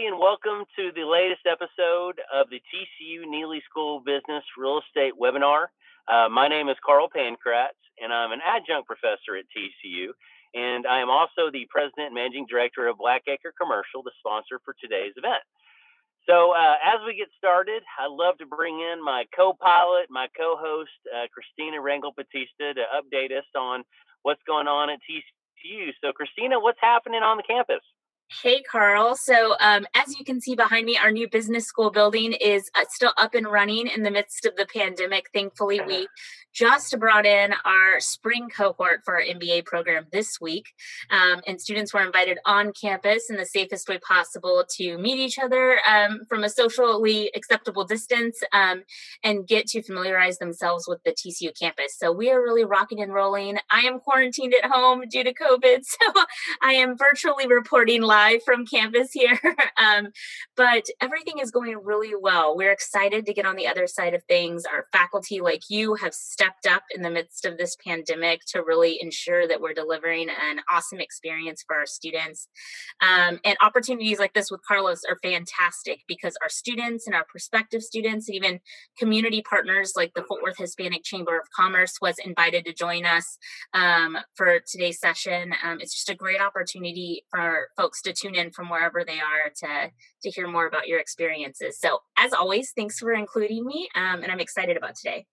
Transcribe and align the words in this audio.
everybody, 0.00 0.06
and 0.06 0.20
welcome 0.20 0.64
to 0.76 0.92
the 0.94 1.04
latest 1.04 1.44
episode 1.44 2.20
of 2.32 2.48
the 2.48 2.60
TCU 2.72 3.24
Neeley 3.26 3.60
School 3.68 4.00
Business 4.00 4.44
Real 4.56 4.80
Estate 4.80 5.12
webinar. 5.20 5.66
Uh, 6.08 6.28
my 6.28 6.48
name 6.48 6.68
is 6.68 6.76
Carl 6.84 7.08
Pankratz, 7.08 7.76
and 8.00 8.12
I'm 8.12 8.32
an 8.32 8.40
adjunct 8.44 8.86
professor 8.86 9.36
at 9.36 9.44
TCU. 9.52 10.12
And 10.54 10.86
I 10.86 11.00
am 11.00 11.10
also 11.10 11.50
the 11.52 11.66
president 11.68 12.08
and 12.08 12.14
managing 12.14 12.46
director 12.48 12.88
of 12.88 12.96
Blackacre 12.96 13.52
Commercial, 13.60 14.02
the 14.02 14.12
sponsor 14.18 14.60
for 14.64 14.74
today's 14.80 15.12
event. 15.16 15.42
So, 16.28 16.52
uh, 16.52 16.76
as 16.80 17.00
we 17.06 17.16
get 17.16 17.28
started, 17.36 17.82
I'd 18.00 18.12
love 18.12 18.38
to 18.38 18.46
bring 18.46 18.80
in 18.80 19.04
my 19.04 19.24
co 19.36 19.52
pilot, 19.52 20.06
my 20.08 20.28
co 20.36 20.56
host, 20.56 20.96
uh, 21.12 21.26
Christina 21.32 21.76
Rangel 21.76 22.16
Batista, 22.16 22.72
to 22.72 22.84
update 22.96 23.36
us 23.36 23.48
on 23.56 23.84
what's 24.22 24.42
going 24.46 24.68
on 24.68 24.88
at 24.88 25.00
TCU. 25.04 25.92
So, 26.00 26.12
Christina, 26.12 26.58
what's 26.58 26.80
happening 26.80 27.22
on 27.22 27.36
the 27.36 27.44
campus? 27.44 27.84
Hey, 28.30 28.62
Carl. 28.62 29.16
So, 29.16 29.56
um, 29.58 29.86
as 29.94 30.16
you 30.16 30.24
can 30.24 30.40
see 30.40 30.54
behind 30.54 30.86
me, 30.86 30.96
our 30.96 31.10
new 31.10 31.28
business 31.28 31.66
school 31.66 31.90
building 31.90 32.32
is 32.32 32.70
uh, 32.76 32.84
still 32.88 33.12
up 33.18 33.34
and 33.34 33.44
running 33.44 33.88
in 33.88 34.04
the 34.04 34.10
midst 34.10 34.46
of 34.46 34.54
the 34.54 34.66
pandemic. 34.66 35.28
Thankfully, 35.34 35.80
we 35.80 36.06
just 36.52 36.98
brought 36.98 37.26
in 37.26 37.52
our 37.64 38.00
spring 38.00 38.48
cohort 38.48 39.00
for 39.04 39.16
our 39.16 39.22
MBA 39.22 39.64
program 39.64 40.06
this 40.12 40.40
week. 40.40 40.66
Um, 41.10 41.40
and 41.46 41.60
students 41.60 41.94
were 41.94 42.02
invited 42.02 42.38
on 42.44 42.72
campus 42.72 43.30
in 43.30 43.36
the 43.36 43.46
safest 43.46 43.88
way 43.88 43.98
possible 43.98 44.64
to 44.76 44.98
meet 44.98 45.18
each 45.18 45.38
other 45.38 45.78
um, 45.88 46.20
from 46.28 46.44
a 46.44 46.48
socially 46.48 47.30
acceptable 47.34 47.84
distance 47.84 48.40
um, 48.52 48.82
and 49.22 49.46
get 49.46 49.66
to 49.68 49.82
familiarize 49.82 50.38
themselves 50.38 50.86
with 50.88 51.02
the 51.04 51.12
TCU 51.12 51.50
campus. 51.58 51.96
So 51.96 52.12
we 52.12 52.30
are 52.30 52.42
really 52.42 52.64
rocking 52.64 53.00
and 53.00 53.12
rolling. 53.12 53.58
I 53.70 53.80
am 53.80 54.00
quarantined 54.00 54.54
at 54.54 54.70
home 54.70 55.02
due 55.10 55.24
to 55.24 55.32
COVID, 55.32 55.80
so 55.84 56.24
I 56.62 56.72
am 56.74 56.96
virtually 56.96 57.46
reporting 57.46 58.02
live 58.02 58.42
from 58.44 58.66
campus 58.66 59.10
here. 59.12 59.38
Um, 59.76 60.08
but 60.56 60.84
everything 61.00 61.38
is 61.38 61.50
going 61.50 61.78
really 61.82 62.12
well. 62.20 62.56
We're 62.56 62.72
excited 62.72 63.24
to 63.24 63.32
get 63.32 63.46
on 63.46 63.56
the 63.56 63.66
other 63.66 63.86
side 63.86 64.14
of 64.14 64.22
things. 64.24 64.64
Our 64.66 64.86
faculty, 64.92 65.40
like 65.40 65.62
you, 65.70 65.94
have 65.94 66.12
stepped 66.40 66.66
up 66.66 66.84
in 66.94 67.02
the 67.02 67.10
midst 67.10 67.44
of 67.44 67.58
this 67.58 67.76
pandemic 67.86 68.40
to 68.46 68.62
really 68.62 68.98
ensure 69.02 69.46
that 69.46 69.60
we're 69.60 69.74
delivering 69.74 70.28
an 70.30 70.60
awesome 70.72 70.98
experience 70.98 71.62
for 71.66 71.76
our 71.76 71.84
students. 71.84 72.48
Um, 73.02 73.40
and 73.44 73.58
opportunities 73.60 74.18
like 74.18 74.32
this 74.32 74.50
with 74.50 74.62
Carlos 74.66 75.02
are 75.06 75.18
fantastic 75.22 76.00
because 76.08 76.34
our 76.42 76.48
students 76.48 77.06
and 77.06 77.14
our 77.14 77.26
prospective 77.28 77.82
students, 77.82 78.26
and 78.26 78.36
even 78.36 78.60
community 78.98 79.42
partners 79.42 79.92
like 79.96 80.14
the 80.14 80.22
Fort 80.22 80.42
Worth 80.42 80.56
Hispanic 80.56 81.04
Chamber 81.04 81.38
of 81.38 81.46
Commerce, 81.54 81.98
was 82.00 82.16
invited 82.24 82.64
to 82.64 82.72
join 82.72 83.04
us 83.04 83.36
um, 83.74 84.16
for 84.34 84.60
today's 84.66 84.98
session. 84.98 85.52
Um, 85.62 85.78
it's 85.80 85.94
just 85.94 86.08
a 86.08 86.14
great 86.14 86.40
opportunity 86.40 87.22
for 87.30 87.68
folks 87.76 88.00
to 88.02 88.14
tune 88.14 88.34
in 88.34 88.50
from 88.50 88.70
wherever 88.70 89.04
they 89.04 89.20
are 89.20 89.50
to 89.58 89.90
to 90.22 90.30
hear 90.30 90.48
more 90.48 90.66
about 90.66 90.88
your 90.88 91.00
experiences. 91.00 91.78
So, 91.78 91.98
as 92.16 92.32
always, 92.32 92.72
thanks 92.74 92.98
for 92.98 93.12
including 93.12 93.66
me, 93.66 93.88
um, 93.94 94.22
and 94.22 94.32
I'm 94.32 94.40
excited 94.40 94.78
about 94.78 94.96
today. 94.96 95.26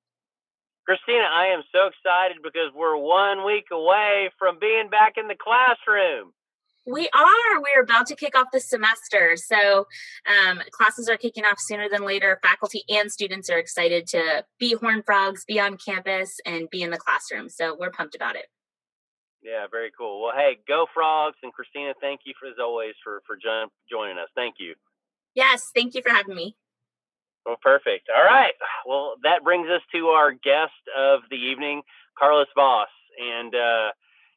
Christina, 0.87 1.25
I 1.29 1.47
am 1.47 1.63
so 1.75 1.87
excited 1.87 2.37
because 2.41 2.71
we're 2.73 2.95
one 2.95 3.45
week 3.45 3.65
away 3.73 4.29
from 4.39 4.57
being 4.57 4.89
back 4.89 5.15
in 5.17 5.27
the 5.27 5.35
classroom. 5.35 6.31
We 6.85 7.09
are. 7.13 7.61
We're 7.61 7.83
about 7.83 8.05
to 8.07 8.15
kick 8.15 8.37
off 8.37 8.47
the 8.53 8.61
semester. 8.61 9.35
So 9.35 9.85
um, 10.25 10.61
classes 10.71 11.09
are 11.09 11.17
kicking 11.17 11.43
off 11.43 11.59
sooner 11.59 11.89
than 11.91 12.05
later. 12.05 12.39
Faculty 12.41 12.83
and 12.87 13.11
students 13.11 13.49
are 13.49 13.57
excited 13.57 14.07
to 14.07 14.45
be 14.59 14.75
Horn 14.75 15.03
Frogs, 15.05 15.43
be 15.43 15.59
on 15.59 15.75
campus, 15.75 16.39
and 16.45 16.69
be 16.69 16.83
in 16.83 16.91
the 16.91 16.97
classroom. 16.97 17.49
So 17.49 17.75
we're 17.77 17.91
pumped 17.91 18.15
about 18.15 18.37
it. 18.37 18.45
Yeah, 19.43 19.67
very 19.69 19.91
cool. 19.97 20.23
Well, 20.23 20.31
hey, 20.33 20.59
go 20.69 20.85
Frogs. 20.93 21.35
And 21.43 21.51
Christina, 21.51 21.95
thank 21.99 22.21
you 22.23 22.33
for, 22.39 22.47
as 22.47 22.55
always 22.61 22.93
for, 23.03 23.21
for 23.27 23.35
joining 23.35 24.17
us. 24.17 24.29
Thank 24.35 24.55
you. 24.57 24.73
Yes, 25.35 25.69
thank 25.75 25.95
you 25.95 26.01
for 26.01 26.13
having 26.13 26.35
me. 26.35 26.55
Well, 27.47 27.57
perfect. 27.63 28.09
All 28.15 28.25
right. 28.25 28.53
Well, 28.87 29.15
that 29.23 29.43
brings 29.43 29.69
us 29.69 29.81
to 29.95 30.07
our 30.09 30.33
guest 30.33 30.75
of 30.97 31.21
the 31.31 31.37
evening, 31.37 31.83
Carlos 32.19 32.47
Vaz. 32.57 32.89
And, 33.19 33.55
uh, 33.55 33.89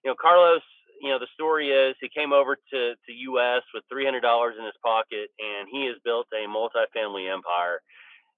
you 0.05 0.13
know, 0.13 0.17
Carlos, 0.21 0.63
you 1.03 1.11
know, 1.11 1.19
the 1.19 1.29
story 1.35 1.71
is 1.71 1.97
he 2.01 2.09
came 2.09 2.33
over 2.33 2.57
to, 2.57 2.95
to 2.95 3.13
U.S. 3.35 3.63
with 3.75 3.85
$300 3.93 4.23
in 4.59 4.65
his 4.65 4.79
pocket 4.85 5.29
and 5.43 5.69
he 5.73 5.87
has 5.87 5.97
built 6.05 6.29
a 6.33 6.47
multifamily 6.49 7.33
empire. 7.33 7.83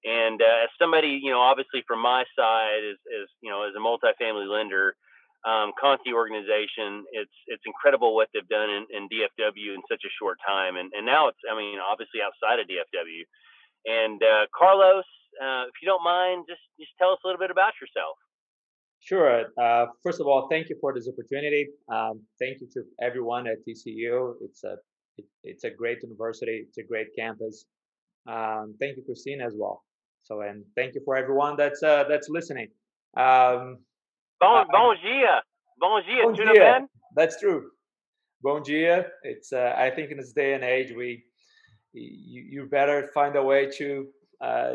And 0.04 0.42
uh, 0.42 0.64
as 0.64 0.70
somebody, 0.80 1.20
you 1.22 1.30
know, 1.30 1.40
obviously 1.40 1.84
from 1.86 2.00
my 2.02 2.24
side, 2.38 2.82
is, 2.82 2.98
is 3.12 3.28
you 3.42 3.50
know, 3.50 3.68
as 3.68 3.74
a 3.76 3.82
multifamily 3.82 4.48
lender, 4.50 4.96
um, 5.46 5.72
Conti 5.78 6.14
organization, 6.14 7.04
it's 7.12 7.34
it's 7.48 7.62
incredible 7.66 8.14
what 8.14 8.28
they've 8.34 8.48
done 8.48 8.70
in, 8.70 8.86
in 8.94 9.08
DFW 9.10 9.74
in 9.74 9.82
such 9.90 10.02
a 10.06 10.12
short 10.18 10.38
time, 10.46 10.76
and 10.76 10.90
and 10.94 11.04
now 11.06 11.28
it's 11.28 11.38
I 11.50 11.58
mean 11.58 11.78
obviously 11.82 12.22
outside 12.22 12.60
of 12.62 12.66
DFW, 12.70 13.26
and 13.87 14.22
uh, 14.22 14.47
Carlos, 14.56 15.04
uh, 15.43 15.65
if 15.69 15.75
you 15.82 15.87
don't 15.87 16.04
mind, 16.04 16.44
just 16.48 16.60
just 16.78 16.91
tell 16.98 17.10
us 17.10 17.19
a 17.25 17.26
little 17.26 17.38
bit 17.38 17.50
about 17.50 17.72
yourself. 17.81 18.16
Sure. 19.00 19.47
Uh, 19.60 19.87
first 20.03 20.20
of 20.20 20.26
all, 20.26 20.47
thank 20.48 20.69
you 20.69 20.76
for 20.81 20.94
this 20.94 21.09
opportunity. 21.09 21.66
Um, 21.91 22.22
thank 22.38 22.60
you 22.60 22.69
to 22.75 22.82
everyone 23.00 23.48
at 23.48 23.59
TCU. 23.66 24.34
It's 24.43 24.62
a 24.62 24.76
it, 25.19 25.25
it's 25.43 25.65
a 25.65 25.70
great 25.70 25.98
university. 26.03 26.65
It's 26.69 26.78
a 26.78 26.84
great 26.84 27.09
campus. 27.19 27.65
Um, 28.28 28.76
thank 28.81 28.97
you, 28.97 29.03
Christine, 29.04 29.41
as 29.41 29.54
well. 29.59 29.82
So, 30.22 30.43
and 30.43 30.64
thank 30.76 30.94
you 30.94 31.03
for 31.04 31.16
everyone 31.16 31.56
that's 31.56 31.82
uh, 31.82 32.04
that's 32.09 32.28
listening. 32.28 32.69
Um, 33.16 33.78
bon, 34.41 34.66
bon 34.70 34.97
dia, 35.03 35.43
bon 35.81 36.03
dia, 36.06 36.22
bon 36.22 36.34
dia. 36.34 36.87
That's 37.16 37.41
true. 37.41 37.70
Bon 38.43 38.62
dia. 38.62 39.06
It's 39.25 39.53
uh, 39.53 39.75
I 39.76 39.91
think 39.91 40.12
in 40.12 40.19
this 40.19 40.32
day 40.32 40.54
and 40.54 40.62
age 40.62 40.93
we 40.97 41.25
you, 41.92 42.42
you 42.42 42.66
better 42.66 43.08
find 43.14 43.36
a 43.36 43.42
way 43.42 43.70
to 43.78 44.06
uh, 44.41 44.72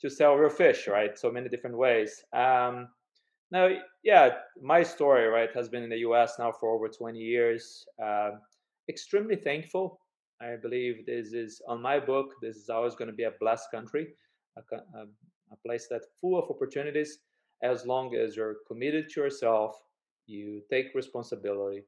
to 0.00 0.10
sell 0.10 0.36
your 0.36 0.50
fish, 0.50 0.88
right? 0.88 1.18
So 1.18 1.30
many 1.30 1.48
different 1.48 1.76
ways. 1.76 2.24
Um, 2.32 2.88
now, 3.52 3.68
yeah, 4.02 4.30
my 4.62 4.82
story, 4.82 5.26
right, 5.26 5.50
has 5.54 5.68
been 5.68 5.82
in 5.82 5.90
the 5.90 5.98
U.S. 5.98 6.36
now 6.38 6.52
for 6.52 6.72
over 6.74 6.88
20 6.88 7.18
years. 7.18 7.84
Uh, 8.02 8.30
extremely 8.88 9.36
thankful. 9.36 10.00
I 10.40 10.56
believe 10.56 11.04
this 11.04 11.32
is 11.32 11.60
on 11.68 11.82
my 11.82 12.00
book. 12.00 12.28
This 12.40 12.56
is 12.56 12.70
always 12.70 12.94
going 12.94 13.10
to 13.10 13.16
be 13.16 13.24
a 13.24 13.32
blessed 13.40 13.70
country, 13.70 14.08
a, 14.56 14.76
a, 14.76 15.02
a 15.52 15.56
place 15.66 15.86
that's 15.90 16.06
full 16.20 16.38
of 16.38 16.48
opportunities. 16.48 17.18
As 17.62 17.84
long 17.84 18.14
as 18.14 18.36
you're 18.36 18.56
committed 18.66 19.10
to 19.10 19.20
yourself, 19.20 19.76
you 20.26 20.62
take 20.70 20.94
responsibility, 20.94 21.82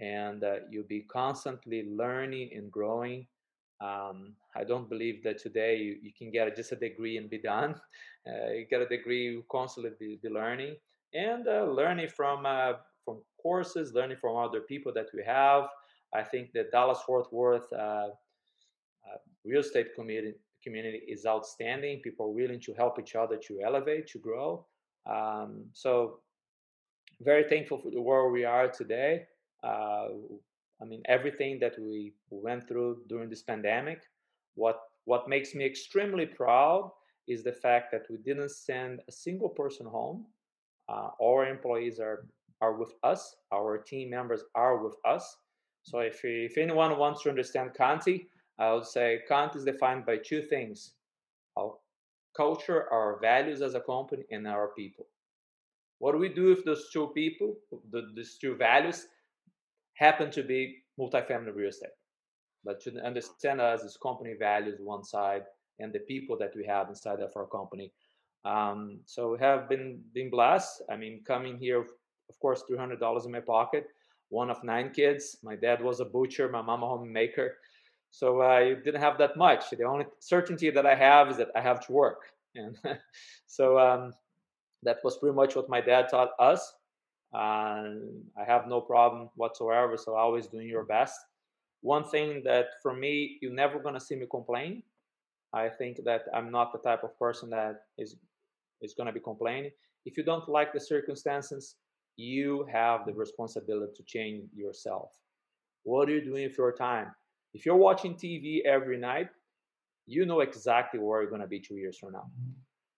and 0.00 0.44
uh, 0.44 0.56
you 0.70 0.84
be 0.84 1.06
constantly 1.10 1.88
learning 1.88 2.50
and 2.54 2.70
growing 2.70 3.26
um, 3.80 4.34
I 4.54 4.64
don't 4.64 4.88
believe 4.88 5.22
that 5.24 5.38
today 5.38 5.76
you, 5.76 5.98
you 6.02 6.12
can 6.16 6.30
get 6.30 6.54
just 6.56 6.72
a 6.72 6.76
degree 6.76 7.16
and 7.16 7.30
be 7.30 7.38
done. 7.38 7.74
Uh, 8.28 8.50
you 8.50 8.66
get 8.68 8.82
a 8.82 8.88
degree, 8.88 9.22
you 9.26 9.44
constantly 9.48 9.92
be, 10.00 10.18
be 10.20 10.28
learning 10.28 10.74
and 11.14 11.46
uh, 11.46 11.64
learning 11.64 12.08
from 12.08 12.44
uh, 12.44 12.72
from 13.04 13.18
courses, 13.40 13.92
learning 13.94 14.16
from 14.20 14.36
other 14.36 14.60
people 14.60 14.92
that 14.92 15.06
we 15.14 15.22
have. 15.24 15.68
I 16.12 16.22
think 16.22 16.52
the 16.52 16.64
Dallas 16.72 16.98
Fort 17.06 17.32
Worth 17.32 17.72
uh, 17.72 18.08
uh, 19.06 19.18
real 19.44 19.60
estate 19.60 19.94
community 19.94 20.34
community 20.62 21.02
is 21.06 21.24
outstanding. 21.24 22.00
People 22.00 22.26
are 22.26 22.30
willing 22.30 22.60
to 22.60 22.74
help 22.74 22.98
each 22.98 23.14
other 23.14 23.38
to 23.46 23.60
elevate, 23.64 24.08
to 24.08 24.18
grow. 24.18 24.66
Um, 25.08 25.66
so 25.72 26.18
very 27.20 27.44
thankful 27.44 27.78
for 27.78 27.90
the 27.90 28.00
world 28.00 28.32
we 28.32 28.44
are 28.44 28.68
today. 28.68 29.26
Uh, 29.62 30.08
I 30.80 30.84
mean, 30.84 31.02
everything 31.06 31.58
that 31.60 31.78
we 31.78 32.12
went 32.30 32.68
through 32.68 33.02
during 33.08 33.30
this 33.30 33.42
pandemic, 33.42 34.02
what 34.54 34.80
what 35.04 35.28
makes 35.28 35.54
me 35.54 35.64
extremely 35.64 36.26
proud 36.26 36.90
is 37.28 37.42
the 37.42 37.52
fact 37.52 37.90
that 37.92 38.06
we 38.10 38.16
didn't 38.18 38.50
send 38.50 39.00
a 39.08 39.12
single 39.12 39.48
person 39.48 39.86
home. 39.86 40.26
Uh, 40.88 41.10
our 41.22 41.46
employees 41.46 41.98
are 41.98 42.26
are 42.60 42.74
with 42.74 42.94
us. 43.02 43.36
Our 43.52 43.78
team 43.78 44.10
members 44.10 44.42
are 44.54 44.82
with 44.82 44.96
us. 45.04 45.36
So 45.82 46.00
if 46.00 46.20
if 46.24 46.58
anyone 46.58 46.98
wants 46.98 47.22
to 47.22 47.30
understand 47.30 47.74
Conti, 47.74 48.28
I 48.58 48.72
would 48.72 48.86
say 48.86 49.20
Conti 49.28 49.58
is 49.58 49.64
defined 49.64 50.04
by 50.06 50.18
two 50.18 50.42
things: 50.42 50.92
our 51.56 51.74
culture, 52.36 52.88
our 52.92 53.18
values 53.20 53.62
as 53.62 53.74
a 53.74 53.80
company, 53.80 54.24
and 54.30 54.46
our 54.46 54.68
people. 54.76 55.06
What 55.98 56.12
do 56.12 56.18
we 56.18 56.28
do 56.28 56.50
with 56.50 56.64
those 56.64 56.90
two 56.92 57.08
people, 57.14 57.56
the, 57.90 58.12
these 58.14 58.36
two 58.36 58.54
values? 58.54 59.06
Happen 59.96 60.30
to 60.30 60.42
be 60.42 60.76
multifamily 60.98 61.54
real 61.54 61.68
estate. 61.68 61.90
But 62.64 62.80
to 62.82 63.04
understand 63.04 63.60
us 63.60 63.84
as 63.84 63.96
company 63.96 64.34
values 64.38 64.78
one 64.80 65.04
side 65.04 65.42
and 65.78 65.92
the 65.92 66.00
people 66.00 66.38
that 66.38 66.54
we 66.56 66.64
have 66.66 66.88
inside 66.88 67.20
of 67.20 67.32
our 67.36 67.46
company. 67.46 67.92
Um, 68.44 69.00
so 69.06 69.32
we 69.32 69.38
have 69.38 69.68
been 69.68 70.00
been 70.14 70.30
blessed. 70.30 70.82
I 70.90 70.96
mean, 70.96 71.22
coming 71.26 71.58
here, 71.58 71.80
of 71.80 72.38
course, 72.40 72.62
three 72.62 72.78
hundred 72.78 73.00
dollars 73.00 73.26
in 73.26 73.32
my 73.32 73.40
pocket. 73.40 73.88
One 74.28 74.50
of 74.50 74.62
nine 74.64 74.90
kids. 74.90 75.36
My 75.42 75.56
dad 75.56 75.82
was 75.82 76.00
a 76.00 76.04
butcher. 76.04 76.48
My 76.48 76.62
mom 76.62 76.82
a 76.82 76.86
homemaker. 76.86 77.58
So 78.10 78.42
I 78.42 78.74
didn't 78.74 79.00
have 79.00 79.18
that 79.18 79.36
much. 79.36 79.70
The 79.70 79.84
only 79.84 80.06
certainty 80.20 80.70
that 80.70 80.86
I 80.86 80.94
have 80.94 81.30
is 81.30 81.36
that 81.36 81.50
I 81.54 81.60
have 81.60 81.84
to 81.86 81.92
work. 81.92 82.22
And 82.54 82.76
so 83.46 83.78
um, 83.78 84.12
that 84.82 84.98
was 85.04 85.18
pretty 85.18 85.36
much 85.36 85.54
what 85.54 85.68
my 85.68 85.80
dad 85.80 86.08
taught 86.08 86.30
us 86.38 86.74
and 87.36 88.24
I 88.40 88.44
have 88.44 88.68
no 88.68 88.80
problem 88.82 89.30
whatsoever. 89.36 89.98
So 89.98 90.16
always 90.16 90.48
doing 90.48 90.68
your 90.68 90.84
best. 90.86 91.18
one 91.82 92.04
thing 92.04 92.42
that 92.44 92.66
for 92.82 92.94
me, 92.94 93.38
you're 93.42 93.52
never 93.54 93.78
gonna 93.80 94.00
see 94.00 94.16
me 94.16 94.26
complain. 94.30 94.82
I 95.52 95.68
think 95.70 95.98
that 96.04 96.22
I'm 96.34 96.50
not 96.50 96.72
the 96.72 96.78
type 96.78 97.04
of 97.04 97.18
person 97.18 97.50
that 97.50 97.82
is 97.98 98.16
is 98.82 98.94
gonna 98.94 99.12
be 99.12 99.20
complaining. 99.20 99.72
If 100.06 100.16
you 100.18 100.24
don't 100.24 100.48
like 100.48 100.72
the 100.72 100.80
circumstances, 100.80 101.76
you 102.16 102.66
have 102.72 103.06
the 103.06 103.14
responsibility 103.14 103.92
to 103.96 104.04
change 104.04 104.50
yourself. 104.54 105.10
What 105.84 106.08
are 106.08 106.12
you 106.12 106.24
doing 106.24 106.44
with 106.44 106.58
your 106.58 106.72
time? 106.72 107.14
If 107.54 107.66
you're 107.66 107.76
watching 107.76 108.16
TV 108.16 108.64
every 108.66 108.98
night, 108.98 109.30
you 110.06 110.26
know 110.26 110.40
exactly 110.40 111.00
where 111.00 111.22
you're 111.22 111.30
gonna 111.30 111.46
be 111.46 111.60
two 111.60 111.76
years 111.76 111.98
from 111.98 112.12
now. 112.12 112.30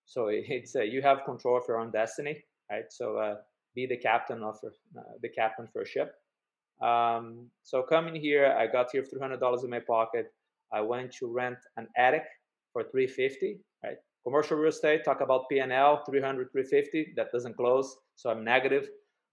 So 0.07 0.29
it's 0.33 0.77
uh, 0.77 0.83
you 0.83 1.03
have 1.03 1.25
control 1.25 1.59
of 1.59 1.65
your 1.69 1.81
own 1.81 1.91
destiny, 1.93 2.45
right? 2.71 2.91
So 2.91 3.19
uh, 3.19 3.37
be 3.79 3.85
the 3.95 4.01
captain 4.11 4.41
of 4.51 4.57
uh, 4.65 5.15
the 5.25 5.31
captain 5.41 5.67
for 5.73 5.83
a 5.83 5.91
ship 5.95 6.11
um, 6.81 7.51
so 7.63 7.83
coming 7.83 8.15
here, 8.15 8.55
I 8.57 8.67
got 8.67 8.91
here 8.93 9.03
three 9.03 9.21
hundred 9.21 9.41
dollars 9.41 9.65
in 9.65 9.71
my 9.71 9.81
pocket. 9.81 10.33
I 10.73 10.81
went 10.81 11.13
to 11.15 11.27
rent 11.27 11.59
an 11.77 11.89
attic 11.97 12.25
for 12.73 12.85
three 12.85 13.07
fifty. 13.07 13.59
Right, 13.83 13.97
commercial 14.25 14.57
real 14.57 14.71
estate. 14.71 15.05
Talk 15.05 15.21
about 15.21 15.45
PNL 15.51 16.05
300, 16.07 16.53
350. 16.53 17.15
That 17.17 17.33
doesn't 17.33 17.57
close, 17.57 17.97
so 18.17 18.31
I'm 18.31 18.45
negative. 18.45 18.89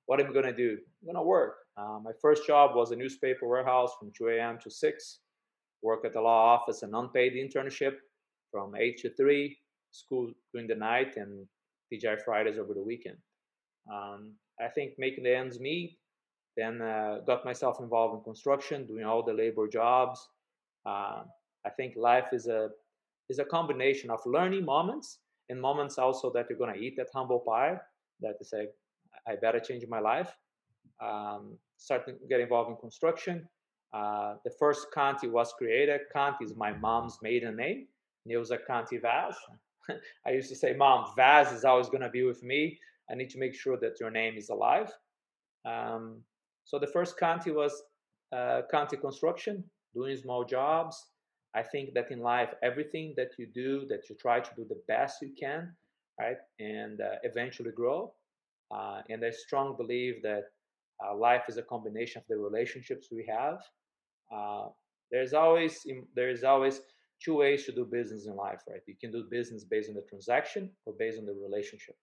What 0.08 0.20
am 0.20 0.28
I 0.30 0.34
gonna 0.34 0.56
do? 0.56 0.78
I'm 1.02 1.14
gonna 1.14 1.24
work. 1.24 1.56
Uh, 1.78 2.00
my 2.02 2.12
first 2.22 2.48
job 2.48 2.76
was 2.76 2.92
a 2.92 2.96
newspaper 2.96 3.48
warehouse 3.48 3.92
from 4.00 4.12
2 4.18 4.30
a.m. 4.30 4.58
to 4.64 4.70
6. 4.70 5.20
Work 5.82 6.06
at 6.06 6.14
the 6.14 6.22
law 6.22 6.56
office, 6.56 6.84
an 6.84 6.96
unpaid 6.96 7.34
internship 7.34 7.96
from 8.52 8.76
8 8.76 8.98
to 9.02 9.10
3. 9.16 9.58
School 9.92 10.32
during 10.52 10.68
the 10.68 10.76
night 10.76 11.16
and 11.18 11.48
TGI 11.92 12.22
Fridays 12.24 12.58
over 12.58 12.74
the 12.74 12.82
weekend. 12.82 13.18
Um, 13.92 14.34
I 14.60 14.68
think 14.68 14.94
making 14.98 15.24
the 15.26 15.36
ends 15.36 15.60
meet 15.60 15.98
then 16.58 16.82
uh, 16.82 17.20
got 17.28 17.46
myself 17.46 17.80
involved 17.80 18.16
in 18.16 18.24
construction, 18.24 18.86
doing 18.86 19.04
all 19.04 19.24
the 19.24 19.34
labor 19.34 19.68
jobs. 19.68 20.30
Uh, 20.86 21.24
I 21.66 21.70
think 21.76 21.96
life 21.98 22.28
is 22.32 22.48
a 22.48 22.70
is 23.30 23.40
a 23.40 23.46
combination 23.46 24.12
of 24.12 24.20
learning 24.26 24.64
moments 24.66 25.20
and 25.50 25.60
moments 25.60 25.98
also 25.98 26.32
that 26.32 26.46
you're 26.50 26.60
gonna 26.60 26.76
eat 26.78 26.96
that 26.98 27.08
humble 27.14 27.40
pie. 27.40 27.78
That 28.22 28.38
to 28.40 28.46
say, 28.46 28.68
I 29.28 29.36
better 29.36 29.60
change 29.60 29.84
my 29.90 30.00
life. 30.00 30.32
Um, 31.04 31.58
start 31.78 32.06
to 32.08 32.14
get 32.30 32.40
involved 32.40 32.70
in 32.70 32.78
construction. 32.78 33.48
Uh, 33.94 34.36
the 34.46 34.52
first 34.52 34.88
Conti 34.94 35.28
was 35.28 35.54
created. 35.58 36.02
Conti 36.14 36.46
is 36.46 36.56
my 36.56 36.74
mom's 36.74 37.18
maiden 37.22 37.56
name. 37.56 37.88
Neuza 38.30 38.58
Conti 38.66 38.98
Vaz. 38.98 39.36
I 40.26 40.32
used 40.32 40.50
to 40.50 40.56
say, 40.56 40.74
Mom, 40.74 41.12
Vaz 41.16 41.52
is 41.52 41.64
always 41.66 41.90
going 41.90 42.02
to 42.02 42.10
be 42.10 42.24
with 42.24 42.44
me. 42.44 42.80
I 43.10 43.16
need 43.16 43.30
to 43.32 43.40
make 43.40 43.54
sure 43.54 43.78
that 43.78 44.00
your 44.00 44.12
name 44.12 44.36
is 44.38 44.50
alive. 44.50 44.92
Um, 45.66 46.22
so 46.64 46.80
the 46.80 46.88
first 46.88 47.18
Conti 47.20 47.52
was 47.52 47.84
uh, 48.36 48.62
Conti 48.72 48.98
construction, 48.98 49.64
doing 49.94 50.18
small 50.18 50.44
jobs. 50.44 50.96
I 51.56 51.64
think 51.64 51.94
that 51.94 52.12
in 52.12 52.20
life, 52.20 52.50
everything 52.64 53.14
that 53.18 53.32
you 53.38 53.48
do, 53.48 53.86
that 53.88 54.10
you 54.10 54.16
try 54.16 54.40
to 54.40 54.56
do 54.56 54.66
the 54.68 54.82
best 54.88 55.22
you 55.22 55.32
can, 55.40 55.72
right, 56.20 56.38
and 56.60 57.00
uh, 57.00 57.16
eventually 57.24 57.72
grow. 57.72 58.14
Uh, 58.72 59.02
and 59.10 59.24
I 59.24 59.30
strong 59.30 59.78
believe 59.78 60.22
that 60.24 60.44
uh, 61.04 61.16
life 61.16 61.44
is 61.48 61.58
a 61.58 61.62
combination 61.64 62.20
of 62.20 62.28
the 62.28 62.38
relationships 62.38 63.08
we 63.12 63.26
have. 63.30 63.60
Uh, 64.36 64.70
there's 65.12 65.34
always 65.34 65.86
there 66.16 66.30
is 66.30 66.44
always 66.44 66.82
two 67.24 67.36
ways 67.36 67.66
to 67.66 67.72
do 67.72 67.86
business 67.86 68.26
in 68.26 68.36
life, 68.36 68.62
right? 68.70 68.82
You 68.88 68.96
can 69.00 69.12
do 69.12 69.24
business 69.30 69.64
based 69.64 69.90
on 69.90 69.96
the 69.96 70.02
transaction 70.10 70.72
or 70.86 70.94
based 70.98 71.20
on 71.20 71.26
the 71.26 71.34
relationship. 71.34 71.96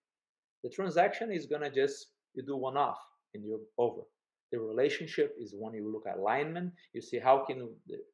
The 0.63 0.71
transaction 0.71 1.31
is 1.31 1.47
gonna 1.47 1.71
just 1.71 2.09
you 2.35 2.43
do 2.43 2.57
one 2.57 2.77
off 2.77 2.99
and 3.35 3.45
you're 3.45 3.61
over. 3.79 4.03
The 4.53 4.61
relationship 4.61 5.35
is 5.41 5.55
when 5.59 5.75
you 5.75 5.91
look 5.91 6.07
at 6.07 6.19
alignment 6.19 6.73
you 6.93 7.01
see 7.01 7.19
how 7.19 7.45
can 7.45 7.69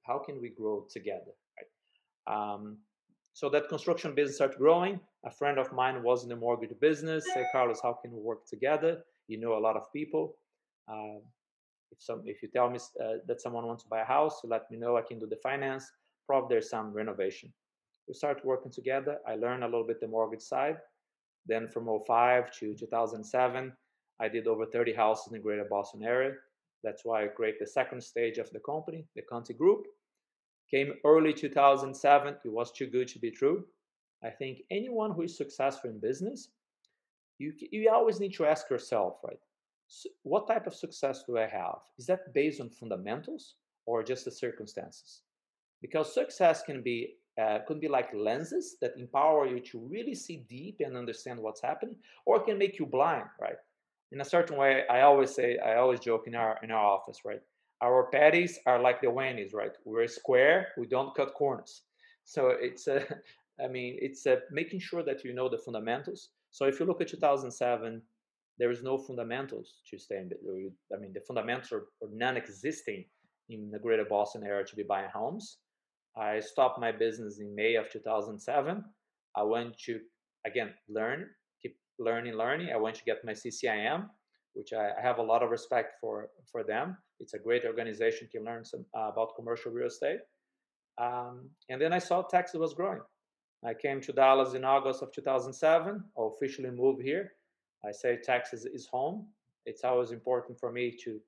how 0.06 0.18
can 0.18 0.40
we 0.40 0.50
grow 0.50 0.86
together 0.90 1.32
right? 1.56 1.70
Um, 2.34 2.78
so 3.32 3.48
that 3.50 3.68
construction 3.68 4.14
business 4.14 4.36
started 4.36 4.58
growing. 4.58 5.00
A 5.24 5.30
friend 5.30 5.58
of 5.58 5.72
mine 5.72 6.02
was 6.02 6.22
in 6.22 6.28
the 6.28 6.36
mortgage 6.36 6.78
business 6.80 7.24
say 7.34 7.44
carlos 7.52 7.80
how 7.82 7.94
can 7.94 8.12
we 8.12 8.20
work 8.20 8.46
together? 8.46 9.04
You 9.26 9.38
know 9.38 9.54
a 9.56 9.62
lot 9.66 9.76
of 9.76 9.92
people. 9.92 10.36
Uh, 10.88 11.18
if 11.90 12.00
some 12.00 12.22
if 12.24 12.42
you 12.42 12.48
tell 12.48 12.70
me 12.70 12.78
uh, 13.04 13.14
that 13.26 13.40
someone 13.40 13.66
wants 13.66 13.82
to 13.82 13.88
buy 13.88 14.00
a 14.00 14.04
house 14.04 14.40
let 14.44 14.70
me 14.70 14.78
know. 14.78 14.96
I 14.96 15.02
can 15.02 15.18
do 15.18 15.26
the 15.26 15.36
finance. 15.42 15.90
Probably 16.26 16.54
there's 16.54 16.70
some 16.70 16.92
renovation. 16.92 17.52
We 18.06 18.14
start 18.14 18.44
working 18.44 18.70
together. 18.72 19.18
I 19.26 19.34
learned 19.36 19.64
a 19.64 19.66
little 19.66 19.86
bit 19.86 20.00
the 20.00 20.08
mortgage 20.08 20.42
side 20.42 20.78
then 21.46 21.68
from 21.68 21.88
05 22.06 22.50
to 22.58 22.74
2007 22.74 23.72
I 24.20 24.28
did 24.28 24.46
over 24.46 24.66
30 24.66 24.92
houses 24.94 25.28
in 25.28 25.32
the 25.34 25.38
greater 25.38 25.64
Boston 25.64 26.02
area. 26.02 26.32
That's 26.82 27.04
why 27.04 27.24
I 27.24 27.28
created 27.28 27.60
the 27.60 27.66
second 27.66 28.02
stage 28.02 28.38
of 28.38 28.50
the 28.50 28.60
company, 28.60 29.04
the 29.14 29.22
Conti 29.22 29.54
Group. 29.54 29.86
Came 30.70 30.94
early 31.04 31.32
2007. 31.32 32.36
It 32.44 32.52
was 32.52 32.72
too 32.72 32.86
good 32.86 33.08
to 33.08 33.18
be 33.18 33.30
true. 33.30 33.64
I 34.22 34.30
think 34.30 34.62
anyone 34.70 35.12
who 35.12 35.22
is 35.22 35.36
successful 35.36 35.90
in 35.90 35.98
business, 35.98 36.48
you, 37.38 37.52
you 37.70 37.90
always 37.90 38.20
need 38.20 38.34
to 38.34 38.46
ask 38.46 38.68
yourself, 38.68 39.18
right? 39.24 39.38
So 39.86 40.10
what 40.22 40.46
type 40.46 40.66
of 40.66 40.74
success 40.74 41.22
do 41.26 41.38
I 41.38 41.46
have? 41.46 41.78
Is 41.98 42.06
that 42.06 42.34
based 42.34 42.60
on 42.60 42.68
fundamentals 42.68 43.54
or 43.86 44.02
just 44.02 44.24
the 44.24 44.30
circumstances? 44.30 45.22
Because 45.80 46.12
success 46.12 46.62
can 46.62 46.82
be 46.82 47.14
uh, 47.40 47.58
could 47.66 47.80
be 47.80 47.88
like 47.88 48.12
lenses 48.14 48.76
that 48.80 48.96
empower 48.96 49.46
you 49.46 49.60
to 49.60 49.78
really 49.78 50.14
see 50.14 50.44
deep 50.48 50.80
and 50.80 50.96
understand 50.96 51.38
what's 51.38 51.62
happening, 51.62 51.96
or 52.26 52.36
it 52.36 52.46
can 52.46 52.58
make 52.58 52.78
you 52.78 52.86
blind, 52.86 53.28
right? 53.40 53.58
in 54.12 54.20
a 54.20 54.24
certain 54.24 54.56
way, 54.56 54.84
I 54.88 55.02
always 55.02 55.34
say, 55.34 55.58
I 55.58 55.76
always 55.76 56.00
joke 56.00 56.26
in 56.26 56.34
our 56.34 56.58
in 56.62 56.70
our 56.70 56.84
office, 56.84 57.20
right? 57.24 57.40
Our 57.82 58.10
patties 58.10 58.58
are 58.66 58.80
like 58.80 59.00
the 59.00 59.10
Wendy's, 59.10 59.52
right? 59.52 59.72
We're 59.84 60.08
square, 60.08 60.68
we 60.76 60.86
don't 60.86 61.14
cut 61.14 61.34
corners. 61.34 61.82
So 62.24 62.54
it's 62.60 62.86
a, 62.88 63.04
I 63.64 63.68
mean, 63.68 63.98
it's 64.00 64.26
a, 64.26 64.38
making 64.50 64.80
sure 64.80 65.02
that 65.04 65.24
you 65.24 65.32
know 65.32 65.48
the 65.48 65.58
fundamentals. 65.58 66.30
So 66.50 66.64
if 66.64 66.80
you 66.80 66.86
look 66.86 67.00
at 67.00 67.08
2007, 67.08 68.02
there 68.58 68.70
is 68.70 68.82
no 68.82 68.98
fundamentals 68.98 69.74
to 69.90 69.98
stay 69.98 70.16
in. 70.16 70.30
I 70.92 70.98
mean, 70.98 71.12
the 71.12 71.20
fundamentals 71.20 71.72
are, 71.72 71.86
are 72.02 72.10
non-existing 72.12 73.04
in 73.50 73.70
the 73.70 73.78
greater 73.78 74.04
Boston 74.04 74.42
area 74.44 74.64
to 74.64 74.76
be 74.76 74.82
buying 74.82 75.10
homes. 75.14 75.58
I 76.18 76.40
stopped 76.40 76.80
my 76.80 76.92
business 76.92 77.38
in 77.38 77.54
May 77.54 77.76
of 77.76 77.90
2007. 77.90 78.84
I 79.36 79.42
went 79.42 79.78
to 79.86 80.00
again 80.46 80.74
learn 80.88 81.26
keep 81.62 81.76
learning, 81.98 82.34
learning. 82.34 82.70
I 82.72 82.76
went 82.76 82.96
to 82.96 83.04
get 83.04 83.24
my 83.24 83.32
CCIM, 83.32 84.08
which 84.54 84.72
I, 84.72 84.90
I 84.98 85.02
have 85.02 85.18
a 85.18 85.22
lot 85.22 85.42
of 85.42 85.50
respect 85.50 85.94
for 86.00 86.28
for 86.50 86.64
them. 86.64 86.96
It's 87.20 87.34
a 87.34 87.38
great 87.38 87.64
organization 87.64 88.28
to 88.32 88.40
learn 88.40 88.64
some 88.64 88.84
uh, 88.96 89.10
about 89.12 89.36
commercial 89.36 89.72
real 89.72 89.88
estate. 89.88 90.20
Um, 90.98 91.50
and 91.68 91.80
then 91.80 91.92
I 91.92 91.98
saw 91.98 92.22
Texas 92.22 92.58
was 92.58 92.74
growing. 92.74 93.00
I 93.64 93.74
came 93.74 94.00
to 94.02 94.12
Dallas 94.12 94.54
in 94.54 94.64
August 94.64 95.02
of 95.02 95.12
2007. 95.12 96.04
I 96.16 96.22
officially 96.22 96.70
moved 96.70 97.02
here. 97.02 97.32
I 97.84 97.92
say 97.92 98.18
Texas 98.22 98.64
is 98.64 98.86
home. 98.86 99.26
It's 99.66 99.84
always 99.84 100.12
important 100.12 100.58
for 100.58 100.72
me 100.72 100.96
to 101.04 101.20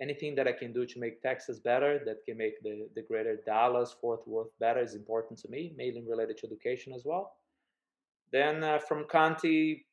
anything 0.00 0.34
that 0.34 0.48
I 0.48 0.52
can 0.52 0.72
do 0.72 0.86
to 0.86 0.98
make 0.98 1.22
Texas 1.22 1.60
better, 1.60 2.00
that 2.04 2.24
can 2.26 2.36
make 2.36 2.62
the, 2.62 2.88
the 2.94 3.02
greater 3.02 3.36
Dallas, 3.46 3.94
Fort 4.00 4.26
Worth 4.26 4.48
better 4.58 4.80
is 4.80 4.94
important 4.94 5.38
to 5.40 5.48
me, 5.48 5.72
mainly 5.76 6.02
related 6.08 6.38
to 6.38 6.46
education 6.46 6.92
as 6.92 7.04
well. 7.04 7.36
Then 8.32 8.64
uh, 8.64 8.78
from 8.78 9.06
Conti, 9.08 9.86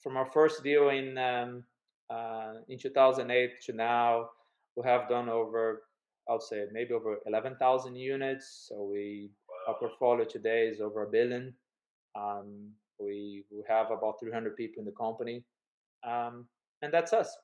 from 0.00 0.16
our 0.16 0.26
first 0.26 0.62
deal 0.62 0.90
in 0.90 1.18
um, 1.18 1.64
uh, 2.08 2.54
in 2.68 2.78
2008 2.78 3.60
to 3.66 3.72
now, 3.72 4.30
we 4.76 4.84
have 4.84 5.08
done 5.08 5.28
over, 5.28 5.82
I 6.28 6.32
would 6.32 6.42
say, 6.42 6.64
maybe 6.72 6.92
over 6.92 7.18
11,000 7.26 7.94
units. 7.96 8.66
So 8.68 8.84
we 8.84 9.30
our 9.68 9.74
portfolio 9.74 10.24
today 10.24 10.66
is 10.66 10.80
over 10.80 11.02
a 11.02 11.10
billion. 11.10 11.54
Um, 12.16 12.70
we 12.98 13.44
we 13.50 13.62
have 13.68 13.90
about 13.90 14.20
300 14.20 14.56
people 14.56 14.80
in 14.80 14.86
the 14.86 14.92
company, 14.92 15.44
um, 16.06 16.46
and 16.82 16.92
that's 16.92 17.12
us. 17.12 17.36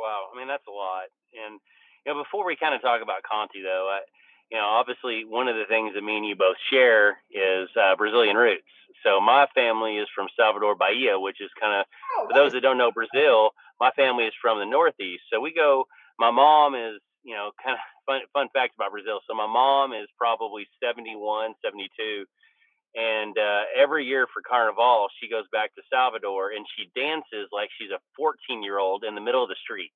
Wow, 0.00 0.32
I 0.32 0.38
mean 0.38 0.48
that's 0.48 0.66
a 0.66 0.72
lot. 0.72 1.12
And 1.36 1.60
you 2.06 2.12
know, 2.12 2.22
before 2.22 2.46
we 2.46 2.56
kind 2.56 2.74
of 2.74 2.80
talk 2.80 3.02
about 3.02 3.22
Conti, 3.22 3.60
though, 3.60 3.92
I, 3.92 4.00
you 4.50 4.56
know, 4.56 4.64
obviously 4.64 5.24
one 5.28 5.48
of 5.48 5.56
the 5.56 5.68
things 5.68 5.92
that 5.94 6.02
me 6.02 6.16
and 6.16 6.26
you 6.26 6.34
both 6.34 6.56
share 6.72 7.20
is 7.30 7.68
uh, 7.76 7.94
Brazilian 7.96 8.36
roots. 8.36 8.64
So 9.04 9.20
my 9.20 9.46
family 9.54 9.96
is 9.96 10.08
from 10.16 10.28
Salvador 10.36 10.74
Bahia, 10.74 11.20
which 11.20 11.40
is 11.40 11.50
kind 11.60 11.80
of 11.80 11.86
oh, 12.16 12.28
for 12.28 12.34
those 12.34 12.52
that 12.52 12.62
don't 12.62 12.78
know 12.78 12.90
Brazil, 12.90 13.52
my 13.78 13.90
family 13.92 14.24
is 14.24 14.34
from 14.40 14.58
the 14.58 14.66
Northeast. 14.66 15.24
So 15.32 15.40
we 15.40 15.52
go. 15.54 15.84
My 16.18 16.30
mom 16.30 16.74
is, 16.74 17.00
you 17.24 17.34
know, 17.34 17.50
kind 17.64 17.76
of 17.76 17.80
fun 18.04 18.20
fun 18.32 18.48
fact 18.52 18.74
about 18.76 18.92
Brazil. 18.92 19.20
So 19.28 19.34
my 19.34 19.46
mom 19.46 19.92
is 19.92 20.08
probably 20.18 20.66
71, 20.82 21.54
72. 21.64 22.24
And 22.94 23.38
uh, 23.38 23.70
every 23.78 24.04
year 24.04 24.26
for 24.32 24.42
Carnival, 24.42 25.08
she 25.20 25.30
goes 25.30 25.44
back 25.52 25.74
to 25.74 25.82
Salvador 25.92 26.50
and 26.50 26.66
she 26.76 26.90
dances 26.98 27.48
like 27.52 27.70
she's 27.78 27.90
a 27.90 28.02
14 28.16 28.62
year 28.62 28.78
old 28.78 29.04
in 29.04 29.14
the 29.14 29.20
middle 29.20 29.42
of 29.42 29.48
the 29.48 29.62
street. 29.62 29.92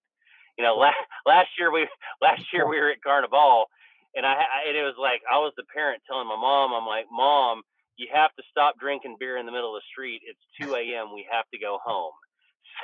You 0.57 0.65
know, 0.65 0.77
last, 0.77 1.03
last 1.27 1.49
year 1.59 1.73
we 1.73 1.89
last 2.23 2.43
year 2.53 2.69
we 2.71 2.79
were 2.79 2.91
at 2.91 3.03
Carnival 3.03 3.67
and 4.15 4.25
I, 4.25 4.35
and 4.69 4.77
it 4.77 4.83
was 4.83 4.95
like 4.99 5.23
I 5.31 5.39
was 5.39 5.53
the 5.57 5.67
parent 5.75 6.03
telling 6.07 6.29
my 6.29 6.37
mom, 6.37 6.73
I'm 6.73 6.87
like, 6.87 7.07
Mom, 7.11 7.63
you 7.97 8.09
have 8.15 8.31
to 8.37 8.43
stop 8.51 8.79
drinking 8.79 9.17
beer 9.19 9.39
in 9.39 9.47
the 9.47 9.53
middle 9.53 9.75
of 9.75 9.83
the 9.83 9.91
street. 9.91 10.23
It's 10.27 10.41
2 10.63 10.75
a.m. 10.75 11.15
We 11.15 11.27
have 11.31 11.47
to 11.53 11.59
go 11.59 11.79
home. 11.85 12.13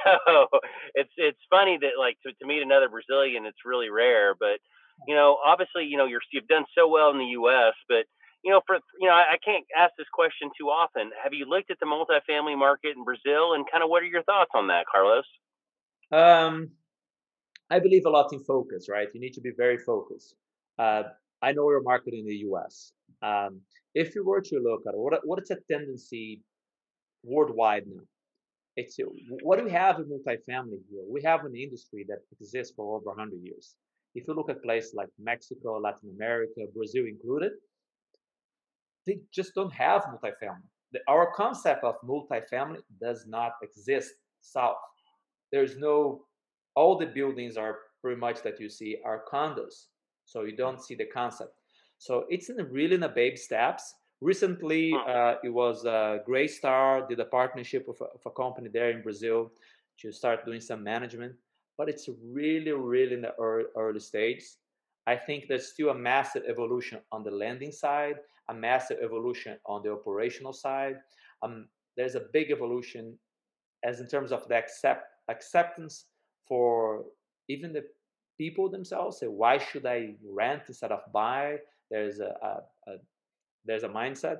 So 0.06 0.46
it's 0.94 1.10
it's 1.16 1.40
funny 1.50 1.76
that 1.82 1.98
like 1.98 2.16
to, 2.24 2.32
to 2.32 2.46
meet 2.46 2.62
another 2.62 2.88
Brazilian, 2.88 3.44
it's 3.44 3.66
really 3.66 3.90
rare. 3.90 4.36
But 4.38 4.62
you 5.08 5.16
know, 5.16 5.36
obviously, 5.44 5.84
you 5.84 5.98
know, 5.98 6.06
you're 6.06 6.22
you've 6.32 6.46
done 6.46 6.64
so 6.78 6.86
well 6.86 7.10
in 7.10 7.18
the 7.18 7.34
U.S., 7.42 7.74
but 7.88 8.06
you 8.44 8.50
know, 8.52 8.60
for 8.66 8.76
you 8.98 9.08
know, 9.08 9.14
I, 9.14 9.34
I 9.34 9.38
can't 9.44 9.64
ask 9.76 9.92
this 9.98 10.08
question 10.12 10.50
too 10.58 10.66
often. 10.66 11.10
Have 11.22 11.32
you 11.32 11.46
looked 11.46 11.70
at 11.70 11.78
the 11.80 11.86
multifamily 11.86 12.56
market 12.58 12.96
in 12.96 13.04
Brazil, 13.04 13.54
and 13.54 13.64
kind 13.70 13.82
of 13.84 13.90
what 13.90 14.02
are 14.02 14.06
your 14.06 14.22
thoughts 14.22 14.50
on 14.54 14.68
that, 14.68 14.86
Carlos? 14.90 15.24
Um, 16.12 16.70
I 17.70 17.78
believe 17.78 18.04
a 18.06 18.10
lot 18.10 18.32
in 18.32 18.42
focus, 18.44 18.88
right? 18.90 19.08
You 19.14 19.20
need 19.20 19.34
to 19.34 19.40
be 19.40 19.52
very 19.56 19.78
focused. 19.78 20.34
Uh, 20.78 21.04
I 21.42 21.52
know 21.52 21.70
your 21.70 21.82
market 21.82 22.14
in 22.14 22.26
the 22.26 22.36
U.S. 22.48 22.92
Um, 23.22 23.60
if 23.94 24.14
you 24.14 24.24
were 24.24 24.40
to 24.40 24.56
look 24.58 24.82
at 24.86 24.96
what 24.96 25.20
what 25.24 25.42
is 25.42 25.50
a 25.50 25.56
tendency 25.70 26.42
worldwide 27.22 27.84
now, 27.86 28.02
it's 28.76 28.98
what 29.42 29.58
do 29.58 29.64
we 29.64 29.70
have 29.70 29.98
in 29.98 30.06
multifamily 30.06 30.80
here? 30.90 31.04
We 31.08 31.22
have 31.22 31.44
an 31.44 31.54
industry 31.54 32.04
that 32.08 32.20
exists 32.40 32.72
for 32.74 32.96
over 32.96 33.10
100 33.10 33.40
years. 33.42 33.74
If 34.14 34.26
you 34.26 34.34
look 34.34 34.50
at 34.50 34.62
places 34.62 34.94
like 34.94 35.08
Mexico, 35.18 35.78
Latin 35.78 36.10
America, 36.16 36.62
Brazil 36.74 37.04
included, 37.06 37.52
they 39.10 39.20
just 39.32 39.54
don't 39.54 39.72
have 39.72 40.02
multifamily. 40.02 40.68
The, 40.92 41.00
our 41.08 41.32
concept 41.32 41.84
of 41.84 41.96
multifamily 42.04 42.82
does 43.00 43.26
not 43.26 43.52
exist 43.62 44.12
south. 44.40 44.76
There's 45.52 45.76
no, 45.76 46.22
all 46.76 46.96
the 46.96 47.06
buildings 47.06 47.56
are 47.56 47.78
pretty 48.00 48.20
much 48.20 48.42
that 48.42 48.60
you 48.60 48.68
see 48.68 48.98
are 49.04 49.24
condos. 49.32 49.86
So 50.24 50.42
you 50.42 50.56
don't 50.56 50.82
see 50.82 50.94
the 50.94 51.06
concept. 51.06 51.52
So 51.98 52.24
it's 52.28 52.48
in 52.50 52.56
really 52.70 52.94
in 52.94 53.00
the 53.00 53.08
baby 53.08 53.36
steps. 53.36 53.94
Recently, 54.20 54.92
uh, 55.08 55.34
it 55.42 55.48
was 55.48 55.84
uh, 55.84 56.18
Greystar 56.28 57.08
did 57.08 57.20
a 57.20 57.24
partnership 57.24 57.88
with 57.88 58.00
a, 58.00 58.08
with 58.12 58.26
a 58.26 58.30
company 58.30 58.68
there 58.72 58.90
in 58.90 59.02
Brazil 59.02 59.50
to 60.00 60.12
start 60.12 60.44
doing 60.44 60.60
some 60.60 60.84
management, 60.84 61.34
but 61.76 61.88
it's 61.88 62.08
really, 62.22 62.72
really 62.72 63.14
in 63.14 63.22
the 63.22 63.34
early, 63.40 63.64
early 63.76 64.00
stage. 64.00 64.44
I 65.06 65.16
think 65.16 65.46
there's 65.48 65.68
still 65.68 65.90
a 65.90 65.94
massive 65.94 66.42
evolution 66.48 67.00
on 67.10 67.24
the 67.24 67.30
lending 67.30 67.72
side, 67.72 68.16
a 68.48 68.54
massive 68.54 68.98
evolution 69.02 69.56
on 69.66 69.82
the 69.82 69.92
operational 69.92 70.52
side. 70.52 70.96
Um, 71.42 71.68
there's 71.96 72.14
a 72.14 72.26
big 72.32 72.50
evolution 72.50 73.18
as 73.84 74.00
in 74.00 74.06
terms 74.06 74.32
of 74.32 74.46
the 74.48 74.56
accept 74.56 75.04
acceptance 75.28 76.06
for 76.46 77.04
even 77.48 77.72
the 77.72 77.84
people 78.36 78.68
themselves. 78.68 79.18
Say, 79.18 79.26
why 79.26 79.58
should 79.58 79.86
I 79.86 80.14
rent 80.24 80.62
instead 80.68 80.92
of 80.92 81.00
buy? 81.12 81.58
There's 81.90 82.20
a, 82.20 82.34
a, 82.42 82.90
a 82.90 82.96
there's 83.64 83.82
a 83.82 83.88
mindset, 83.88 84.38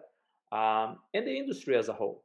um, 0.52 0.98
the 1.12 1.36
industry 1.36 1.76
as 1.76 1.88
a 1.88 1.92
whole. 1.92 2.24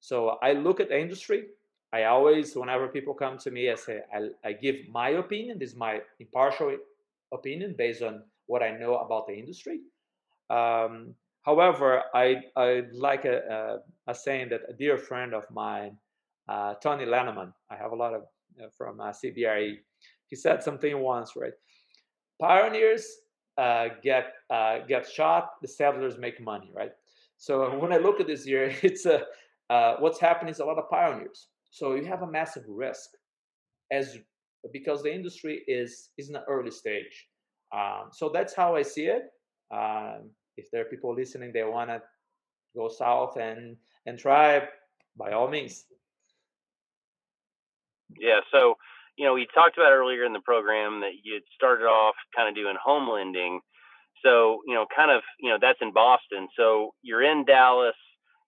So 0.00 0.38
I 0.42 0.52
look 0.52 0.80
at 0.80 0.88
the 0.88 0.98
industry. 0.98 1.46
I 1.92 2.04
always, 2.04 2.54
whenever 2.54 2.88
people 2.88 3.14
come 3.14 3.38
to 3.38 3.50
me, 3.50 3.70
I 3.70 3.74
say 3.74 4.00
I, 4.14 4.28
I 4.48 4.52
give 4.52 4.76
my 4.90 5.10
opinion. 5.10 5.58
This 5.58 5.70
is 5.70 5.76
my 5.76 6.00
impartial 6.20 6.76
opinion 7.38 7.74
based 7.76 8.02
on 8.02 8.22
what 8.46 8.62
I 8.62 8.70
know 8.70 8.96
about 8.98 9.26
the 9.26 9.34
industry. 9.34 9.80
Um, 10.50 11.14
however, 11.42 12.02
I 12.14 12.26
I 12.56 12.82
like 12.92 13.24
a, 13.24 13.36
a, 13.56 14.10
a, 14.10 14.14
saying 14.14 14.48
that 14.50 14.62
a 14.68 14.72
dear 14.72 14.96
friend 14.98 15.34
of 15.34 15.44
mine, 15.50 15.96
uh, 16.48 16.74
Tony 16.82 17.04
Lenneman, 17.04 17.52
I 17.70 17.76
have 17.76 17.92
a 17.92 17.96
lot 17.96 18.14
of 18.14 18.22
uh, 18.62 18.68
from 18.76 19.00
uh, 19.00 19.12
CBRE. 19.12 19.76
He 20.28 20.36
said 20.36 20.62
something 20.62 20.98
once, 20.98 21.32
right? 21.36 21.52
Pioneers 22.40 23.06
uh, 23.58 23.88
get 24.02 24.32
uh, 24.50 24.80
get 24.86 25.08
shot, 25.08 25.50
the 25.62 25.68
settlers 25.68 26.18
make 26.18 26.40
money, 26.40 26.70
right? 26.74 26.92
So 27.38 27.78
when 27.78 27.92
I 27.92 27.98
look 27.98 28.20
at 28.20 28.26
this 28.26 28.46
year, 28.46 28.74
it's 28.82 29.06
a 29.06 29.24
uh, 29.70 29.96
what's 29.98 30.20
happening 30.20 30.52
is 30.52 30.60
a 30.60 30.64
lot 30.64 30.78
of 30.78 30.88
pioneers. 30.88 31.48
So 31.70 31.94
you 31.94 32.04
have 32.06 32.22
a 32.22 32.30
massive 32.30 32.64
risk 32.68 33.10
as 33.90 34.18
because 34.72 35.02
the 35.02 35.12
industry 35.12 35.62
is 35.66 36.10
is 36.18 36.28
in 36.28 36.36
an 36.36 36.42
early 36.48 36.70
stage. 36.70 37.26
Um, 37.74 38.10
so 38.12 38.28
that's 38.28 38.54
how 38.54 38.76
I 38.76 38.82
see 38.82 39.06
it. 39.06 39.24
Um, 39.72 40.30
if 40.56 40.70
there 40.70 40.82
are 40.82 40.86
people 40.86 41.14
listening, 41.14 41.52
they 41.52 41.64
want 41.64 41.90
to 41.90 42.02
go 42.76 42.88
south 42.88 43.36
and 43.36 43.76
and 44.06 44.18
try, 44.18 44.68
by 45.16 45.32
all 45.32 45.48
means. 45.48 45.84
Yeah. 48.18 48.40
So 48.52 48.76
you 49.16 49.24
know, 49.24 49.32
we 49.32 49.46
talked 49.54 49.78
about 49.78 49.92
earlier 49.92 50.24
in 50.24 50.32
the 50.32 50.40
program 50.40 51.00
that 51.00 51.12
you 51.22 51.40
started 51.54 51.84
off 51.84 52.14
kind 52.34 52.48
of 52.48 52.54
doing 52.54 52.76
home 52.82 53.08
lending. 53.08 53.60
So, 54.22 54.60
you 54.66 54.74
know, 54.74 54.86
kind 54.94 55.10
of, 55.10 55.22
you 55.40 55.50
know, 55.50 55.58
that's 55.60 55.78
in 55.80 55.92
Boston. 55.92 56.48
So 56.56 56.94
you're 57.02 57.22
in 57.22 57.44
Dallas. 57.44 57.94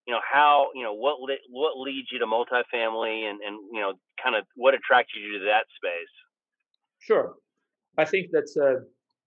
You 0.09 0.15
know, 0.15 0.21
how, 0.33 0.69
you 0.75 0.85
know, 0.85 0.95
what 0.95 1.17
what 1.50 1.79
leads 1.79 2.09
you 2.11 2.19
to 2.19 2.27
multifamily 2.27 3.29
and, 3.29 3.38
and 3.47 3.57
you 3.75 3.81
know, 3.83 3.93
kind 4.25 4.35
of 4.35 4.45
what 4.57 4.73
attracted 4.73 5.21
you 5.21 5.38
to 5.38 5.45
that 5.45 5.67
space? 5.77 6.15
Sure. 6.99 7.35
I 7.99 8.07
think 8.07 8.31
that's 8.33 8.57
a 8.57 8.71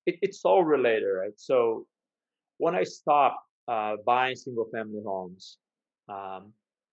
it, 0.07 0.15
it's 0.23 0.43
all 0.43 0.63
related, 0.63 1.05
right? 1.05 1.37
So 1.37 1.85
when 2.57 2.73
I 2.73 2.83
stopped 2.83 3.37
uh, 3.67 3.97
buying 4.07 4.35
single 4.35 4.67
family 4.73 5.01
homes, 5.05 5.57
um, 6.09 6.51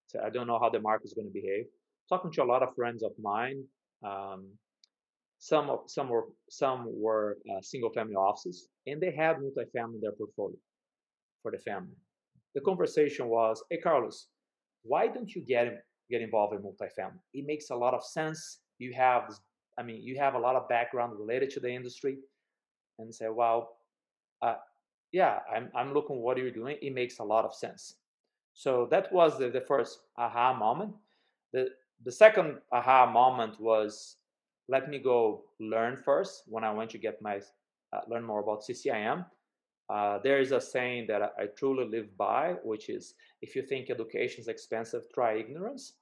so 0.08 0.20
I 0.22 0.28
don't 0.28 0.46
know 0.46 0.58
how 0.60 0.68
the 0.68 0.80
market 0.80 1.06
is 1.06 1.14
going 1.14 1.28
to 1.28 1.32
behave. 1.32 1.64
Talking 2.10 2.30
to 2.32 2.42
a 2.42 2.48
lot 2.52 2.62
of 2.62 2.74
friends 2.74 3.02
of 3.02 3.12
mine, 3.18 3.64
um, 4.04 4.40
some 5.38 5.70
of, 5.70 5.78
some 5.86 6.10
were 6.10 6.26
some 6.50 6.78
were 6.88 7.38
uh, 7.50 7.62
single 7.62 7.90
family 7.90 8.16
offices, 8.16 8.68
and 8.86 9.00
they 9.00 9.12
had 9.12 9.36
multifamily 9.36 9.94
in 9.94 10.00
their 10.02 10.12
portfolio 10.12 10.58
for 11.42 11.52
the 11.52 11.58
family. 11.58 11.96
The 12.58 12.64
conversation 12.64 13.28
was, 13.28 13.62
"Hey, 13.70 13.76
Carlos, 13.78 14.26
why 14.82 15.06
don't 15.06 15.32
you 15.32 15.42
get 15.42 15.84
get 16.10 16.22
involved 16.22 16.54
in 16.54 16.60
multifamily? 16.60 17.20
It 17.32 17.46
makes 17.46 17.70
a 17.70 17.76
lot 17.76 17.94
of 17.94 18.02
sense. 18.02 18.62
You 18.78 18.92
have, 18.94 19.32
I 19.78 19.84
mean, 19.84 20.02
you 20.02 20.18
have 20.18 20.34
a 20.34 20.40
lot 20.40 20.56
of 20.56 20.68
background 20.68 21.16
related 21.16 21.50
to 21.50 21.60
the 21.60 21.70
industry." 21.70 22.18
And 22.98 23.14
say, 23.14 23.28
"Well, 23.28 23.78
uh, 24.42 24.56
yeah, 25.12 25.38
I'm 25.54 25.70
I'm 25.72 25.94
looking 25.94 26.16
what 26.20 26.36
are 26.36 26.40
you're 26.40 26.50
doing. 26.50 26.78
It 26.82 26.94
makes 26.94 27.20
a 27.20 27.24
lot 27.24 27.44
of 27.44 27.54
sense." 27.54 27.94
So 28.54 28.86
that 28.86 29.12
was 29.12 29.38
the, 29.38 29.50
the 29.50 29.60
first 29.60 30.00
aha 30.16 30.52
moment. 30.52 30.96
The 31.52 31.70
the 32.04 32.10
second 32.10 32.60
aha 32.72 33.06
moment 33.06 33.60
was 33.60 34.16
let 34.66 34.90
me 34.90 34.98
go 34.98 35.44
learn 35.60 35.96
first 35.96 36.42
when 36.48 36.64
I 36.64 36.72
went 36.72 36.90
to 36.90 36.98
get 36.98 37.22
my 37.22 37.40
uh, 37.92 38.00
learn 38.08 38.24
more 38.24 38.40
about 38.40 38.64
CCIM. 38.64 39.24
Uh, 39.90 40.18
there 40.22 40.40
is 40.40 40.52
a 40.52 40.60
saying 40.60 41.06
that 41.08 41.22
I, 41.22 41.28
I, 41.38 41.46
truly 41.56 41.88
live 41.88 42.14
by, 42.18 42.56
which 42.62 42.90
is 42.90 43.14
if 43.40 43.56
you 43.56 43.62
think 43.62 43.88
education 43.88 44.40
is 44.42 44.48
expensive, 44.48 45.02
try 45.14 45.38
ignorance. 45.38 45.94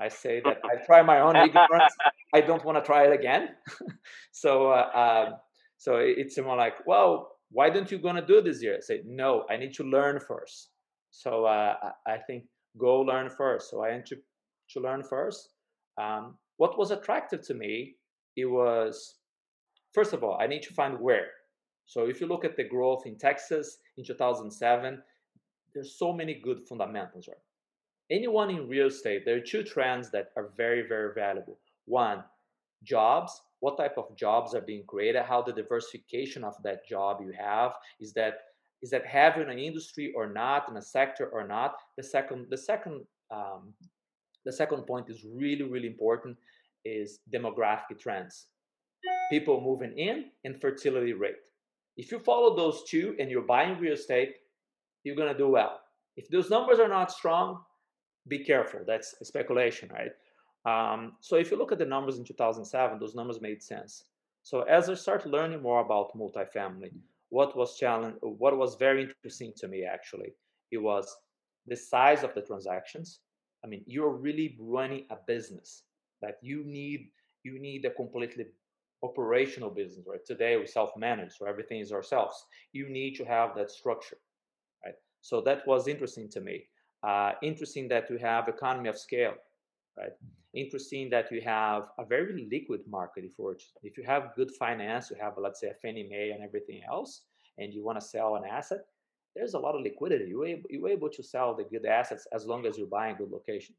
I 0.00 0.08
say 0.08 0.40
that 0.44 0.58
I 0.64 0.84
try 0.86 1.02
my 1.02 1.20
own 1.20 1.36
ignorance. 1.36 1.94
I 2.34 2.40
don't 2.40 2.64
want 2.64 2.78
to 2.78 2.82
try 2.82 3.06
it 3.06 3.12
again. 3.12 3.50
so, 4.32 4.70
uh, 4.72 5.26
um, 5.28 5.34
so 5.78 5.96
it's 5.96 6.38
more 6.38 6.56
like, 6.56 6.86
well, 6.86 7.36
why 7.52 7.70
don't 7.70 7.90
you 7.90 7.98
gonna 7.98 8.24
do 8.24 8.40
this 8.40 8.62
year? 8.62 8.76
I 8.76 8.80
say, 8.80 9.02
no, 9.06 9.44
I 9.48 9.56
need 9.56 9.74
to 9.74 9.84
learn 9.84 10.18
first. 10.20 10.70
So 11.10 11.44
uh, 11.44 11.74
I 12.06 12.18
think 12.26 12.44
go 12.78 13.00
learn 13.00 13.30
first. 13.30 13.70
So 13.70 13.82
I 13.82 13.92
enter 13.92 14.16
to 14.70 14.80
learn 14.80 15.02
first. 15.02 15.50
Um, 16.00 16.36
what 16.56 16.78
was 16.78 16.90
attractive 16.90 17.42
to 17.46 17.54
me, 17.54 17.96
it 18.36 18.46
was, 18.46 19.16
first 19.92 20.12
of 20.12 20.22
all, 20.22 20.38
I 20.40 20.46
need 20.46 20.62
to 20.62 20.74
find 20.74 21.00
where. 21.00 21.28
So 21.90 22.06
if 22.06 22.20
you 22.20 22.28
look 22.28 22.44
at 22.44 22.56
the 22.56 22.62
growth 22.62 23.04
in 23.04 23.16
Texas 23.16 23.78
in 23.96 24.04
2007, 24.04 25.02
there's 25.74 25.98
so 25.98 26.12
many 26.12 26.34
good 26.34 26.60
fundamentals, 26.68 27.26
right? 27.26 27.36
Anyone 28.12 28.48
in 28.50 28.68
real 28.68 28.86
estate, 28.86 29.24
there 29.24 29.34
are 29.38 29.40
two 29.40 29.64
trends 29.64 30.08
that 30.12 30.30
are 30.36 30.50
very, 30.56 30.86
very 30.86 31.12
valuable. 31.12 31.58
One, 31.86 32.22
jobs. 32.84 33.42
What 33.58 33.76
type 33.76 33.98
of 33.98 34.16
jobs 34.16 34.54
are 34.54 34.60
being 34.60 34.84
created? 34.86 35.22
How 35.24 35.42
the 35.42 35.52
diversification 35.52 36.44
of 36.44 36.54
that 36.62 36.86
job 36.86 37.22
you 37.24 37.32
have 37.36 37.72
is 37.98 38.12
that 38.12 38.34
is 38.82 38.90
that 38.90 39.04
having 39.04 39.50
an 39.50 39.58
industry 39.58 40.12
or 40.16 40.28
not, 40.32 40.68
in 40.68 40.76
a 40.76 40.82
sector 40.82 41.26
or 41.26 41.44
not. 41.44 41.74
The 41.96 42.04
second, 42.04 42.46
the 42.50 42.56
second 42.56 43.04
um, 43.32 43.74
the 44.44 44.52
second 44.52 44.86
point 44.86 45.10
is 45.10 45.24
really, 45.24 45.64
really 45.64 45.88
important 45.88 46.36
is 46.84 47.18
demographic 47.34 47.98
trends. 47.98 48.46
People 49.28 49.60
moving 49.60 49.98
in 49.98 50.26
and 50.44 50.60
fertility 50.60 51.14
rate. 51.14 51.49
If 51.96 52.10
you 52.12 52.18
follow 52.18 52.56
those 52.56 52.82
two 52.88 53.16
and 53.18 53.30
you're 53.30 53.42
buying 53.42 53.78
real 53.78 53.94
estate, 53.94 54.36
you're 55.04 55.16
going 55.16 55.32
to 55.32 55.38
do 55.38 55.48
well. 55.48 55.80
If 56.16 56.28
those 56.28 56.50
numbers 56.50 56.78
are 56.78 56.88
not 56.88 57.12
strong, 57.12 57.60
be 58.28 58.44
careful. 58.44 58.80
That's 58.86 59.14
speculation, 59.22 59.90
right? 59.90 60.12
Um, 60.66 61.12
so 61.20 61.36
if 61.36 61.50
you 61.50 61.56
look 61.56 61.72
at 61.72 61.78
the 61.78 61.86
numbers 61.86 62.18
in 62.18 62.24
2007, 62.24 62.98
those 62.98 63.14
numbers 63.14 63.40
made 63.40 63.62
sense. 63.62 64.04
So 64.42 64.62
as 64.62 64.88
I 64.88 64.94
start 64.94 65.26
learning 65.26 65.62
more 65.62 65.80
about 65.80 66.16
multifamily, 66.16 66.92
what 67.30 67.56
was 67.56 67.78
challenge, 67.78 68.16
what 68.20 68.56
was 68.56 68.74
very 68.74 69.02
interesting 69.02 69.52
to 69.58 69.68
me 69.68 69.84
actually, 69.84 70.32
it 70.70 70.78
was 70.78 71.14
the 71.66 71.76
size 71.76 72.22
of 72.22 72.34
the 72.34 72.42
transactions, 72.42 73.20
I 73.64 73.66
mean, 73.66 73.82
you're 73.86 74.10
really 74.10 74.56
running 74.58 75.06
a 75.10 75.16
business 75.26 75.84
that 76.22 76.38
you 76.42 76.64
need. 76.64 77.10
You 77.42 77.58
need 77.58 77.84
a 77.84 77.90
completely 77.90 78.46
operational 79.02 79.70
business, 79.70 80.06
right? 80.06 80.24
Today 80.24 80.56
we 80.56 80.66
self-manage, 80.66 81.32
so 81.38 81.46
everything 81.46 81.80
is 81.80 81.92
ourselves. 81.92 82.44
You 82.72 82.88
need 82.88 83.16
to 83.16 83.24
have 83.24 83.54
that 83.56 83.70
structure, 83.70 84.18
right? 84.84 84.94
So 85.22 85.40
that 85.42 85.66
was 85.66 85.88
interesting 85.88 86.28
to 86.30 86.40
me. 86.40 86.64
Uh, 87.02 87.32
interesting 87.42 87.88
that 87.88 88.10
you 88.10 88.18
have 88.18 88.48
economy 88.48 88.88
of 88.88 88.98
scale, 88.98 89.34
right? 89.96 90.12
Interesting 90.54 91.08
that 91.10 91.32
you 91.32 91.40
have 91.40 91.84
a 91.98 92.04
very 92.04 92.46
liquid 92.50 92.80
market. 92.88 93.24
If, 93.24 93.62
if 93.82 93.96
you 93.96 94.04
have 94.04 94.34
good 94.36 94.50
finance, 94.50 95.10
you 95.10 95.16
have, 95.20 95.34
let's 95.38 95.60
say, 95.60 95.68
a 95.68 95.74
Fannie 95.74 96.08
Mae 96.10 96.30
and 96.30 96.42
everything 96.42 96.82
else, 96.88 97.22
and 97.58 97.72
you 97.72 97.84
want 97.84 97.98
to 98.00 98.06
sell 98.06 98.36
an 98.36 98.44
asset, 98.44 98.80
there's 99.34 99.54
a 99.54 99.58
lot 99.58 99.76
of 99.76 99.82
liquidity. 99.82 100.26
You're 100.28 100.46
able, 100.46 100.68
you're 100.68 100.88
able 100.88 101.08
to 101.10 101.22
sell 101.22 101.54
the 101.54 101.64
good 101.64 101.86
assets 101.86 102.26
as 102.32 102.46
long 102.46 102.66
as 102.66 102.76
you're 102.76 102.86
buying 102.86 103.16
good 103.16 103.30
location. 103.30 103.74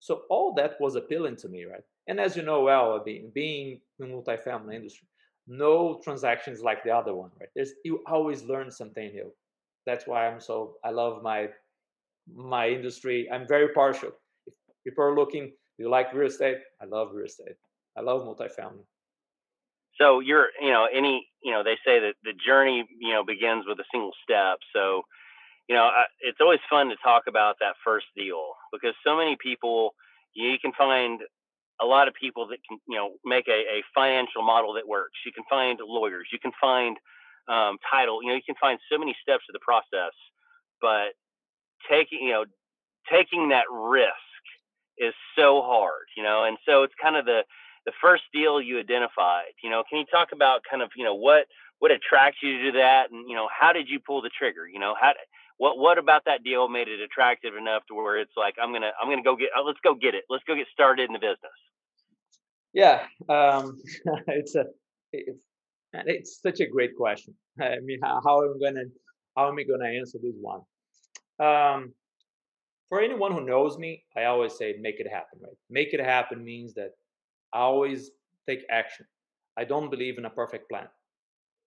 So 0.00 0.22
all 0.30 0.54
that 0.54 0.80
was 0.80 0.94
appealing 0.94 1.36
to 1.36 1.48
me, 1.48 1.64
right? 1.64 1.84
And 2.08 2.18
as 2.20 2.36
you 2.36 2.42
know 2.42 2.62
well, 2.62 3.02
being, 3.04 3.80
in 4.00 4.08
multifamily 4.08 4.74
industry, 4.74 5.06
no 5.46 6.00
transactions 6.02 6.60
like 6.62 6.84
the 6.84 6.90
other 6.90 7.14
one, 7.14 7.30
right? 7.40 7.48
There's 7.54 7.72
you 7.84 8.02
always 8.06 8.42
learn 8.42 8.70
something 8.70 9.12
new. 9.12 9.32
That's 9.86 10.06
why 10.06 10.28
I'm 10.28 10.40
so 10.40 10.74
I 10.84 10.90
love 10.90 11.22
my 11.22 11.48
my 12.32 12.68
industry. 12.68 13.28
I'm 13.30 13.46
very 13.48 13.68
partial. 13.68 14.12
If 14.46 14.54
people 14.84 15.04
are 15.04 15.14
looking, 15.14 15.52
you 15.78 15.88
like 15.88 16.12
real 16.12 16.28
estate? 16.28 16.58
I 16.80 16.86
love 16.86 17.10
real 17.12 17.26
estate. 17.26 17.56
I 17.96 18.00
love 18.00 18.22
multifamily. 18.22 18.84
So 20.00 20.20
you're, 20.20 20.48
you 20.60 20.70
know, 20.70 20.86
any, 20.92 21.26
you 21.42 21.52
know, 21.52 21.62
they 21.62 21.76
say 21.84 22.00
that 22.00 22.14
the 22.24 22.32
journey, 22.32 22.86
you 22.98 23.12
know, 23.12 23.24
begins 23.24 23.64
with 23.66 23.78
a 23.78 23.84
single 23.92 24.12
step. 24.22 24.58
So, 24.74 25.02
you 25.68 25.76
know, 25.76 25.90
it's 26.20 26.38
always 26.40 26.60
fun 26.70 26.88
to 26.88 26.96
talk 27.04 27.24
about 27.28 27.56
that 27.60 27.74
first 27.84 28.06
deal 28.16 28.54
because 28.72 28.94
so 29.04 29.16
many 29.16 29.36
people, 29.42 29.94
you 30.34 30.56
can 30.60 30.72
find 30.72 31.20
a 31.82 31.86
lot 31.86 32.08
of 32.08 32.14
people 32.14 32.46
that 32.48 32.58
can, 32.68 32.78
you 32.88 32.96
know, 32.96 33.12
make 33.24 33.48
a, 33.48 33.52
a 33.52 33.82
financial 33.94 34.42
model 34.42 34.74
that 34.74 34.86
works. 34.86 35.18
You 35.26 35.32
can 35.32 35.44
find 35.50 35.78
lawyers, 35.84 36.28
you 36.32 36.38
can 36.38 36.52
find 36.60 36.96
um, 37.48 37.78
title, 37.90 38.22
you 38.22 38.28
know, 38.28 38.34
you 38.34 38.42
can 38.44 38.56
find 38.60 38.78
so 38.90 38.98
many 38.98 39.16
steps 39.20 39.46
to 39.46 39.52
the 39.52 39.60
process, 39.60 40.12
but 40.80 41.14
taking, 41.90 42.20
you 42.22 42.32
know, 42.32 42.44
taking 43.10 43.48
that 43.50 43.64
risk 43.70 44.12
is 44.98 45.14
so 45.36 45.62
hard, 45.62 46.06
you 46.16 46.22
know, 46.22 46.44
and 46.44 46.56
so 46.66 46.82
it's 46.84 46.94
kind 47.02 47.16
of 47.16 47.24
the, 47.24 47.42
the 47.86 47.92
first 48.00 48.24
deal 48.32 48.60
you 48.60 48.78
identified. 48.78 49.52
You 49.62 49.70
know, 49.70 49.82
can 49.88 49.98
you 49.98 50.06
talk 50.06 50.32
about 50.32 50.62
kind 50.68 50.82
of 50.82 50.90
you 50.96 51.04
know 51.04 51.14
what 51.14 51.46
what 51.78 51.90
attracts 51.90 52.38
you 52.42 52.70
to 52.70 52.78
that, 52.78 53.10
and 53.10 53.28
you 53.28 53.34
know 53.36 53.48
how 53.50 53.72
did 53.72 53.88
you 53.88 53.98
pull 54.00 54.22
the 54.22 54.30
trigger? 54.30 54.68
You 54.68 54.78
know 54.78 54.94
how 55.00 55.12
what 55.58 55.78
what 55.78 55.98
about 55.98 56.24
that 56.26 56.44
deal 56.44 56.68
made 56.68 56.88
it 56.88 57.00
attractive 57.00 57.56
enough 57.56 57.82
to 57.88 57.94
where 57.94 58.18
it's 58.18 58.32
like 58.36 58.54
I'm 58.62 58.72
gonna 58.72 58.92
I'm 59.00 59.08
gonna 59.10 59.22
go 59.22 59.36
get 59.36 59.50
uh, 59.56 59.62
let's 59.62 59.80
go 59.82 59.94
get 59.94 60.14
it 60.14 60.24
let's 60.30 60.44
go 60.46 60.54
get 60.54 60.66
started 60.72 61.06
in 61.06 61.12
the 61.12 61.18
business. 61.18 61.58
Yeah, 62.72 63.02
um, 63.28 63.78
it's 64.28 64.54
a 64.54 64.64
it's, 65.12 65.38
it's 65.92 66.40
such 66.42 66.60
a 66.60 66.66
great 66.66 66.96
question. 66.96 67.34
I 67.60 67.80
mean, 67.82 67.98
how, 68.02 68.20
how 68.24 68.42
am 68.42 68.54
I 68.56 68.70
gonna 68.70 68.84
how 69.36 69.48
am 69.48 69.58
I 69.58 69.64
gonna 69.64 69.90
answer 69.90 70.18
this 70.22 70.36
one? 70.40 70.60
Um, 71.38 71.92
for 72.88 73.00
anyone 73.00 73.32
who 73.32 73.44
knows 73.44 73.78
me, 73.78 74.04
I 74.16 74.24
always 74.24 74.54
say 74.56 74.76
make 74.80 75.00
it 75.00 75.08
happen. 75.08 75.40
Right, 75.42 75.56
make 75.70 75.92
it 75.92 76.00
happen 76.00 76.44
means 76.44 76.74
that 76.74 76.92
I 77.52 77.60
always 77.60 78.10
take 78.48 78.64
action. 78.70 79.06
I 79.56 79.64
don't 79.64 79.90
believe 79.90 80.18
in 80.18 80.24
a 80.24 80.30
perfect 80.30 80.68
plan. 80.70 80.88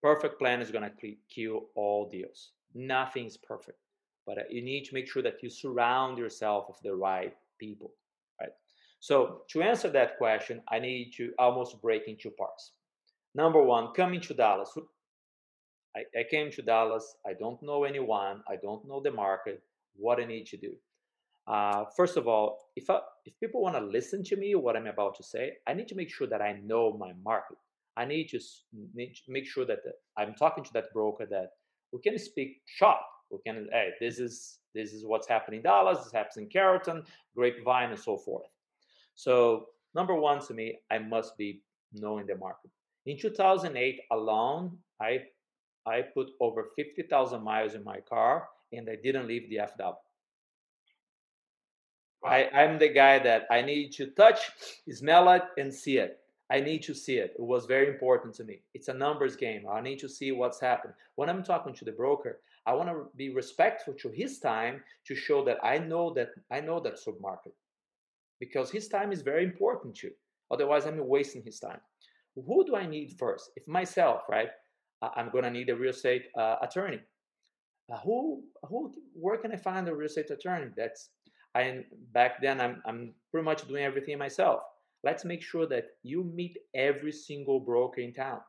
Perfect 0.02 0.38
plan 0.38 0.60
is 0.60 0.70
to 0.70 1.14
kill 1.32 1.66
all 1.74 2.08
deals. 2.08 2.52
Nothing's 2.74 3.36
perfect, 3.36 3.78
but 4.26 4.38
uh, 4.38 4.42
you 4.50 4.62
need 4.62 4.84
to 4.84 4.94
make 4.94 5.10
sure 5.10 5.22
that 5.22 5.42
you 5.42 5.50
surround 5.50 6.18
yourself 6.18 6.66
with 6.68 6.78
the 6.82 6.94
right 6.94 7.34
people? 7.58 7.92
So 9.00 9.42
to 9.50 9.62
answer 9.62 9.90
that 9.90 10.18
question, 10.18 10.62
I 10.68 10.78
need 10.78 11.12
to 11.16 11.32
almost 11.38 11.80
break 11.80 12.08
into 12.08 12.30
parts. 12.30 12.72
Number 13.34 13.62
one, 13.62 13.92
coming 13.94 14.20
to 14.22 14.34
Dallas. 14.34 14.72
I, 15.96 16.00
I 16.18 16.24
came 16.30 16.50
to 16.52 16.62
Dallas. 16.62 17.16
I 17.26 17.34
don't 17.34 17.62
know 17.62 17.84
anyone. 17.84 18.42
I 18.48 18.56
don't 18.56 18.86
know 18.88 19.00
the 19.00 19.10
market. 19.10 19.62
What 19.96 20.20
I 20.20 20.24
need 20.24 20.46
to 20.46 20.56
do. 20.56 20.72
Uh, 21.46 21.84
first 21.96 22.16
of 22.16 22.26
all, 22.26 22.70
if 22.74 22.90
I, 22.90 22.98
if 23.24 23.38
people 23.38 23.62
want 23.62 23.76
to 23.76 23.80
listen 23.80 24.24
to 24.24 24.36
me, 24.36 24.54
what 24.54 24.76
I'm 24.76 24.88
about 24.88 25.16
to 25.16 25.22
say, 25.22 25.52
I 25.66 25.74
need 25.74 25.88
to 25.88 25.94
make 25.94 26.10
sure 26.10 26.26
that 26.26 26.42
I 26.42 26.60
know 26.64 26.96
my 26.98 27.12
market. 27.24 27.56
I 27.96 28.04
need 28.04 28.28
to, 28.30 28.40
need 28.94 29.14
to 29.14 29.32
make 29.32 29.46
sure 29.46 29.64
that 29.64 29.84
the, 29.84 29.92
I'm 30.18 30.34
talking 30.34 30.64
to 30.64 30.72
that 30.74 30.92
broker 30.92 31.24
that 31.30 31.50
we 31.92 32.00
can 32.00 32.18
speak 32.18 32.60
shop. 32.66 33.06
We 33.30 33.38
can, 33.46 33.68
hey, 33.72 33.90
this 34.00 34.18
is 34.18 34.58
this 34.74 34.92
is 34.92 35.04
what's 35.04 35.26
happening 35.26 35.58
in 35.58 35.64
Dallas. 35.64 36.04
This 36.04 36.12
happens 36.12 36.36
in 36.36 36.48
Carrollton, 36.48 37.02
Grapevine, 37.34 37.90
and 37.90 37.98
so 37.98 38.18
forth. 38.18 38.44
So 39.16 39.66
number 39.94 40.14
one 40.14 40.40
to 40.46 40.54
me, 40.54 40.78
I 40.90 40.98
must 40.98 41.36
be 41.36 41.62
knowing 41.92 42.26
the 42.26 42.36
market. 42.36 42.70
In 43.06 43.18
2008 43.18 44.00
alone, 44.12 44.76
I 45.00 45.24
I 45.86 46.02
put 46.02 46.30
over 46.40 46.70
50,000 46.74 47.42
miles 47.44 47.74
in 47.74 47.84
my 47.84 48.00
car, 48.00 48.48
and 48.72 48.90
I 48.90 48.96
didn't 48.96 49.28
leave 49.28 49.48
DFW. 49.50 49.94
I, 52.24 52.48
I'm 52.52 52.78
the 52.78 52.88
guy 52.88 53.20
that 53.20 53.46
I 53.52 53.62
need 53.62 53.92
to 53.92 54.06
touch, 54.08 54.40
smell 54.90 55.30
it, 55.30 55.44
and 55.58 55.72
see 55.72 55.98
it. 55.98 56.18
I 56.50 56.60
need 56.60 56.82
to 56.84 56.94
see 56.94 57.18
it. 57.18 57.34
It 57.38 57.42
was 57.42 57.66
very 57.66 57.88
important 57.88 58.34
to 58.34 58.44
me. 58.44 58.62
It's 58.74 58.88
a 58.88 58.94
numbers 58.94 59.36
game. 59.36 59.66
I 59.70 59.80
need 59.80 60.00
to 60.00 60.08
see 60.08 60.32
what's 60.32 60.60
happening. 60.60 60.94
When 61.14 61.28
I'm 61.28 61.44
talking 61.44 61.74
to 61.74 61.84
the 61.84 61.92
broker, 61.92 62.40
I 62.66 62.74
want 62.74 62.88
to 62.88 63.06
be 63.16 63.32
respectful 63.32 63.94
to 63.94 64.08
his 64.08 64.40
time 64.40 64.82
to 65.06 65.14
show 65.14 65.44
that 65.44 65.58
I 65.62 65.78
know 65.78 66.12
that 66.14 66.30
I 66.50 66.60
know 66.60 66.80
that 66.80 66.98
submarket. 66.98 67.52
Because 68.40 68.70
his 68.70 68.88
time 68.88 69.12
is 69.12 69.22
very 69.22 69.44
important 69.44 69.94
too. 69.94 70.10
Otherwise, 70.50 70.86
I'm 70.86 71.06
wasting 71.06 71.42
his 71.42 71.58
time. 71.58 71.80
Who 72.34 72.64
do 72.66 72.76
I 72.76 72.86
need 72.86 73.16
first? 73.18 73.50
If 73.56 73.66
myself, 73.66 74.22
right? 74.28 74.50
I'm 75.02 75.30
gonna 75.30 75.50
need 75.50 75.70
a 75.70 75.76
real 75.76 75.90
estate 75.90 76.26
uh, 76.38 76.56
attorney. 76.62 77.00
Uh, 77.92 77.98
who, 77.98 78.42
who, 78.68 78.92
where 79.12 79.38
can 79.38 79.52
I 79.52 79.56
find 79.56 79.88
a 79.88 79.94
real 79.94 80.06
estate 80.06 80.30
attorney 80.30 80.70
that's 80.76 81.10
I 81.54 81.84
back 82.12 82.42
then 82.42 82.60
I'm 82.60 82.82
I'm 82.84 83.14
pretty 83.30 83.44
much 83.44 83.66
doing 83.66 83.84
everything 83.84 84.18
myself. 84.18 84.60
Let's 85.04 85.24
make 85.24 85.42
sure 85.42 85.66
that 85.68 85.86
you 86.02 86.24
meet 86.24 86.58
every 86.74 87.12
single 87.12 87.60
broker 87.60 88.00
in 88.00 88.12
town. 88.12 88.40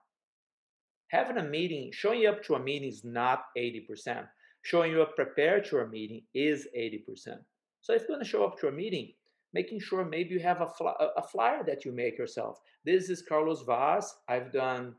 Having 1.10 1.38
a 1.38 1.43
meeting, 1.43 1.91
showing 1.93 2.26
up 2.26 2.43
to 2.43 2.56
a 2.56 2.60
meeting 2.60 2.89
is 2.89 3.04
not 3.06 3.45
80%. 3.58 4.28
Showing 4.63 4.91
you 4.91 5.02
up 5.02 5.15
prepared 5.15 5.65
to 5.65 5.78
a 5.80 5.88
meeting 5.88 6.23
is 6.34 6.67
80%. 6.78 7.38
So 7.82 7.93
if 7.93 8.04
you're 8.10 8.19
to 8.19 8.26
show 8.26 8.43
up 8.43 8.60
to 8.60 8.67
a 8.67 8.71
meeting, 8.71 9.13
making 9.53 9.79
sure 9.79 10.05
maybe 10.05 10.31
you 10.31 10.39
have 10.39 10.62
a, 10.62 10.67
fly, 10.67 10.93
a 11.15 11.23
flyer 11.23 11.63
that 11.65 11.86
you 11.86 11.91
make 11.91 12.17
yourself. 12.17 12.60
This 12.86 13.10
is 13.10 13.21
Carlos 13.21 13.63
Vaz. 13.63 14.13
I've 14.27 14.51
done 14.51 14.95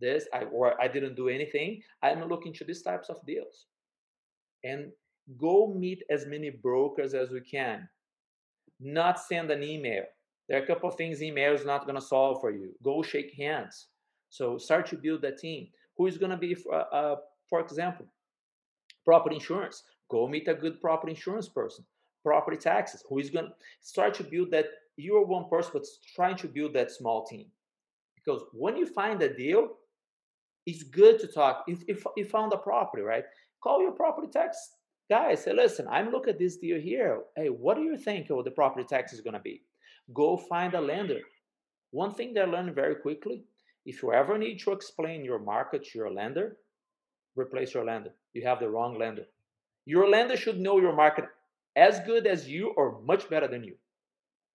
this, 0.00 0.26
I, 0.32 0.44
or 0.44 0.80
I 0.80 0.88
didn't 0.88 1.14
do 1.14 1.28
anything. 1.28 1.82
I'm 2.02 2.28
looking 2.28 2.52
to 2.54 2.64
these 2.64 2.82
types 2.82 3.08
of 3.08 3.24
deals. 3.26 3.66
And 4.64 4.92
go 5.38 5.74
meet 5.76 6.02
as 6.10 6.26
many 6.26 6.50
brokers 6.50 7.14
as 7.14 7.30
we 7.30 7.40
can. 7.40 7.88
Not 8.80 9.20
send 9.20 9.50
an 9.50 9.62
email. 9.62 10.04
There 10.48 10.60
are 10.60 10.64
a 10.64 10.66
couple 10.66 10.88
of 10.88 10.96
things 10.96 11.22
email 11.22 11.54
is 11.54 11.64
not 11.64 11.86
going 11.86 11.94
to 11.94 12.06
solve 12.06 12.40
for 12.40 12.50
you. 12.50 12.72
Go 12.82 13.02
shake 13.02 13.32
hands. 13.34 13.86
So 14.28 14.58
start 14.58 14.86
to 14.86 14.96
build 14.96 15.22
that 15.22 15.38
team. 15.38 15.68
Who 15.96 16.06
is 16.06 16.18
going 16.18 16.30
to 16.30 16.36
be, 16.36 16.56
uh, 16.72 16.76
uh, 16.76 17.16
for 17.48 17.60
example, 17.60 18.06
property 19.04 19.36
insurance? 19.36 19.84
Go 20.10 20.26
meet 20.26 20.48
a 20.48 20.54
good 20.54 20.80
property 20.80 21.12
insurance 21.12 21.48
person. 21.48 21.84
Property 22.22 22.56
taxes. 22.56 23.04
Who 23.08 23.18
is 23.18 23.30
going 23.30 23.46
to 23.46 23.52
start 23.80 24.14
to 24.14 24.24
build 24.24 24.50
that? 24.52 24.66
You're 24.96 25.24
one 25.24 25.48
person, 25.48 25.70
but 25.74 25.86
trying 26.14 26.36
to 26.36 26.46
build 26.48 26.74
that 26.74 26.90
small 26.90 27.24
team. 27.24 27.46
Because 28.16 28.42
when 28.52 28.76
you 28.76 28.86
find 28.86 29.20
a 29.22 29.34
deal, 29.34 29.68
it's 30.66 30.82
good 30.82 31.18
to 31.20 31.26
talk. 31.26 31.64
If, 31.66 31.82
if 31.88 32.04
you 32.16 32.24
found 32.24 32.52
a 32.52 32.58
property, 32.58 33.02
right? 33.02 33.24
Call 33.62 33.80
your 33.80 33.92
property 33.92 34.28
tax 34.28 34.72
guy 35.12 35.34
say, 35.34 35.52
listen, 35.52 35.86
I'm 35.90 36.10
looking 36.10 36.32
at 36.32 36.38
this 36.38 36.56
deal 36.56 36.80
here. 36.80 37.20
Hey, 37.36 37.48
what 37.48 37.76
do 37.76 37.82
you 37.82 37.96
think 37.96 38.30
of 38.30 38.44
the 38.44 38.50
property 38.50 38.86
tax 38.88 39.12
is 39.12 39.20
going 39.20 39.34
to 39.34 39.40
be? 39.40 39.62
Go 40.14 40.36
find 40.36 40.72
a 40.74 40.80
lender. 40.80 41.20
One 41.90 42.14
thing 42.14 42.32
they 42.32 42.44
learn 42.46 42.72
very 42.72 42.94
quickly, 42.94 43.44
if 43.84 44.02
you 44.02 44.12
ever 44.12 44.38
need 44.38 44.58
to 44.60 44.72
explain 44.72 45.24
your 45.24 45.38
market 45.38 45.84
to 45.84 45.98
your 45.98 46.10
lender, 46.10 46.56
replace 47.36 47.74
your 47.74 47.84
lender. 47.84 48.12
You 48.32 48.46
have 48.46 48.60
the 48.60 48.70
wrong 48.70 48.98
lender. 48.98 49.26
Your 49.84 50.08
lender 50.08 50.36
should 50.36 50.60
know 50.60 50.80
your 50.80 50.94
market 50.94 51.26
as 51.76 52.00
good 52.00 52.26
as 52.26 52.48
you 52.48 52.72
or 52.76 53.00
much 53.02 53.28
better 53.28 53.48
than 53.48 53.64
you. 53.64 53.74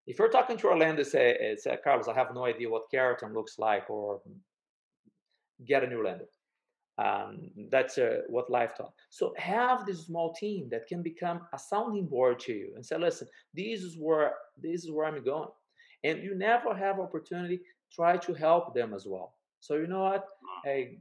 If 0.06 0.20
you're 0.20 0.30
talking 0.30 0.58
to 0.58 0.70
a 0.70 0.76
lender, 0.76 1.04
say, 1.04 1.56
say 1.58 1.78
Carlos, 1.84 2.08
I 2.08 2.14
have 2.14 2.34
no 2.34 2.46
idea 2.46 2.70
what 2.70 2.90
Carrollton 2.90 3.34
looks 3.34 3.60
like, 3.60 3.90
or 3.90 4.22
get 5.66 5.84
a 5.84 5.88
new 5.88 6.04
lender. 6.04 6.26
Um, 6.98 7.52
that's 7.70 7.98
uh, 7.98 8.22
what 8.28 8.50
life 8.50 8.72
taught. 8.76 8.94
So 9.10 9.34
have 9.38 9.86
this 9.86 10.06
small 10.06 10.34
team 10.34 10.68
that 10.72 10.88
can 10.88 11.04
become 11.04 11.42
a 11.54 11.60
sounding 11.60 12.08
board 12.08 12.40
to 12.42 12.54
you 12.54 12.72
and 12.76 12.86
say, 12.86 12.98
listen, 12.98 13.28
this 13.54 13.84
is 13.84 13.98
where 14.00 14.34
this 14.60 14.84
is 14.84 14.92
where 14.92 15.06
I'm 15.06 15.24
going. 15.24 15.50
And 16.04 16.24
you 16.24 16.36
never 16.36 16.74
have 16.74 17.00
opportunity, 17.00 17.62
try 17.92 18.18
to 18.18 18.34
help 18.34 18.74
them 18.74 18.94
as 18.94 19.06
well. 19.06 19.36
So 19.60 19.76
you 19.76 19.88
know 19.88 20.00
what? 20.00 20.26
A 20.66 20.98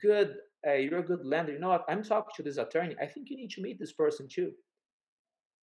good, 0.00 0.36
a, 0.66 0.82
you're 0.82 0.98
a 0.98 1.04
good 1.04 1.24
lender. 1.24 1.52
You 1.52 1.60
know 1.60 1.68
what? 1.68 1.84
I'm 1.88 2.02
talking 2.02 2.32
to 2.36 2.42
this 2.42 2.58
attorney. 2.58 2.96
I 3.00 3.06
think 3.06 3.30
you 3.30 3.36
need 3.36 3.50
to 3.50 3.62
meet 3.62 3.78
this 3.78 3.92
person 3.92 4.26
too. 4.28 4.52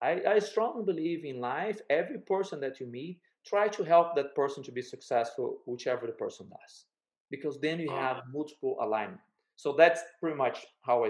I, 0.04 0.22
I 0.36 0.40
strongly 0.40 0.84
believe 0.84 1.26
in 1.26 1.40
life, 1.42 1.82
every 1.90 2.20
person 2.20 2.60
that 2.62 2.80
you 2.80 2.88
meet, 2.88 3.20
try 3.46 3.68
to 3.70 3.84
help 3.84 4.16
that 4.16 4.36
person 4.36 4.64
to 4.64 4.72
be 4.72 4.82
successful, 4.82 5.60
whichever 5.66 6.08
the 6.08 6.14
person 6.14 6.50
does. 6.50 6.86
Because 7.32 7.60
then 7.62 7.80
you 7.80 7.90
have 7.92 8.24
multiple 8.32 8.78
alignment. 8.82 9.22
So 9.56 9.74
that's 9.74 10.02
pretty 10.20 10.38
much 10.38 10.66
how 10.82 11.06
I 11.06 11.10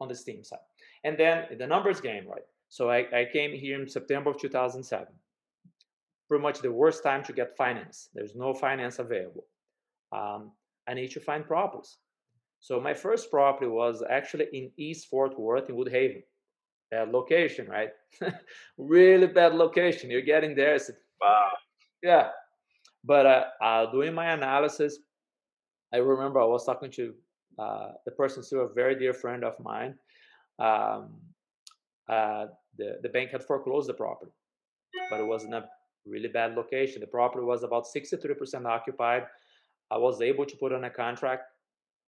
on 0.00 0.08
the 0.08 0.14
Steam 0.14 0.44
side. 0.44 0.60
And 1.04 1.18
then 1.18 1.46
the 1.58 1.66
numbers 1.66 2.00
game, 2.00 2.26
right? 2.28 2.46
So 2.68 2.90
I, 2.90 3.06
I 3.20 3.26
came 3.32 3.52
here 3.52 3.80
in 3.80 3.88
September 3.88 4.30
of 4.30 4.38
2007. 4.38 5.06
pretty 6.28 6.42
much 6.42 6.60
the 6.60 6.72
worst 6.72 7.02
time 7.02 7.22
to 7.24 7.32
get 7.32 7.56
finance. 7.56 8.08
There's 8.14 8.34
no 8.34 8.54
finance 8.54 8.98
available. 8.98 9.44
Um, 10.12 10.52
I 10.88 10.94
need 10.94 11.10
to 11.12 11.20
find 11.20 11.46
properties. 11.46 11.98
So 12.60 12.80
my 12.80 12.94
first 12.94 13.30
property 13.30 13.68
was 13.68 14.02
actually 14.08 14.46
in 14.52 14.70
East 14.76 15.08
Fort 15.08 15.38
Worth 15.38 15.68
in 15.68 15.76
Woodhaven. 15.76 16.22
Bad 16.92 17.10
location, 17.10 17.66
right? 17.68 17.90
really 18.76 19.26
bad 19.26 19.54
location. 19.54 20.10
You're 20.10 20.20
getting 20.20 20.54
there. 20.54 20.74
It's, 20.74 20.90
wow. 21.22 21.48
Yeah. 22.02 22.28
But 23.02 23.24
uh, 23.24 23.44
uh, 23.62 23.90
doing 23.90 24.12
my 24.12 24.32
analysis, 24.32 24.98
I 25.94 25.96
remember 25.96 26.38
I 26.38 26.44
was 26.44 26.66
talking 26.66 26.90
to 26.92 27.14
uh, 27.58 27.92
the 28.04 28.12
person, 28.12 28.42
still 28.42 28.66
a 28.66 28.68
very 28.68 28.94
dear 28.98 29.14
friend 29.14 29.42
of 29.42 29.58
mine. 29.58 29.94
Um, 30.58 31.14
uh, 32.10 32.46
the, 32.76 32.98
the 33.02 33.08
bank 33.08 33.30
had 33.30 33.42
foreclosed 33.42 33.88
the 33.88 33.94
property, 33.94 34.32
but 35.10 35.18
it 35.18 35.26
was 35.26 35.44
in 35.44 35.54
a 35.54 35.64
really 36.06 36.28
bad 36.28 36.54
location. 36.54 37.00
The 37.00 37.06
property 37.06 37.44
was 37.44 37.62
about 37.62 37.86
63% 37.86 38.66
occupied. 38.66 39.24
I 39.90 39.96
was 39.96 40.20
able 40.20 40.44
to 40.44 40.56
put 40.56 40.74
on 40.74 40.84
a 40.84 40.90
contract 40.90 41.44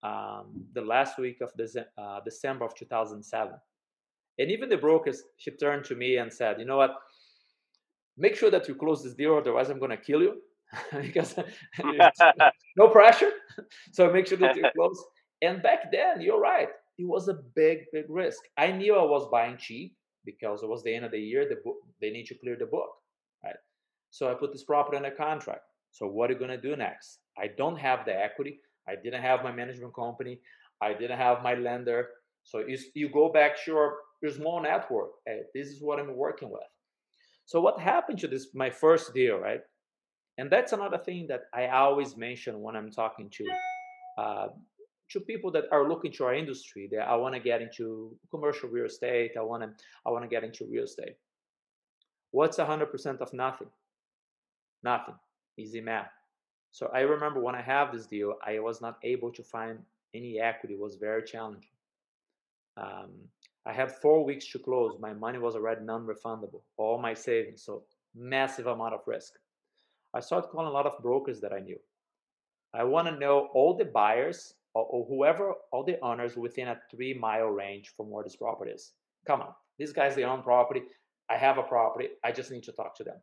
um, 0.02 0.66
the 0.74 0.82
last 0.82 1.18
week 1.18 1.40
of 1.40 1.52
uh, 1.98 2.20
December 2.24 2.66
of 2.66 2.74
2007. 2.74 3.54
And 4.38 4.50
even 4.50 4.68
the 4.68 4.76
brokers, 4.76 5.22
she 5.36 5.50
turned 5.52 5.84
to 5.86 5.94
me 5.94 6.16
and 6.16 6.32
said, 6.32 6.58
you 6.58 6.64
know 6.64 6.76
what, 6.76 6.94
make 8.16 8.36
sure 8.36 8.50
that 8.50 8.68
you 8.68 8.74
close 8.74 9.02
this 9.02 9.14
deal, 9.14 9.36
otherwise 9.36 9.70
I'm 9.70 9.78
going 9.78 9.90
to 9.90 9.96
kill 9.96 10.22
you. 10.22 10.40
because 11.00 11.36
no 12.76 12.88
pressure. 12.88 13.30
so 13.92 14.10
make 14.12 14.26
sure 14.26 14.38
that 14.38 14.56
you 14.56 14.64
close. 14.76 15.02
And 15.42 15.62
back 15.62 15.92
then, 15.92 16.20
you're 16.20 16.40
right. 16.40 16.68
It 16.98 17.06
was 17.06 17.28
a 17.28 17.34
big, 17.54 17.84
big 17.92 18.06
risk. 18.08 18.40
I 18.56 18.72
knew 18.72 18.96
I 18.96 19.02
was 19.02 19.28
buying 19.30 19.56
cheap 19.56 19.94
because 20.24 20.62
it 20.62 20.68
was 20.68 20.82
the 20.82 20.94
end 20.94 21.04
of 21.04 21.10
the 21.10 21.20
year. 21.20 21.46
The 21.48 21.60
book, 21.64 21.76
they 22.00 22.10
need 22.10 22.26
to 22.26 22.34
clear 22.34 22.56
the 22.56 22.66
book, 22.66 22.88
right? 23.44 23.56
So 24.10 24.30
I 24.30 24.34
put 24.34 24.52
this 24.52 24.64
property 24.64 24.96
on 24.96 25.04
a 25.04 25.10
contract. 25.10 25.62
So 25.90 26.06
what 26.06 26.30
are 26.30 26.32
you 26.32 26.38
going 26.38 26.50
to 26.50 26.60
do 26.60 26.76
next? 26.76 27.18
I 27.38 27.48
don't 27.48 27.76
have 27.76 28.04
the 28.04 28.16
equity. 28.16 28.60
I 28.88 28.94
didn't 28.96 29.22
have 29.22 29.42
my 29.42 29.52
management 29.52 29.94
company. 29.94 30.40
I 30.80 30.92
didn't 30.92 31.18
have 31.18 31.42
my 31.42 31.54
lender. 31.54 32.08
So 32.44 32.60
you, 32.60 32.78
you 32.94 33.08
go 33.08 33.30
back 33.30 33.56
to 33.64 33.70
your, 33.70 33.96
your 34.24 34.32
small 34.32 34.62
network. 34.62 35.10
Hey, 35.26 35.42
this 35.54 35.68
is 35.68 35.82
what 35.82 36.00
I'm 36.00 36.16
working 36.16 36.50
with. 36.50 36.62
So 37.44 37.60
what 37.60 37.78
happened 37.78 38.18
to 38.20 38.26
this, 38.26 38.54
my 38.54 38.70
first 38.70 39.12
deal, 39.12 39.36
right? 39.36 39.60
And 40.38 40.50
that's 40.50 40.72
another 40.72 40.96
thing 40.96 41.26
that 41.28 41.42
I 41.52 41.68
always 41.68 42.16
mention 42.16 42.62
when 42.62 42.74
I'm 42.74 42.90
talking 42.90 43.28
to 43.30 43.44
uh, 44.18 44.48
to 45.10 45.20
people 45.20 45.50
that 45.52 45.64
are 45.70 45.86
looking 45.86 46.10
to 46.12 46.24
our 46.24 46.34
industry. 46.34 46.88
That 46.90 47.06
I 47.06 47.14
want 47.16 47.34
to 47.34 47.40
get 47.40 47.60
into 47.60 48.16
commercial 48.30 48.70
real 48.70 48.86
estate. 48.86 49.32
I 49.38 49.42
want 49.42 49.62
to 49.62 49.70
I 50.06 50.10
want 50.10 50.24
to 50.24 50.28
get 50.28 50.42
into 50.42 50.64
real 50.64 50.84
estate. 50.84 51.16
What's 52.30 52.56
100% 52.56 53.20
of 53.20 53.32
nothing? 53.32 53.68
Nothing. 54.82 55.14
Easy 55.56 55.80
math. 55.80 56.10
So 56.72 56.90
I 56.92 57.00
remember 57.00 57.40
when 57.40 57.54
I 57.54 57.62
have 57.62 57.92
this 57.92 58.06
deal, 58.06 58.34
I 58.44 58.58
was 58.58 58.80
not 58.80 58.98
able 59.04 59.30
to 59.32 59.42
find 59.44 59.78
any 60.14 60.40
equity. 60.40 60.74
It 60.74 60.80
was 60.80 60.96
very 60.96 61.22
challenging. 61.22 61.76
Um, 62.76 63.10
I 63.66 63.72
had 63.72 63.90
four 63.90 64.24
weeks 64.24 64.50
to 64.52 64.58
close. 64.58 64.96
My 65.00 65.14
money 65.14 65.38
was 65.38 65.54
already 65.54 65.84
non-refundable. 65.84 66.62
All 66.76 66.98
my 67.00 67.14
savings, 67.14 67.62
so 67.64 67.84
massive 68.14 68.66
amount 68.66 68.94
of 68.94 69.00
risk. 69.06 69.32
I 70.14 70.20
started 70.20 70.48
calling 70.48 70.68
a 70.68 70.70
lot 70.70 70.86
of 70.86 71.02
brokers 71.02 71.40
that 71.40 71.52
I 71.52 71.60
knew. 71.60 71.78
I 72.74 72.84
want 72.84 73.08
to 73.08 73.18
know 73.18 73.48
all 73.54 73.76
the 73.76 73.84
buyers 73.84 74.54
or, 74.74 74.84
or, 74.84 75.06
whoever, 75.06 75.54
all 75.72 75.84
the 75.84 75.98
owners 76.02 76.36
within 76.36 76.68
a 76.68 76.80
three 76.90 77.14
mile 77.14 77.46
range 77.46 77.92
from 77.96 78.10
where 78.10 78.24
this 78.24 78.36
property 78.36 78.72
is. 78.72 78.92
Come 79.26 79.40
on, 79.40 79.54
these 79.78 79.92
guys 79.92 80.14
they 80.14 80.24
own 80.24 80.42
property. 80.42 80.82
I 81.30 81.36
have 81.36 81.58
a 81.58 81.62
property. 81.62 82.08
I 82.24 82.32
just 82.32 82.50
need 82.50 82.64
to 82.64 82.72
talk 82.72 82.96
to 82.96 83.04
them. 83.04 83.16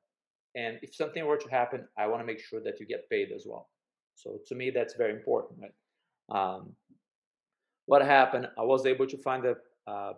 And 0.56 0.80
if 0.82 0.96
something 0.96 1.26
were 1.26 1.38
to 1.38 1.50
happen, 1.50 1.88
I 1.98 2.08
want 2.08 2.22
to 2.22 2.26
make 2.26 2.40
sure 2.40 2.62
that 2.62 2.80
you 2.80 2.86
get 2.86 3.10
paid 3.10 3.32
as 3.32 3.46
well. 3.46 3.70
So 4.16 4.40
to 4.48 4.56
me, 4.56 4.70
that's 4.70 4.96
very 4.96 5.14
important. 5.14 5.60
Right? 5.62 5.74
Um, 6.38 6.76
what 7.86 8.02
happened? 8.02 8.48
I 8.58 8.64
was 8.64 8.86
able 8.86 9.08
to 9.08 9.18
find 9.18 9.46
a, 9.46 9.56
um, 9.92 10.16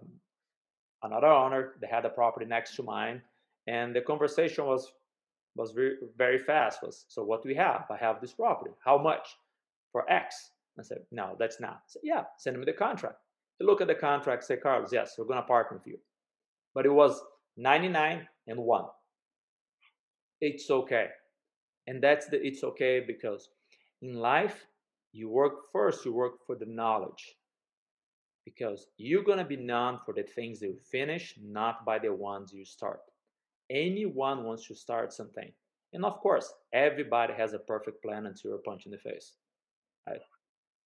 another 1.04 1.28
owner 1.28 1.74
they 1.82 1.88
had 1.88 2.06
a 2.06 2.10
property 2.10 2.46
next 2.46 2.76
to 2.76 2.84
mine, 2.84 3.22
and 3.68 3.96
the 3.96 4.02
conversation 4.02 4.66
was 4.66 4.92
was 5.56 5.72
very 5.72 5.96
very 6.18 6.40
fast. 6.40 6.80
Was 6.84 7.06
so 7.08 7.24
what 7.24 7.44
do 7.44 7.50
we 7.50 7.56
have? 7.56 7.86
I 7.90 7.98
have 7.98 8.22
this 8.22 8.34
property. 8.34 8.72
How 8.84 8.98
much? 8.98 9.28
For 9.92 10.12
X. 10.12 10.52
I 10.80 10.82
said 10.82 11.00
no, 11.12 11.36
that's 11.38 11.60
not. 11.60 11.82
Said, 11.88 12.02
yeah, 12.04 12.24
send 12.40 12.58
me 12.58 12.66
the 12.66 12.74
contract. 12.74 13.18
To 13.62 13.68
look 13.68 13.82
at 13.82 13.88
the 13.88 13.96
contract, 13.96 14.44
say 14.44 14.58
Carlos, 14.58 14.92
yes, 14.92 15.16
we're 15.18 15.26
gonna 15.26 15.44
partner 15.44 15.78
with 15.78 15.88
you. 15.88 16.00
But 16.74 16.88
it 16.88 16.94
was 16.94 17.22
99 17.58 18.28
and 18.48 18.60
one 18.60 18.86
it's 20.44 20.70
okay. 20.70 21.08
And 21.88 22.04
that's 22.04 22.28
the 22.28 22.46
it's 22.46 22.64
okay 22.64 23.02
because 23.06 23.50
in 24.02 24.16
life, 24.16 24.66
you 25.14 25.30
work 25.30 25.72
first, 25.72 26.06
you 26.06 26.14
work 26.14 26.46
for 26.46 26.56
the 26.56 26.66
knowledge. 26.66 27.36
Because 28.46 28.88
you're 28.98 29.24
going 29.24 29.38
to 29.38 29.46
be 29.46 29.56
known 29.56 30.00
for 30.06 30.14
the 30.14 30.24
things 30.24 30.62
you 30.62 30.76
finish, 30.92 31.36
not 31.42 31.86
by 31.86 32.00
the 32.00 32.14
ones 32.14 32.54
you 32.54 32.66
start. 32.66 33.00
Anyone 33.70 34.44
wants 34.44 34.68
to 34.68 34.76
start 34.76 35.14
something. 35.14 35.52
And 35.94 36.04
of 36.04 36.20
course, 36.20 36.54
everybody 36.74 37.34
has 37.34 37.54
a 37.54 37.60
perfect 37.60 38.02
plan 38.02 38.26
until 38.26 38.52
you're 38.52 38.58
punched 38.60 38.86
in 38.86 38.92
the 38.92 38.98
face. 38.98 39.34
Right? 40.08 40.20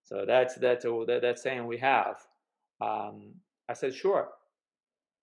So 0.03 0.25
that's 0.25 0.55
that's 0.55 0.83
that, 0.83 1.19
that's 1.21 1.41
saying 1.41 1.65
we 1.65 1.77
have. 1.77 2.17
Um, 2.79 3.33
I 3.67 3.73
said, 3.73 3.93
sure. 3.93 4.29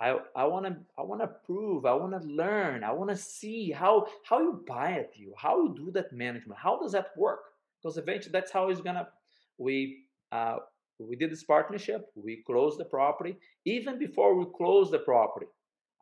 I 0.01 0.19
I 0.35 0.45
want 0.45 0.67
to 0.67 0.77
I 0.99 1.03
want 1.03 1.21
to 1.21 1.29
prove. 1.29 1.87
I 1.87 1.95
want 1.95 2.21
to 2.21 2.29
learn. 2.29 2.83
I 2.83 2.93
want 2.93 3.11
to 3.11 3.17
see 3.17 3.71
how 3.71 4.07
how 4.25 4.41
you 4.41 4.65
buy 4.67 4.91
a 4.91 5.17
deal, 5.17 5.33
how 5.37 5.63
you 5.63 5.75
do 5.75 5.91
that 5.93 6.13
management. 6.13 6.59
How 6.59 6.79
does 6.79 6.93
that 6.93 7.17
work? 7.17 7.41
Because 7.81 7.97
eventually 7.97 8.33
that's 8.33 8.51
how 8.51 8.69
it's 8.69 8.81
gonna. 8.81 9.09
We 9.57 10.05
uh, 10.33 10.57
we 10.99 11.17
did 11.17 11.31
this 11.31 11.45
partnership. 11.45 12.07
We 12.15 12.43
closed 12.47 12.79
the 12.79 12.85
property. 12.85 13.37
Even 13.65 13.99
before 13.99 14.35
we 14.37 14.47
closed 14.57 14.93
the 14.93 15.01
property, 15.01 15.47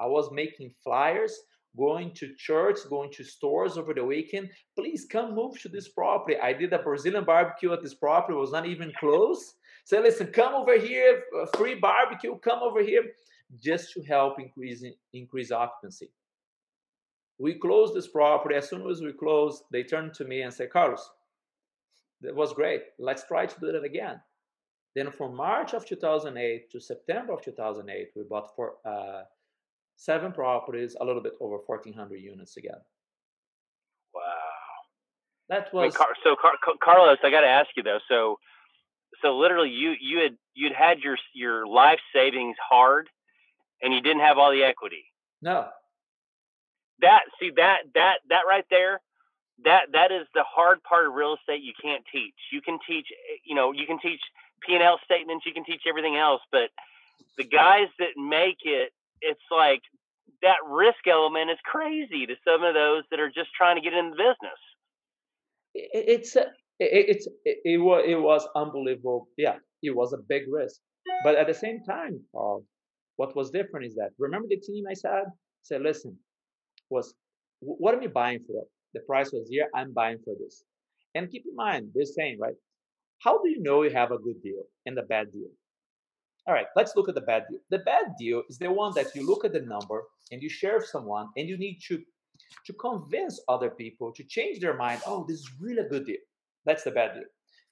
I 0.00 0.06
was 0.06 0.30
making 0.32 0.74
flyers, 0.82 1.34
going 1.76 2.12
to 2.14 2.34
church, 2.36 2.78
going 2.88 3.10
to 3.12 3.24
stores 3.24 3.78
over 3.78 3.94
the 3.94 4.04
weekend. 4.04 4.50
Please 4.76 5.06
come 5.10 5.34
move 5.34 5.58
to 5.60 5.68
this 5.68 5.88
property. 5.88 6.36
I 6.38 6.52
did 6.52 6.72
a 6.72 6.78
Brazilian 6.78 7.24
barbecue 7.24 7.72
at 7.72 7.82
this 7.82 7.94
property. 7.94 8.36
It 8.36 8.40
was 8.40 8.52
not 8.52 8.66
even 8.66 8.92
close. 8.98 9.54
Say, 9.84 10.00
listen, 10.00 10.28
come 10.28 10.54
over 10.54 10.78
here, 10.78 11.22
free 11.56 11.74
barbecue. 11.74 12.36
Come 12.38 12.60
over 12.62 12.82
here 12.82 13.04
just 13.60 13.92
to 13.92 14.02
help 14.02 14.38
increase 14.38 14.84
increase 15.12 15.50
occupancy. 15.50 16.10
We 17.38 17.54
closed 17.54 17.94
this 17.94 18.08
property. 18.08 18.54
As 18.54 18.68
soon 18.68 18.88
as 18.88 19.00
we 19.00 19.12
closed, 19.12 19.64
they 19.72 19.82
turned 19.82 20.14
to 20.14 20.24
me 20.24 20.42
and 20.42 20.52
said, 20.52 20.70
Carlos, 20.70 21.10
that 22.20 22.34
was 22.34 22.52
great. 22.52 22.82
Let's 22.98 23.26
try 23.26 23.46
to 23.46 23.60
do 23.60 23.72
that 23.72 23.82
again. 23.82 24.20
Then 24.94 25.10
from 25.10 25.34
March 25.34 25.72
of 25.72 25.86
2008 25.86 26.70
to 26.70 26.80
September 26.80 27.32
of 27.32 27.42
2008, 27.42 28.10
we 28.14 28.22
bought 28.24 28.54
for 28.54 28.74
uh, 28.84 29.22
seven 29.96 30.32
properties, 30.32 30.96
a 31.00 31.04
little 31.04 31.22
bit 31.22 31.32
over 31.40 31.58
1,400 31.66 32.16
units 32.16 32.56
again. 32.56 32.80
Wow. 34.14 34.22
That 35.48 35.72
was 35.72 35.96
Car- 35.96 36.14
so. 36.22 36.36
Car- 36.36 36.76
Carlos, 36.82 37.18
I 37.22 37.30
got 37.30 37.40
to 37.40 37.46
ask 37.46 37.70
you 37.76 37.82
though. 37.82 37.98
So, 38.08 38.36
so 39.22 39.36
literally, 39.36 39.70
you 39.70 39.94
you 40.00 40.18
had 40.18 40.36
you'd 40.54 40.72
had 40.72 41.00
your 41.00 41.16
your 41.34 41.66
life 41.66 42.00
savings 42.14 42.56
hard, 42.70 43.08
and 43.82 43.92
you 43.92 44.00
didn't 44.00 44.20
have 44.20 44.38
all 44.38 44.50
the 44.50 44.62
equity. 44.62 45.04
No. 45.40 45.68
That 47.00 47.22
see 47.40 47.50
that 47.56 47.80
that 47.94 48.18
that 48.28 48.42
right 48.48 48.64
there, 48.70 49.00
that 49.64 49.92
that 49.92 50.12
is 50.12 50.26
the 50.34 50.44
hard 50.44 50.82
part 50.84 51.06
of 51.06 51.14
real 51.14 51.34
estate 51.34 51.62
you 51.62 51.72
can't 51.80 52.04
teach. 52.12 52.34
You 52.52 52.62
can 52.62 52.78
teach, 52.88 53.06
you 53.44 53.54
know, 53.54 53.72
you 53.72 53.86
can 53.86 53.98
teach 53.98 54.20
P 54.66 54.74
and 54.74 54.82
L 54.82 54.98
statements, 55.04 55.44
you 55.46 55.52
can 55.52 55.64
teach 55.64 55.82
everything 55.88 56.16
else, 56.16 56.40
but 56.50 56.70
the 57.38 57.44
guys 57.44 57.88
that 57.98 58.16
make 58.16 58.58
it, 58.64 58.90
it's 59.20 59.42
like 59.50 59.80
that 60.42 60.58
risk 60.68 61.06
element 61.10 61.50
is 61.50 61.58
crazy 61.64 62.26
to 62.26 62.34
some 62.46 62.62
of 62.62 62.74
those 62.74 63.04
that 63.10 63.20
are 63.20 63.30
just 63.30 63.50
trying 63.56 63.76
to 63.76 63.82
get 63.82 63.92
in 63.92 64.10
the 64.10 64.16
business. 64.16 64.60
It's 65.74 66.36
it's 66.78 67.26
it, 67.44 67.58
it 67.64 67.78
was 67.78 68.04
it 68.06 68.16
was 68.16 68.46
unbelievable. 68.56 69.28
Yeah, 69.36 69.56
it 69.82 69.94
was 69.94 70.12
a 70.12 70.18
big 70.28 70.42
risk, 70.50 70.80
but 71.24 71.36
at 71.36 71.46
the 71.46 71.54
same 71.54 71.82
time, 71.84 72.20
uh, 72.38 72.56
what 73.16 73.34
was 73.36 73.50
different 73.50 73.86
is 73.86 73.94
that 73.94 74.10
remember 74.18 74.48
the 74.48 74.58
team 74.58 74.84
I 74.90 74.94
said 74.94 75.24
said 75.62 75.82
listen 75.82 76.18
was 76.90 77.14
what 77.60 77.94
am 77.94 78.02
I 78.02 78.08
buying 78.08 78.40
for? 78.46 78.64
The 78.94 79.00
price 79.00 79.32
was 79.32 79.48
here. 79.48 79.68
I'm 79.74 79.92
buying 79.92 80.18
for 80.24 80.34
this. 80.38 80.64
And 81.14 81.30
keep 81.30 81.44
in 81.48 81.54
mind 81.54 81.90
this 81.94 82.14
saying 82.14 82.38
right. 82.40 82.54
How 83.22 83.40
do 83.42 83.48
you 83.48 83.62
know 83.62 83.82
you 83.82 83.90
have 83.90 84.10
a 84.10 84.18
good 84.18 84.42
deal 84.42 84.64
and 84.86 84.98
a 84.98 85.02
bad 85.02 85.32
deal? 85.32 85.48
All 86.46 86.54
right, 86.54 86.66
let's 86.74 86.96
look 86.96 87.08
at 87.08 87.14
the 87.14 87.20
bad 87.20 87.44
deal. 87.48 87.60
The 87.70 87.78
bad 87.78 88.06
deal 88.18 88.42
is 88.48 88.58
the 88.58 88.72
one 88.72 88.92
that 88.96 89.14
you 89.14 89.24
look 89.24 89.44
at 89.44 89.52
the 89.52 89.60
number 89.60 90.02
and 90.32 90.42
you 90.42 90.48
share 90.48 90.78
with 90.78 90.86
someone 90.86 91.28
and 91.36 91.48
you 91.48 91.56
need 91.56 91.78
to 91.88 92.02
to 92.66 92.72
convince 92.74 93.40
other 93.48 93.70
people 93.70 94.12
to 94.12 94.24
change 94.24 94.60
their 94.60 94.76
mind. 94.76 95.00
Oh, 95.06 95.24
this 95.26 95.38
is 95.38 95.50
really 95.60 95.78
a 95.78 95.88
good 95.88 96.04
deal. 96.04 96.20
That's 96.66 96.84
the 96.84 96.90
bad 96.90 97.14
deal. 97.14 97.24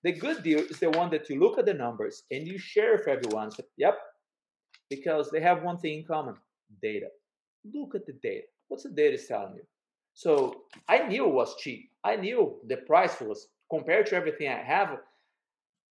The 0.04 0.12
good 0.12 0.42
deal 0.42 0.60
is 0.60 0.78
the 0.78 0.90
one 0.90 1.10
that 1.10 1.28
you 1.28 1.38
look 1.38 1.58
at 1.58 1.66
the 1.66 1.74
numbers 1.74 2.22
and 2.30 2.46
you 2.46 2.58
share 2.58 2.92
with 2.92 3.08
everyone. 3.08 3.50
Yep, 3.76 3.98
because 4.88 5.30
they 5.30 5.40
have 5.40 5.62
one 5.62 5.78
thing 5.78 5.98
in 5.98 6.04
common 6.04 6.36
data. 6.82 7.08
Look 7.74 7.94
at 7.94 8.06
the 8.06 8.14
data. 8.22 8.46
What's 8.68 8.84
the 8.84 8.90
data 8.90 9.18
telling 9.18 9.56
you? 9.56 9.62
So 10.14 10.62
I 10.88 11.06
knew 11.06 11.26
it 11.26 11.34
was 11.34 11.56
cheap. 11.56 11.90
I 12.04 12.16
knew 12.16 12.56
the 12.66 12.78
price 12.78 13.20
was 13.20 13.48
compared 13.70 14.06
to 14.06 14.16
everything 14.16 14.48
I 14.48 14.62
have. 14.62 14.98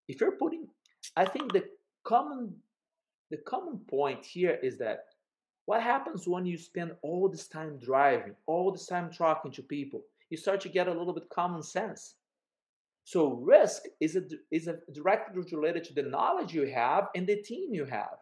If 0.10 0.20
you're 0.20 0.32
putting, 0.32 0.68
I 1.16 1.24
think 1.24 1.54
the 1.54 1.64
common 2.04 2.56
the 3.30 3.38
common 3.38 3.78
point 3.88 4.26
here 4.26 4.60
is 4.64 4.80
that 4.80 5.06
what 5.66 5.84
happens 5.84 6.28
when 6.28 6.48
you 6.48 6.58
spend 6.58 6.96
all 7.04 7.30
this 7.30 7.48
time 7.48 7.78
driving, 7.78 8.34
all 8.48 8.72
this 8.72 8.88
time 8.88 9.12
talking 9.12 9.52
to 9.52 9.62
people? 9.62 10.02
You 10.32 10.38
start 10.38 10.62
to 10.62 10.70
get 10.70 10.88
a 10.88 10.94
little 10.94 11.14
bit 11.14 11.30
common 11.30 11.62
sense. 11.62 12.16
So 13.04 13.34
risk 13.34 13.84
is 14.00 14.16
a, 14.16 14.24
is 14.50 14.68
a 14.68 14.80
directly 14.94 15.44
related 15.52 15.84
to 15.86 15.94
the 15.94 16.02
knowledge 16.02 16.56
you 16.56 16.66
have 16.74 17.10
and 17.16 17.28
the 17.28 17.36
team 17.36 17.76
you 17.76 17.86
have. 17.86 18.18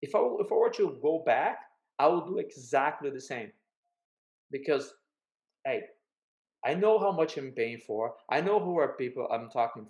If 0.00 0.14
I, 0.14 0.20
if 0.40 0.50
I 0.50 0.54
were 0.54 0.70
to 0.70 0.98
go 1.02 1.22
back, 1.26 1.58
I 1.98 2.06
would 2.06 2.26
do 2.26 2.38
exactly 2.38 3.10
the 3.10 3.20
same. 3.20 3.52
Because, 4.50 4.94
hey, 5.66 5.82
I 6.64 6.72
know 6.72 6.98
how 6.98 7.12
much 7.12 7.36
I'm 7.36 7.52
paying 7.52 7.80
for. 7.86 8.14
I 8.30 8.40
know 8.40 8.58
who 8.60 8.78
are 8.78 8.96
people 8.96 9.28
I'm 9.30 9.50
talking 9.50 9.86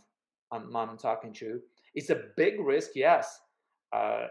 I'm, 0.53 0.75
I'm 0.75 0.99
talking 0.99 1.33
to. 1.35 1.61
It's 1.95 2.11
a 2.11 2.23
big 2.37 2.61
risk, 2.61 2.91
yes, 2.95 3.41
because 3.91 4.31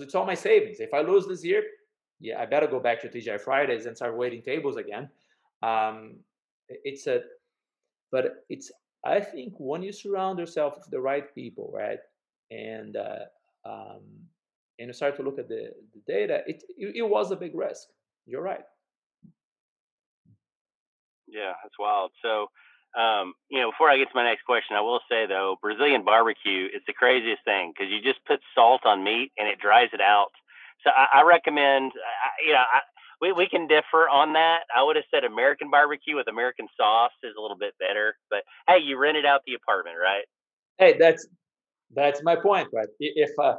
uh, 0.00 0.02
it's 0.02 0.14
all 0.14 0.26
my 0.26 0.34
savings. 0.34 0.80
If 0.80 0.94
I 0.94 1.00
lose 1.00 1.26
this 1.26 1.44
year, 1.44 1.62
yeah, 2.20 2.40
I 2.40 2.46
better 2.46 2.66
go 2.66 2.80
back 2.80 3.00
to 3.02 3.08
TGI 3.08 3.40
Fridays 3.40 3.86
and 3.86 3.96
start 3.96 4.16
waiting 4.16 4.42
tables 4.42 4.76
again. 4.76 5.08
Um, 5.62 6.16
it's 6.68 7.06
a, 7.06 7.20
but 8.10 8.44
it's. 8.48 8.70
I 9.04 9.20
think 9.20 9.54
when 9.58 9.82
you 9.82 9.92
surround 9.92 10.38
yourself 10.38 10.74
with 10.76 10.90
the 10.90 11.00
right 11.00 11.32
people, 11.34 11.70
right, 11.72 12.00
and 12.50 12.96
uh, 12.96 13.24
um, 13.64 14.02
and 14.78 14.88
you 14.88 14.92
start 14.92 15.16
to 15.16 15.22
look 15.22 15.38
at 15.38 15.48
the, 15.48 15.70
the 15.94 16.12
data, 16.12 16.42
it, 16.46 16.62
it 16.76 16.96
it 16.96 17.02
was 17.02 17.30
a 17.30 17.36
big 17.36 17.54
risk. 17.54 17.88
You're 18.26 18.42
right. 18.42 18.64
Yeah, 21.26 21.52
that's 21.62 21.78
wild. 21.78 22.10
So, 22.22 22.46
um, 22.96 23.34
you 23.50 23.60
know, 23.60 23.70
before 23.70 23.90
I 23.90 23.98
get 23.98 24.08
to 24.08 24.14
my 24.14 24.24
next 24.24 24.44
question, 24.44 24.76
I 24.76 24.80
will 24.80 25.00
say 25.08 25.26
though, 25.26 25.56
Brazilian 25.60 26.04
barbecue 26.04 26.66
is 26.66 26.82
the 26.86 26.92
craziest 26.92 27.44
thing 27.44 27.72
because 27.72 27.90
you 27.90 28.00
just 28.00 28.24
put 28.26 28.40
salt 28.54 28.86
on 28.86 29.04
meat 29.04 29.32
and 29.38 29.48
it 29.48 29.58
dries 29.60 29.90
it 29.92 30.00
out. 30.00 30.32
So 30.84 30.90
I, 30.90 31.20
I 31.20 31.22
recommend, 31.24 31.92
I, 31.92 32.46
you 32.46 32.52
know, 32.52 32.62
I, 32.62 32.80
we, 33.20 33.32
we 33.32 33.48
can 33.48 33.66
differ 33.66 34.08
on 34.08 34.34
that. 34.34 34.60
I 34.74 34.82
would 34.82 34.96
have 34.96 35.04
said 35.10 35.24
American 35.24 35.70
barbecue 35.70 36.16
with 36.16 36.28
American 36.28 36.68
sauce 36.76 37.12
is 37.22 37.34
a 37.36 37.40
little 37.40 37.56
bit 37.56 37.74
better, 37.78 38.16
but 38.30 38.44
hey, 38.68 38.78
you 38.78 38.98
rented 38.98 39.26
out 39.26 39.40
the 39.46 39.54
apartment, 39.54 39.96
right? 40.00 40.24
Hey, 40.78 40.96
that's 40.98 41.26
that's 41.94 42.22
my 42.22 42.36
point, 42.36 42.68
right? 42.72 42.88
If 43.00 43.30
uh, 43.38 43.56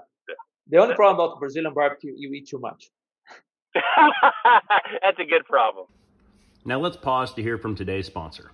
the 0.69 0.77
only 0.77 0.95
problem 0.95 1.25
about 1.25 1.39
Brazilian 1.39 1.73
barbecue, 1.73 2.13
you 2.15 2.31
eat 2.33 2.47
too 2.47 2.59
much. 2.59 2.89
that's 3.73 5.19
a 5.19 5.25
good 5.25 5.45
problem. 5.45 5.87
Now 6.65 6.79
let's 6.79 6.97
pause 6.97 7.33
to 7.33 7.41
hear 7.41 7.57
from 7.57 7.75
today's 7.75 8.05
sponsor. 8.05 8.51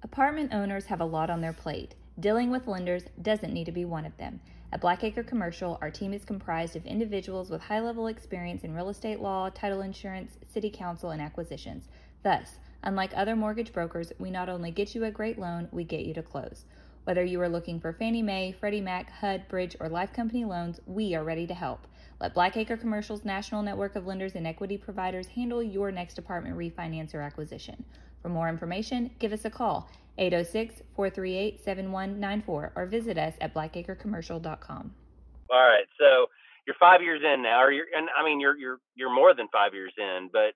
Apartment 0.00 0.54
owners 0.54 0.86
have 0.86 1.00
a 1.00 1.04
lot 1.04 1.28
on 1.28 1.40
their 1.40 1.52
plate. 1.52 1.96
Dealing 2.20 2.52
with 2.52 2.68
lenders 2.68 3.02
doesn't 3.20 3.52
need 3.52 3.64
to 3.64 3.72
be 3.72 3.84
one 3.84 4.06
of 4.06 4.16
them. 4.16 4.40
At 4.72 4.80
Blackacre 4.80 5.26
Commercial, 5.26 5.76
our 5.80 5.90
team 5.90 6.12
is 6.12 6.24
comprised 6.24 6.76
of 6.76 6.86
individuals 6.86 7.50
with 7.50 7.62
high 7.62 7.80
level 7.80 8.06
experience 8.06 8.62
in 8.62 8.76
real 8.76 8.90
estate 8.90 9.18
law, 9.18 9.50
title 9.50 9.80
insurance, 9.80 10.38
city 10.46 10.70
council, 10.70 11.10
and 11.10 11.20
acquisitions. 11.20 11.88
Thus, 12.22 12.58
unlike 12.84 13.10
other 13.16 13.34
mortgage 13.34 13.72
brokers, 13.72 14.12
we 14.20 14.30
not 14.30 14.48
only 14.48 14.70
get 14.70 14.94
you 14.94 15.04
a 15.04 15.10
great 15.10 15.36
loan, 15.36 15.68
we 15.72 15.82
get 15.82 16.06
you 16.06 16.14
to 16.14 16.22
close. 16.22 16.64
Whether 17.02 17.24
you 17.24 17.40
are 17.40 17.48
looking 17.48 17.80
for 17.80 17.92
Fannie 17.92 18.22
Mae, 18.22 18.52
Freddie 18.52 18.80
Mac, 18.80 19.10
HUD, 19.10 19.48
Bridge, 19.48 19.74
or 19.80 19.88
Life 19.88 20.12
Company 20.12 20.44
loans, 20.44 20.78
we 20.86 21.16
are 21.16 21.24
ready 21.24 21.46
to 21.48 21.54
help. 21.54 21.88
Let 22.20 22.34
Blackacre 22.34 22.78
Commercial's 22.78 23.24
national 23.24 23.62
network 23.62 23.96
of 23.96 24.06
lenders 24.06 24.34
and 24.34 24.46
equity 24.46 24.76
providers 24.76 25.28
handle 25.28 25.62
your 25.62 25.90
next 25.90 26.18
apartment 26.18 26.56
refinance 26.56 27.14
or 27.14 27.20
acquisition. 27.20 27.84
For 28.22 28.28
more 28.28 28.48
information, 28.48 29.10
give 29.18 29.32
us 29.32 29.44
a 29.44 29.50
call 29.50 29.90
806 30.18 30.82
438 30.94 31.60
7194 31.60 32.72
or 32.74 32.86
visit 32.86 33.18
us 33.18 33.34
at 33.40 33.54
blackacrecommercial.com. 33.54 34.94
All 35.50 35.66
right. 35.66 35.86
So 35.98 36.26
you're 36.66 36.76
five 36.80 37.00
years 37.02 37.22
in 37.24 37.42
now, 37.42 37.62
or 37.62 37.72
you're, 37.72 37.86
and 37.96 38.08
I 38.18 38.24
mean, 38.24 38.40
you're, 38.40 38.56
you're, 38.56 38.78
you're 38.94 39.14
more 39.14 39.34
than 39.34 39.48
five 39.52 39.72
years 39.72 39.92
in, 39.96 40.28
but 40.32 40.52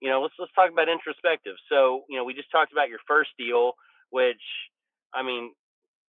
you 0.00 0.10
know, 0.10 0.20
let's, 0.20 0.34
let's 0.38 0.52
talk 0.54 0.70
about 0.70 0.88
introspective. 0.88 1.54
So, 1.70 2.02
you 2.08 2.18
know, 2.18 2.24
we 2.24 2.34
just 2.34 2.50
talked 2.50 2.72
about 2.72 2.88
your 2.88 2.98
first 3.06 3.30
deal, 3.38 3.72
which, 4.10 4.42
I 5.14 5.22
mean, 5.22 5.52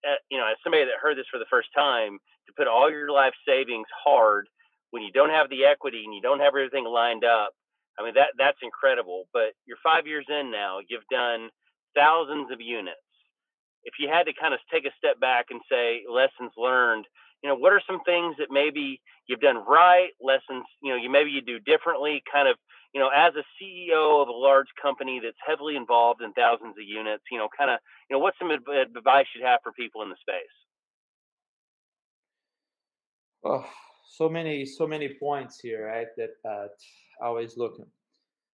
uh, 0.07 0.17
you 0.31 0.37
know, 0.37 0.47
as 0.47 0.57
somebody 0.63 0.85
that 0.85 1.01
heard 1.01 1.17
this 1.17 1.29
for 1.31 1.37
the 1.37 1.49
first 1.49 1.69
time, 1.75 2.17
to 2.47 2.53
put 2.57 2.67
all 2.67 2.91
your 2.91 3.11
life 3.11 3.33
savings 3.47 3.87
hard 4.03 4.47
when 4.91 5.01
you 5.03 5.11
don't 5.11 5.29
have 5.29 5.49
the 5.49 5.65
equity 5.65 6.03
and 6.05 6.13
you 6.13 6.21
don't 6.21 6.39
have 6.39 6.55
everything 6.55 6.85
lined 6.85 7.23
up, 7.23 7.53
I 7.99 8.03
mean 8.03 8.13
that 8.15 8.33
that's 8.37 8.57
incredible. 8.61 9.25
But 9.33 9.53
you're 9.65 9.81
five 9.83 10.07
years 10.07 10.25
in 10.29 10.51
now. 10.51 10.79
You've 10.87 11.07
done 11.11 11.49
thousands 11.95 12.51
of 12.51 12.61
units. 12.61 12.97
If 13.83 13.95
you 13.99 14.07
had 14.09 14.25
to 14.25 14.33
kind 14.33 14.53
of 14.53 14.59
take 14.71 14.85
a 14.85 14.95
step 14.97 15.19
back 15.19 15.47
and 15.49 15.59
say 15.69 16.03
lessons 16.09 16.51
learned, 16.57 17.05
you 17.43 17.49
know, 17.49 17.55
what 17.55 17.73
are 17.73 17.81
some 17.85 17.99
things 18.05 18.35
that 18.39 18.47
maybe 18.49 19.01
you've 19.27 19.41
done 19.41 19.63
right? 19.67 20.09
Lessons, 20.21 20.63
you 20.81 20.91
know, 20.91 20.95
you 20.95 21.11
maybe 21.11 21.31
you 21.31 21.41
do 21.41 21.59
differently. 21.59 22.23
Kind 22.31 22.47
of, 22.47 22.55
you 22.93 23.01
know, 23.01 23.09
as 23.13 23.33
a 23.35 23.43
CEO 23.59 24.21
of 24.21 24.29
a 24.29 24.31
large 24.31 24.71
company 24.81 25.19
that's 25.21 25.37
heavily 25.45 25.75
involved 25.75 26.21
in 26.21 26.31
thousands 26.33 26.75
of 26.79 26.87
units, 26.87 27.23
you 27.29 27.37
know, 27.37 27.49
kind 27.57 27.69
of, 27.69 27.79
you 28.09 28.15
know, 28.15 28.19
what's 28.19 28.39
some 28.39 28.51
advice 28.51 29.25
you'd 29.35 29.45
have 29.45 29.59
for 29.61 29.73
people 29.73 30.01
in 30.01 30.09
the 30.09 30.15
space? 30.21 30.55
Oh, 33.43 33.65
so 34.09 34.29
many 34.29 34.65
so 34.65 34.87
many 34.87 35.17
points 35.19 35.59
here 35.59 35.87
right 35.87 36.07
that 36.15 36.49
uh, 36.49 36.67
always 37.23 37.57
looking. 37.57 37.87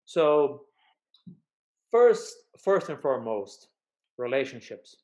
So 0.05 0.65
first 1.91 2.35
first 2.63 2.89
and 2.89 2.99
foremost 2.99 3.67
relationships. 4.17 4.97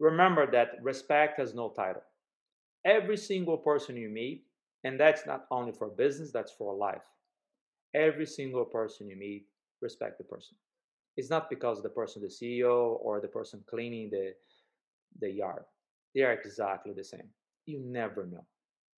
Remember 0.00 0.50
that 0.50 0.82
respect 0.82 1.38
has 1.38 1.54
no 1.54 1.70
title. 1.70 2.02
Every 2.84 3.16
single 3.16 3.58
person 3.58 3.96
you 3.96 4.08
meet 4.08 4.44
and 4.84 4.98
that's 5.00 5.26
not 5.26 5.46
only 5.50 5.72
for 5.72 5.88
business 5.88 6.32
that's 6.32 6.52
for 6.52 6.74
life. 6.74 7.06
Every 7.94 8.26
single 8.26 8.64
person 8.64 9.08
you 9.08 9.16
meet 9.16 9.46
respect 9.80 10.18
the 10.18 10.24
person. 10.24 10.56
It's 11.16 11.30
not 11.30 11.50
because 11.50 11.82
the 11.82 11.90
person 11.90 12.22
the 12.22 12.28
ceo 12.28 12.98
or 13.02 13.20
the 13.20 13.28
person 13.28 13.64
cleaning 13.68 14.10
the 14.10 14.34
the 15.20 15.30
yard. 15.30 15.64
They 16.14 16.22
are 16.22 16.32
exactly 16.32 16.92
the 16.94 17.04
same. 17.04 17.28
You 17.66 17.80
never 17.80 18.26
know. 18.26 18.44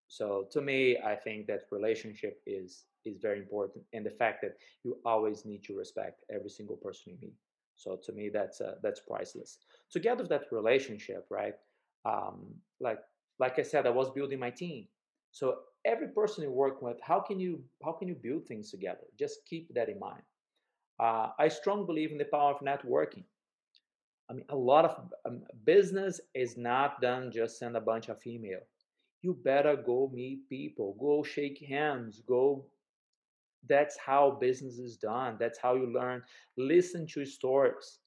So 0.09 0.47
to 0.53 0.63
me, 0.63 0.99
I 0.99 1.17
think 1.17 1.47
that 1.49 1.63
relationship 1.71 2.41
is 2.47 2.85
is 3.05 3.19
very 3.19 3.39
important, 3.39 3.85
and 3.93 4.05
the 4.05 4.11
fact 4.11 4.43
that 4.43 4.57
you 4.85 4.99
always 5.05 5.45
need 5.45 5.63
to 5.65 5.77
respect 5.77 6.25
every 6.31 6.51
single 6.51 6.77
person 6.77 7.13
you 7.13 7.19
meet. 7.21 7.37
So 7.77 7.97
to 8.05 8.13
me, 8.13 8.29
that's 8.29 8.61
uh, 8.61 8.75
that's 8.83 9.01
priceless. 9.01 9.59
Together 9.91 10.23
with 10.23 10.31
that 10.31 10.53
relationship, 10.53 11.27
right? 11.31 11.55
Um, 12.05 12.55
like 12.81 13.01
like 13.39 13.59
I 13.59 13.63
said, 13.63 13.87
I 13.87 13.91
was 13.91 14.11
building 14.11 14.39
my 14.39 14.51
team. 14.51 14.87
So 15.33 15.59
every 15.85 16.09
person 16.09 16.45
you 16.45 16.51
work 16.51 16.83
with, 16.83 16.99
how 17.03 17.21
can 17.21 17.41
you 17.41 17.63
how 17.85 17.93
can 17.93 18.09
you 18.09 18.15
build 18.15 18.47
things 18.47 18.71
together? 18.71 19.07
Just 19.19 19.47
keep 19.47 19.73
that 19.75 19.89
in 19.89 19.99
mind. 19.99 20.23
Uh, 20.99 21.29
I 21.39 21.49
strongly 21.49 21.87
believe 21.87 22.13
in 22.13 22.19
the 22.19 22.25
power 22.25 22.53
of 22.55 22.61
networking. 22.61 23.25
I 24.29 24.35
mean, 24.35 24.45
a 24.51 24.57
lot 24.57 24.85
of 24.85 25.11
um, 25.27 25.43
business 25.65 26.21
is 26.35 26.57
not 26.57 27.01
done 27.01 27.33
just 27.33 27.59
send 27.59 27.77
a 27.77 27.81
bunch 27.81 28.09
of 28.09 28.19
email 28.27 28.61
you 29.23 29.35
better 29.35 29.77
go 29.77 30.11
meet 30.13 30.49
people, 30.49 30.97
go 30.99 31.23
shake 31.23 31.65
hands, 31.69 32.23
go. 32.27 32.65
That's 33.69 33.97
how 33.99 34.39
business 34.41 34.79
is 34.79 34.97
done. 34.97 35.37
That's 35.39 35.59
how 35.59 35.75
you 35.75 35.93
learn. 35.93 36.23
Listen 36.57 37.07
to 37.09 37.25
stories. 37.25 37.99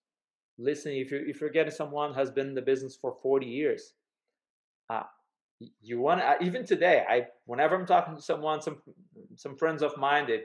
Listen, 0.58 0.92
if 0.94 1.12
you 1.12 1.24
if 1.28 1.42
you're 1.42 1.50
getting 1.50 1.72
someone 1.72 2.14
has 2.14 2.30
been 2.32 2.48
in 2.50 2.56
the 2.56 2.62
business 2.62 2.96
for 2.96 3.18
40 3.22 3.46
years, 3.46 3.94
uh, 4.90 5.04
you 5.82 6.00
want 6.00 6.22
to 6.22 6.46
even 6.46 6.66
today. 6.66 7.04
I 7.08 7.28
whenever 7.46 7.76
I'm 7.76 7.86
talking 7.86 8.16
to 8.16 8.22
someone, 8.22 8.62
some 8.62 8.78
some 9.36 9.56
friends 9.56 9.82
of 9.82 9.98
mine 9.98 10.28
that 10.28 10.44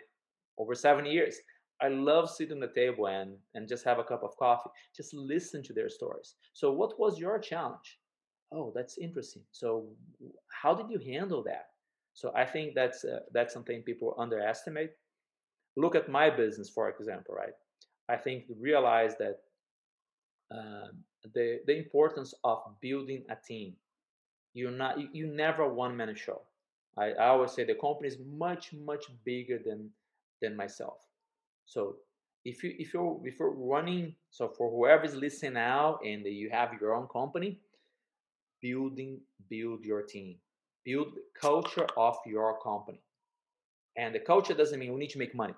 over 0.59 0.75
seven 0.75 1.05
years, 1.05 1.37
I 1.81 1.89
love 1.89 2.31
sitting 2.31 2.63
at 2.63 2.75
the 2.75 2.81
table 2.81 3.07
and 3.09 3.37
and 3.55 3.69
just 3.69 3.85
have 3.85 3.99
a 3.99 4.05
cup 4.05 4.23
of 4.23 4.37
coffee. 4.37 4.71
Just 4.97 5.13
listen 5.15 5.63
to 5.65 5.73
their 5.73 5.91
stories. 5.91 6.37
So, 6.55 6.73
what 6.73 6.99
was 6.99 7.19
your 7.19 7.39
challenge? 7.39 7.99
oh 8.53 8.73
that's 8.75 8.99
interesting 8.99 9.43
so 9.53 9.87
how 10.49 10.75
did 10.75 10.91
you 10.91 10.99
handle 10.99 11.43
that 11.43 11.67
so 12.19 12.33
i 12.35 12.45
think 12.45 12.75
that's 12.75 13.05
uh, 13.05 13.21
that's 13.33 13.55
something 13.55 13.83
people 13.83 14.15
underestimate. 14.19 14.91
Look 15.77 15.95
at 15.95 16.09
my 16.09 16.29
business 16.29 16.69
for 16.69 16.89
example 16.91 17.35
right? 17.43 17.57
I 18.09 18.17
think 18.17 18.45
realize 18.59 19.15
that 19.19 19.37
uh, 20.51 20.89
the 21.35 21.61
the 21.67 21.77
importance 21.85 22.35
of 22.43 22.59
building 22.81 23.23
a 23.31 23.37
team. 23.37 23.75
You're 24.55 24.79
not 24.85 24.99
you, 25.01 25.09
you 25.13 25.27
never 25.29 25.73
one 25.73 25.97
man 25.97 26.15
show. 26.17 26.41
I, 26.97 27.13
I 27.13 27.27
always 27.29 27.53
say 27.53 27.63
the 27.65 27.75
company 27.87 28.09
is 28.09 28.19
much 28.47 28.73
much 28.73 29.05
bigger 29.25 29.59
than 29.65 29.91
than 30.43 30.57
myself. 30.57 30.99
So 31.67 31.97
if 32.45 32.65
you 32.65 32.75
if 32.79 32.93
you're 32.95 33.21
if 33.25 33.39
you're 33.39 33.55
running 33.75 34.15
so 34.31 34.49
for 34.49 34.71
whoever 34.71 35.05
is 35.05 35.15
listening 35.15 35.55
now 35.55 35.99
and 36.05 36.27
you 36.27 36.51
have 36.51 36.71
your 36.81 36.95
own 36.95 37.07
company 37.07 37.59
building 38.61 39.21
build 39.49 39.85
your 39.85 40.03
team 40.03 40.37
build 40.85 41.15
the 41.15 41.23
culture 41.41 41.87
of 41.97 42.17
your 42.27 42.59
company 42.61 43.01
and 43.97 44.15
the 44.15 44.21
culture 44.21 44.55
doesn't 44.55 44.79
mean 44.79 44.93
we 44.93 45.01
need 45.01 45.11
to 45.11 45.19
make 45.19 45.35
money 45.35 45.55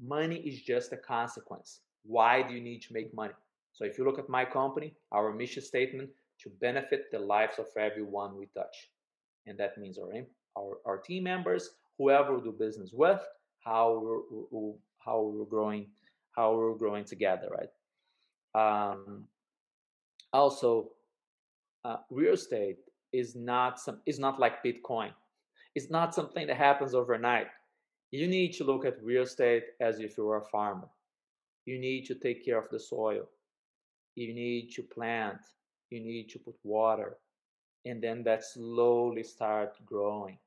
money 0.00 0.36
is 0.36 0.60
just 0.62 0.92
a 0.92 0.96
consequence. 0.96 1.80
Why 2.04 2.42
do 2.42 2.54
you 2.54 2.60
need 2.60 2.82
to 2.82 2.92
make 2.92 3.14
money? 3.14 3.34
So 3.72 3.84
if 3.84 3.98
you 3.98 4.04
look 4.04 4.18
at 4.18 4.28
my 4.28 4.44
company, 4.44 4.94
our 5.12 5.32
mission 5.32 5.62
statement 5.62 6.10
to 6.40 6.50
benefit 6.60 7.10
the 7.10 7.18
lives 7.18 7.58
of 7.58 7.66
everyone 7.78 8.36
we 8.36 8.46
touch. 8.46 8.90
And 9.46 9.58
that 9.58 9.78
means 9.78 9.98
our, 9.98 10.10
our, 10.56 10.78
our 10.86 10.98
team 10.98 11.24
members, 11.24 11.70
whoever 11.98 12.36
we 12.36 12.42
do 12.42 12.52
business 12.52 12.90
with, 12.92 13.20
how 13.60 13.98
we're, 14.50 14.72
how 14.98 15.22
we're 15.22 15.44
growing, 15.44 15.86
how 16.32 16.54
we're 16.54 16.74
growing 16.74 17.04
together, 17.04 17.48
right? 17.50 17.70
Um, 18.54 19.24
also, 20.32 20.90
uh, 21.84 21.96
real 22.10 22.34
estate 22.34 22.78
is 23.14 23.36
not 23.36 23.78
some 23.78 24.00
is 24.04 24.18
not 24.18 24.40
like 24.40 24.64
Bitcoin. 24.64 25.12
It's 25.74 25.90
not 25.90 26.14
something 26.14 26.46
that 26.48 26.56
happens 26.56 26.94
overnight. 26.94 27.46
You 28.10 28.26
need 28.28 28.52
to 28.54 28.64
look 28.64 28.84
at 28.84 29.02
real 29.02 29.22
estate 29.22 29.64
as 29.80 30.00
if 30.00 30.16
you 30.16 30.24
were 30.24 30.38
a 30.38 30.44
farmer. 30.44 30.88
You 31.64 31.78
need 31.78 32.04
to 32.06 32.14
take 32.14 32.44
care 32.44 32.58
of 32.58 32.68
the 32.70 32.78
soil. 32.78 33.24
You 34.14 34.34
need 34.34 34.70
to 34.74 34.82
plant. 34.82 35.38
You 35.90 36.00
need 36.00 36.28
to 36.30 36.38
put 36.38 36.56
water. 36.62 37.16
And 37.86 38.02
then 38.02 38.22
that 38.24 38.44
slowly 38.44 39.22
start 39.22 39.76
growing. 39.84 40.38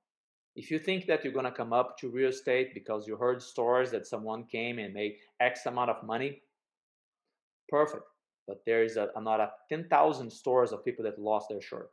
If 0.56 0.71
you 0.71 0.80
think 0.80 1.06
that 1.06 1.23
you're 1.23 1.34
going 1.34 1.45
to 1.45 1.51
come 1.51 1.73
up 1.73 1.97
to 1.99 2.10
real 2.10 2.30
estate 2.30 2.73
because 2.73 3.08
you 3.08 3.15
heard 3.15 3.41
stories 3.41 3.91
that 3.91 4.08
someone 4.08 4.45
came 4.45 4.80
and 4.80 4.93
made 4.93 5.17
X 5.39 5.65
amount 5.65 5.91
of 5.91 6.03
money, 6.03 6.41
perfect. 7.69 8.03
But 8.47 8.63
there 8.65 8.84
is 8.84 8.97
a, 8.97 9.10
another 9.15 9.49
10,000 9.69 10.32
stories 10.32 10.71
of 10.71 10.86
people 10.86 11.03
that 11.03 11.19
lost 11.19 11.49
their 11.49 11.62
shirt. 11.62 11.91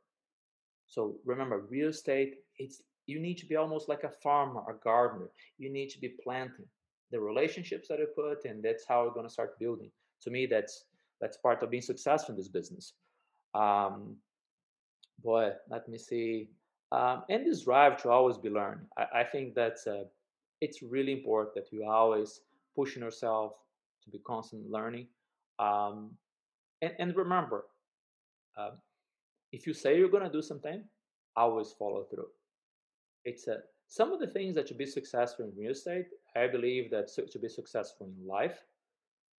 So 0.86 1.16
remember, 1.24 1.66
real 1.68 1.88
estate, 1.88 2.36
it's 2.58 2.82
you 3.06 3.20
need 3.20 3.38
to 3.38 3.46
be 3.46 3.56
almost 3.56 3.88
like 3.88 4.04
a 4.04 4.10
farmer, 4.10 4.62
a 4.68 4.74
gardener. 4.82 5.28
You 5.58 5.70
need 5.70 5.90
to 5.90 6.00
be 6.00 6.14
planting 6.22 6.66
the 7.10 7.20
relationships 7.20 7.88
that 7.88 7.98
you 7.98 8.06
put, 8.14 8.44
and 8.44 8.62
that's 8.62 8.84
how 8.86 9.04
we're 9.04 9.12
going 9.14 9.26
to 9.26 9.32
start 9.32 9.58
building. 9.58 9.90
To 10.22 10.30
me, 10.30 10.46
that's 10.46 10.84
that's 11.20 11.36
part 11.36 11.62
of 11.62 11.70
being 11.70 11.82
successful 11.82 12.32
in 12.32 12.38
this 12.38 12.48
business. 12.48 12.94
Um, 13.54 14.16
boy, 15.22 15.52
let 15.70 15.88
me 15.88 15.98
see. 15.98 16.48
Um, 16.92 17.24
and 17.28 17.46
this 17.46 17.62
drive 17.62 18.00
to 18.02 18.10
always 18.10 18.38
be 18.38 18.50
learned. 18.50 18.86
I, 18.96 19.20
I 19.20 19.24
think 19.24 19.54
that's 19.54 19.86
uh, 19.86 20.04
it's 20.60 20.82
really 20.82 21.12
important 21.12 21.54
that 21.54 21.72
you 21.72 21.84
are 21.84 21.94
always 21.94 22.40
pushing 22.76 23.02
yourself 23.02 23.52
to 24.04 24.10
be 24.10 24.18
constant 24.18 24.70
learning. 24.70 25.06
Um, 25.58 26.10
and, 26.82 26.92
and 26.98 27.16
remember, 27.16 27.64
uh, 28.58 28.70
if 29.54 29.66
you 29.66 29.74
say 29.74 29.96
you're 29.98 30.14
going 30.16 30.30
to 30.30 30.38
do 30.38 30.42
something, 30.42 30.84
always 31.36 31.72
follow 31.78 32.04
through. 32.10 32.30
It's 33.24 33.46
a 33.48 33.58
some 33.88 34.12
of 34.12 34.20
the 34.20 34.26
things 34.26 34.54
that 34.56 34.66
to 34.66 34.74
be 34.74 34.86
successful 34.86 35.44
in 35.44 35.52
real 35.56 35.72
estate 35.72 36.06
i 36.36 36.46
believe 36.46 36.90
that 36.90 37.08
to 37.32 37.38
be 37.38 37.48
successful 37.48 38.06
in 38.06 38.26
life 38.26 38.58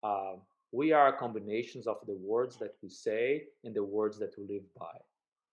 uh, 0.04 0.36
we 0.72 0.92
are 0.92 1.18
combinations 1.18 1.88
of 1.88 1.98
the 2.06 2.14
words 2.14 2.58
that 2.60 2.76
we 2.84 2.90
say 2.90 3.44
and 3.64 3.76
the 3.76 3.84
words 3.84 4.20
that 4.20 4.36
we 4.38 4.44
live 4.56 4.64
by. 4.78 4.96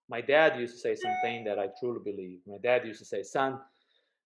My 0.08 0.20
dad 0.20 0.58
used 0.58 0.74
to 0.74 0.80
say 0.80 0.96
something 0.96 1.44
that 1.44 1.58
i 1.58 1.68
truly 1.80 2.00
believe. 2.04 2.40
My 2.46 2.58
dad 2.62 2.86
used 2.86 2.98
to 2.98 3.06
say 3.06 3.22
son 3.22 3.60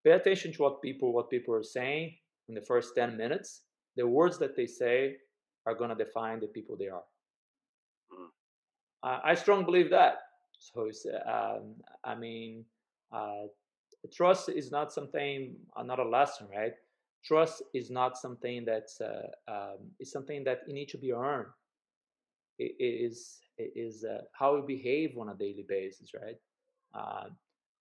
pay 0.05 0.13
attention 0.13 0.53
to 0.55 0.63
what 0.63 0.83
people 0.83 1.13
what 1.13 1.31
people 1.31 1.55
are 1.55 1.63
saying 1.63 2.15
in 2.49 2.55
the 2.55 2.63
first 2.63 2.95
10 2.97 3.17
minutes. 3.17 3.63
The 3.97 4.07
words 4.07 4.39
that 4.39 4.57
they 4.57 4.67
say 4.67 5.17
are 5.67 5.75
going 5.75 5.91
to 5.91 6.05
define 6.05 6.41
the 6.41 6.49
people 6.49 6.77
they 6.77 6.89
are. 6.89 7.07
Mm. 8.13 8.29
uh, 9.03 9.21
i 9.25 9.35
strongly 9.35 9.65
believe 9.65 9.91
that 9.91 10.26
so 10.59 10.87
it's, 10.87 11.07
um, 11.27 11.75
i 12.05 12.15
mean 12.15 12.65
uh, 13.13 13.47
trust 14.13 14.49
is 14.49 14.71
not 14.71 14.93
something 14.93 15.57
another 15.77 16.05
lesson 16.05 16.47
right? 16.55 16.75
Trust 17.25 17.63
is 17.75 17.91
not 17.91 18.17
something 18.17 18.65
that's 18.65 19.01
uh, 19.01 19.29
um, 19.49 19.79
is 19.99 20.13
something 20.13 20.45
that 20.45 20.61
you 20.67 20.75
need 20.75 20.89
to 20.91 20.99
be 20.99 21.13
earned. 21.13 21.49
It, 22.59 22.75
is 22.79 23.39
it 23.59 23.73
is 23.75 24.05
uh, 24.05 24.23
how 24.33 24.57
you 24.57 24.63
behave 24.63 25.17
on 25.19 25.29
a 25.31 25.35
daily 25.35 25.65
basis 25.69 26.13
right? 26.15 26.37
Uh, 26.95 27.29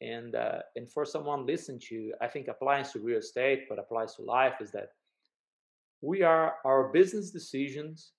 and 0.01 0.35
uh, 0.35 0.59
and 0.75 0.91
for 0.91 1.05
someone 1.05 1.45
listen 1.45 1.79
to 1.79 2.11
i 2.19 2.27
think 2.27 2.49
applies 2.49 2.91
to 2.91 2.99
real 2.99 3.19
estate 3.19 3.63
but 3.69 3.79
applies 3.79 4.13
to 4.15 4.23
life 4.23 4.55
is 4.59 4.69
that 4.71 4.89
we 6.01 6.21
are 6.21 6.55
our 6.65 6.89
business 6.89 7.31
decisions 7.31 8.11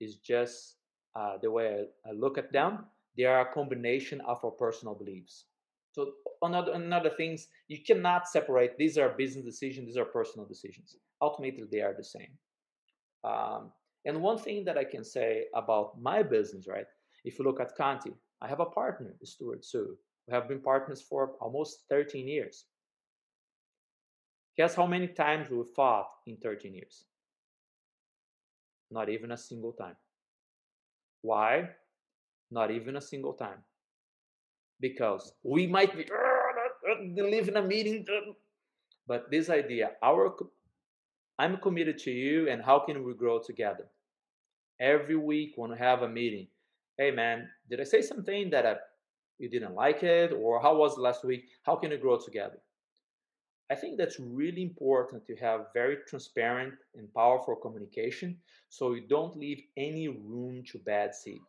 is 0.00 0.16
just 0.16 0.76
uh, 1.16 1.36
the 1.42 1.50
way 1.50 1.86
I, 2.06 2.10
I 2.10 2.12
look 2.12 2.38
at 2.38 2.52
them 2.52 2.84
they 3.16 3.24
are 3.24 3.40
a 3.42 3.52
combination 3.52 4.20
of 4.22 4.44
our 4.44 4.50
personal 4.50 4.94
beliefs 4.94 5.44
so 5.94 6.10
another 6.42 6.72
another 6.72 7.10
things 7.10 7.46
you 7.68 7.78
cannot 7.86 8.28
separate. 8.28 8.76
These 8.76 8.98
are 8.98 9.10
business 9.10 9.44
decisions. 9.44 9.86
These 9.86 9.96
are 9.96 10.04
personal 10.04 10.44
decisions. 10.44 10.96
Ultimately, 11.22 11.64
they 11.70 11.82
are 11.82 11.94
the 11.94 12.02
same. 12.02 12.32
Um, 13.22 13.70
and 14.04 14.20
one 14.20 14.38
thing 14.38 14.64
that 14.64 14.76
I 14.76 14.82
can 14.82 15.04
say 15.04 15.44
about 15.54 16.00
my 16.00 16.22
business, 16.24 16.66
right? 16.66 16.86
If 17.24 17.38
you 17.38 17.44
look 17.44 17.60
at 17.60 17.76
Conti, 17.76 18.12
I 18.42 18.48
have 18.48 18.58
a 18.58 18.66
partner, 18.66 19.14
Stuart 19.22 19.64
Sue. 19.64 19.96
We 20.26 20.34
have 20.34 20.48
been 20.48 20.60
partners 20.60 21.00
for 21.00 21.36
almost 21.40 21.84
13 21.88 22.26
years. 22.26 22.64
Guess 24.56 24.74
how 24.74 24.86
many 24.86 25.06
times 25.06 25.48
we 25.48 25.62
fought 25.76 26.08
in 26.26 26.36
13 26.38 26.74
years? 26.74 27.04
Not 28.90 29.08
even 29.08 29.30
a 29.30 29.36
single 29.36 29.72
time. 29.72 29.96
Why? 31.22 31.70
Not 32.50 32.70
even 32.70 32.96
a 32.96 33.00
single 33.00 33.32
time. 33.32 33.62
Because 34.80 35.32
we 35.42 35.66
might 35.66 35.96
be 35.96 36.06
live 37.22 37.48
in 37.48 37.56
a 37.56 37.62
meeting. 37.62 38.06
But 39.06 39.30
this 39.30 39.50
idea 39.50 39.92
our 40.02 40.34
i'm 41.38 41.56
committed 41.58 41.98
to 41.98 42.10
you 42.10 42.48
and 42.48 42.62
how 42.62 42.78
can 42.78 43.04
we 43.04 43.14
grow 43.14 43.40
together? 43.40 43.86
Every 44.80 45.16
week 45.16 45.54
when 45.56 45.70
we 45.70 45.78
have 45.78 46.02
a 46.02 46.08
meeting 46.08 46.48
hey 46.96 47.10
man 47.10 47.48
did 47.68 47.80
i 47.80 47.84
say 47.84 48.02
something 48.02 48.50
that 48.50 48.66
I, 48.66 48.70
uh, 48.72 48.76
you 49.38 49.48
didn't 49.48 49.74
like 49.74 50.02
it? 50.02 50.32
Or 50.32 50.60
how 50.60 50.76
was 50.76 50.96
last 50.96 51.24
week? 51.24 51.44
How 51.64 51.76
can 51.76 51.90
we 51.90 51.96
grow 51.96 52.18
together? 52.18 52.60
I 53.70 53.74
think 53.74 53.98
that's 53.98 54.20
really 54.20 54.62
important 54.62 55.26
to 55.26 55.36
have 55.36 55.72
very 55.74 55.96
transparent 56.06 56.74
and 56.94 57.12
powerful 57.14 57.56
communication 57.56 58.38
so 58.68 58.94
you 58.94 59.06
don't 59.08 59.36
leave 59.36 59.62
any 59.76 60.08
room 60.08 60.62
to 60.70 60.78
bad 60.78 61.14
seed 61.14 61.40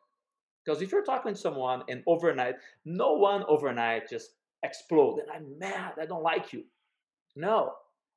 because 0.66 0.82
if 0.82 0.92
you're 0.92 1.04
talking 1.04 1.34
to 1.34 1.40
someone 1.40 1.84
and 1.90 2.04
overnight, 2.08 2.56
no 2.86 3.14
one 3.14 3.44
overnight 3.48 4.10
just 4.10 4.32
explode 4.64 5.20
and 5.20 5.30
I'm 5.32 5.60
mad, 5.60 5.94
I 6.02 6.06
don't 6.06 6.24
like 6.24 6.52
you. 6.52 6.64
No, 7.36 7.74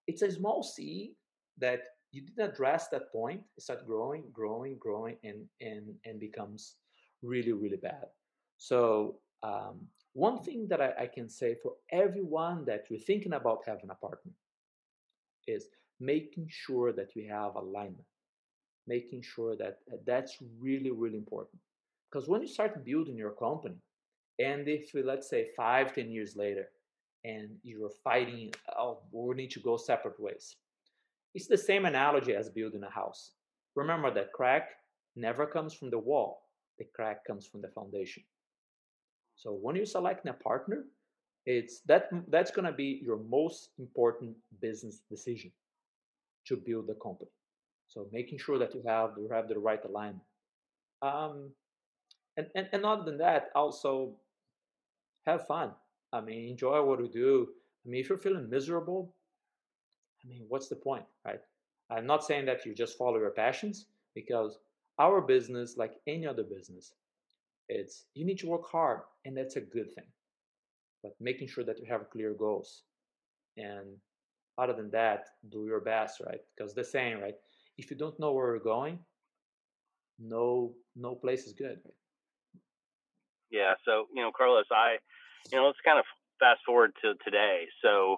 it's 0.07 0.23
a 0.23 0.33
small 0.33 0.63
seed 0.63 1.11
that 1.59 1.81
you 2.13 2.23
didn't 2.23 2.53
address 2.53 2.89
that 2.89 3.13
point. 3.13 3.43
It 3.57 3.63
starts 3.63 3.83
growing, 3.83 4.25
growing, 4.33 4.79
growing, 4.79 5.17
and 5.25 5.45
and 5.61 5.95
and 6.05 6.19
becomes 6.19 6.77
really, 7.23 7.53
really 7.53 7.77
bad. 7.77 8.07
So 8.57 9.19
um, 9.43 9.87
one 10.15 10.39
thing 10.43 10.67
that 10.69 10.81
I, 10.81 10.93
I 11.03 11.07
can 11.07 11.29
say 11.29 11.55
for 11.63 11.75
everyone 11.93 12.65
that 12.65 12.87
you're 12.89 12.99
thinking 12.99 13.35
about 13.35 13.63
having 13.67 13.91
a 13.91 13.95
partner 13.95 14.33
is 15.47 15.67
making 16.01 16.49
sure 16.49 16.93
that 16.93 17.15
you 17.15 17.29
have 17.29 17.57
alignment, 17.57 18.07
making 18.87 19.23
sure 19.23 19.57
that 19.57 19.81
that's 20.07 20.39
really, 20.61 20.91
really 20.91 21.17
important. 21.17 21.61
Because 22.11 22.29
when 22.29 22.41
you 22.41 22.49
start 22.49 22.85
building 22.85 23.17
your 23.17 23.33
company, 23.33 23.77
and 24.39 24.69
if 24.69 24.91
let's 24.95 25.29
say 25.29 25.49
five, 25.57 25.95
ten 25.95 26.11
years 26.11 26.37
later, 26.37 26.69
and 27.25 27.51
you're 27.63 27.91
fighting, 28.05 28.53
oh, 28.79 29.01
we 29.13 29.35
need 29.35 29.51
to 29.51 29.61
go 29.61 29.77
separate 29.77 30.19
ways. 30.21 30.57
It's 31.35 31.49
the 31.49 31.59
same 31.59 31.85
analogy 31.85 32.35
as 32.35 32.49
building 32.49 32.83
a 32.85 32.91
house. 32.91 33.33
Remember 33.75 34.13
that 34.15 34.33
crack 34.33 34.71
never 35.17 35.47
comes 35.47 35.75
from 35.75 35.91
the 35.91 35.99
wall, 35.99 36.43
the 36.79 36.85
crack 36.95 37.25
comes 37.27 37.47
from 37.47 37.61
the 37.61 37.69
foundation. 37.69 38.23
So 39.37 39.53
when 39.53 39.77
you're 39.77 39.87
selecting 39.87 40.31
a 40.31 40.35
partner, 40.35 40.85
it's 41.47 41.81
that 41.87 42.09
that's 42.29 42.51
going 42.51 42.65
to 42.65 42.73
be 42.73 43.01
your 43.03 43.19
most 43.19 43.71
important 43.79 44.37
business 44.61 45.01
decision 45.11 45.51
to 46.47 46.57
build 46.57 46.87
the 46.87 46.97
company. 47.03 47.31
So 47.87 48.07
making 48.13 48.39
sure 48.39 48.59
that 48.59 48.75
you 48.75 48.83
have 48.87 49.11
you 49.17 49.29
have 49.33 49.49
the 49.49 49.59
right 49.59 49.83
alignment. 49.85 50.25
Um, 51.03 51.51
and, 52.39 52.49
and 52.57 52.69
and 52.73 52.87
other 52.87 53.05
than 53.05 53.19
that 53.19 53.51
also 53.57 54.17
have 55.27 55.47
fun. 55.47 55.73
I 56.13 56.21
mean 56.21 56.51
enjoy 56.51 56.83
what 56.83 57.01
you 57.01 57.09
do. 57.09 57.49
I 57.87 57.91
mean 57.91 58.01
if 58.03 58.09
you're 58.11 58.19
feeling 58.19 58.51
miserable 58.51 59.15
i 60.25 60.29
mean 60.29 60.45
what's 60.49 60.69
the 60.69 60.77
point 60.77 61.05
right? 61.27 61.41
I'm 61.91 62.07
not 62.07 62.25
saying 62.25 62.47
that 62.47 62.67
you 62.67 62.75
just 62.75 62.99
follow 62.99 63.19
your 63.19 63.31
passions 63.31 63.87
because 64.15 64.59
our 64.99 65.21
business 65.23 65.77
like 65.79 65.95
any 66.07 66.27
other 66.27 66.45
business 66.45 66.93
it's 67.69 68.07
you 68.15 68.27
need 68.27 68.39
to 68.41 68.49
work 68.49 68.67
hard 68.71 69.01
and 69.27 69.37
that's 69.37 69.57
a 69.57 69.61
good 69.61 69.95
thing. 69.95 70.07
But 71.03 71.15
making 71.21 71.49
sure 71.49 71.65
that 71.65 71.79
you 71.81 71.87
have 71.87 72.11
clear 72.11 72.35
goals 72.35 72.85
and 73.59 73.97
other 74.59 74.75
than 74.75 74.91
that 74.93 75.27
do 75.51 75.67
your 75.67 75.81
best 75.81 76.21
right? 76.27 76.41
Because 76.57 76.75
the 76.75 76.85
saying 76.85 77.21
right 77.21 77.37
if 77.79 77.91
you 77.91 77.97
don't 77.97 78.19
know 78.21 78.33
where 78.33 78.49
you're 78.55 78.61
going 78.77 78.99
no 80.19 80.75
no 80.97 81.15
place 81.15 81.47
is 81.47 81.53
good. 81.53 81.79
right? 81.85 81.95
Yeah. 83.51 83.75
So, 83.85 84.07
you 84.15 84.23
know, 84.23 84.31
Carlos, 84.37 84.67
I, 84.71 84.99
you 85.51 85.59
know, 85.59 85.67
let's 85.67 85.79
kind 85.85 85.99
of 85.99 86.05
fast 86.39 86.61
forward 86.65 86.93
to 87.03 87.15
today. 87.25 87.67
So, 87.83 88.17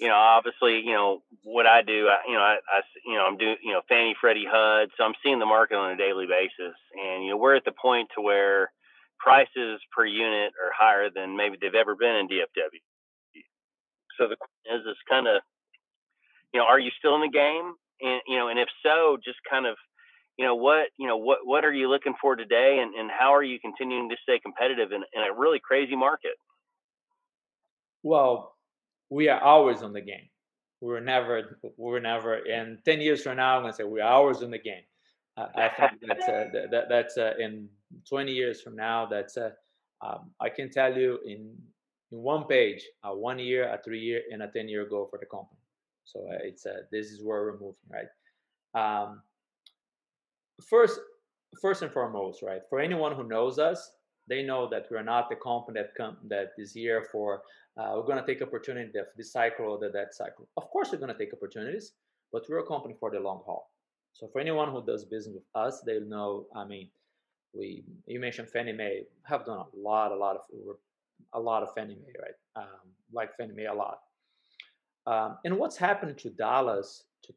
you 0.00 0.08
know, 0.08 0.14
obviously, 0.14 0.80
you 0.80 0.92
know 0.92 1.22
what 1.42 1.66
I 1.66 1.82
do. 1.82 2.08
I, 2.08 2.18
you 2.26 2.34
know, 2.34 2.40
I, 2.40 2.56
I, 2.68 2.80
you 3.04 3.14
know, 3.14 3.26
I'm 3.26 3.36
doing, 3.36 3.56
you 3.62 3.72
know, 3.72 3.82
Fannie, 3.88 4.16
Freddie, 4.20 4.46
HUD. 4.50 4.90
So 4.96 5.04
I'm 5.04 5.14
seeing 5.22 5.38
the 5.38 5.46
market 5.46 5.76
on 5.76 5.92
a 5.92 5.96
daily 5.96 6.26
basis, 6.26 6.76
and 6.94 7.24
you 7.24 7.30
know, 7.30 7.36
we're 7.36 7.56
at 7.56 7.64
the 7.64 7.72
point 7.72 8.08
to 8.16 8.22
where 8.22 8.72
prices 9.18 9.80
per 9.94 10.06
unit 10.06 10.52
are 10.56 10.72
higher 10.76 11.10
than 11.14 11.36
maybe 11.36 11.56
they've 11.60 11.74
ever 11.74 11.94
been 11.94 12.16
in 12.16 12.28
DFW. 12.28 12.80
So 14.18 14.28
the 14.28 14.36
question 14.36 14.80
is, 14.80 14.86
is 14.86 14.96
kind 15.08 15.26
of, 15.26 15.42
you 16.52 16.60
know, 16.60 16.66
are 16.66 16.80
you 16.80 16.90
still 16.98 17.14
in 17.14 17.22
the 17.22 17.32
game? 17.32 17.74
And 18.00 18.20
you 18.26 18.38
know, 18.38 18.48
and 18.48 18.58
if 18.58 18.68
so, 18.82 19.18
just 19.22 19.38
kind 19.48 19.66
of 19.66 19.76
you 20.38 20.44
know 20.44 20.54
what 20.54 20.88
you 20.98 21.06
know 21.06 21.16
what 21.16 21.38
what 21.44 21.64
are 21.64 21.72
you 21.72 21.88
looking 21.88 22.14
for 22.20 22.36
today 22.36 22.78
and, 22.82 22.94
and 22.94 23.10
how 23.10 23.34
are 23.34 23.42
you 23.42 23.58
continuing 23.60 24.08
to 24.08 24.16
stay 24.22 24.38
competitive 24.38 24.92
in, 24.92 25.02
in 25.14 25.22
a 25.22 25.34
really 25.38 25.60
crazy 25.60 25.96
market? 25.96 26.32
Well 28.02 28.54
we 29.10 29.28
are 29.28 29.40
always 29.40 29.82
on 29.82 29.92
the 29.92 30.00
game. 30.00 30.28
We're 30.80 31.00
never 31.00 31.58
we're 31.76 32.00
never 32.00 32.36
in 32.36 32.78
10 32.84 33.00
years 33.00 33.22
from 33.22 33.36
now 33.36 33.56
i'm 33.56 33.62
going 33.62 33.72
to 33.72 33.76
say 33.76 33.84
we're 33.84 34.04
always 34.04 34.40
in 34.42 34.50
the 34.50 34.58
game. 34.58 34.82
Uh, 35.36 35.46
i 35.56 35.68
think 35.68 36.00
that's 36.08 36.28
uh, 36.28 36.48
that, 36.70 36.86
that's 36.88 37.18
uh, 37.18 37.34
in 37.38 37.68
20 38.08 38.32
years 38.32 38.62
from 38.62 38.76
now 38.76 39.06
that's 39.06 39.36
uh, 39.36 39.50
um, 40.00 40.30
i 40.40 40.48
can 40.48 40.70
tell 40.70 40.96
you 40.96 41.18
in 41.26 41.54
in 42.12 42.18
one 42.18 42.44
page 42.44 42.82
a 43.04 43.16
one 43.16 43.38
year 43.38 43.72
a 43.72 43.78
three 43.82 44.00
year 44.00 44.22
and 44.32 44.42
a 44.42 44.48
10 44.48 44.68
year 44.68 44.84
goal 44.84 45.06
for 45.10 45.18
the 45.18 45.26
company. 45.26 45.60
So 46.04 46.26
uh, 46.30 46.38
it's 46.42 46.66
uh, 46.66 46.82
this 46.90 47.06
is 47.06 47.22
where 47.22 47.42
we're 47.42 47.52
moving 47.52 47.76
right? 47.88 48.10
Um, 48.74 49.22
first 50.68 50.98
first 51.60 51.82
and 51.82 51.92
foremost, 51.92 52.42
right? 52.42 52.62
For 52.68 52.80
anyone 52.80 53.14
who 53.14 53.26
knows 53.26 53.58
us, 53.58 53.90
they 54.28 54.42
know 54.42 54.68
that 54.70 54.86
we're 54.90 55.02
not 55.02 55.28
the 55.28 55.36
company 55.36 55.80
that 55.80 55.94
come 55.96 56.16
that 56.28 56.50
is 56.58 56.72
here 56.72 57.06
for 57.10 57.42
uh, 57.76 57.92
we're 57.96 58.02
going 58.02 58.18
to 58.18 58.26
take 58.26 58.42
opportunity 58.42 58.98
of 58.98 59.06
this 59.16 59.32
cycle 59.32 59.66
or 59.66 59.78
the, 59.78 59.88
that 59.90 60.14
cycle. 60.14 60.48
Of 60.56 60.68
course, 60.70 60.90
we're 60.92 60.98
going 60.98 61.12
to 61.12 61.18
take 61.18 61.32
opportunities, 61.32 61.92
but 62.32 62.42
we're 62.48 62.58
a 62.58 62.66
company 62.66 62.94
for 62.98 63.10
the 63.10 63.20
long 63.20 63.42
haul. 63.46 63.70
So 64.12 64.28
for 64.32 64.40
anyone 64.40 64.70
who 64.70 64.84
does 64.84 65.04
business 65.04 65.34
with 65.34 65.44
us, 65.54 65.82
they'll 65.86 66.08
know. 66.08 66.46
I 66.54 66.64
mean, 66.64 66.88
we 67.54 67.84
you 68.06 68.20
mentioned 68.20 68.48
Fannie 68.48 68.72
Mae 68.72 69.04
have 69.24 69.44
done 69.46 69.58
a 69.58 69.66
lot, 69.76 70.12
a 70.12 70.16
lot 70.16 70.36
of 70.36 70.42
a 71.34 71.40
lot 71.40 71.62
of 71.62 71.72
Fannie 71.74 71.96
Mae, 71.96 72.12
right? 72.20 72.64
Um, 72.64 72.90
like 73.12 73.36
Fannie 73.36 73.54
Mae 73.54 73.66
a 73.66 73.74
lot. 73.74 73.98
Um, 75.06 75.38
and 75.44 75.56
what's 75.58 75.76
happened 75.76 76.18
to 76.18 76.30
Dallas 76.30 77.04
to 77.24 77.32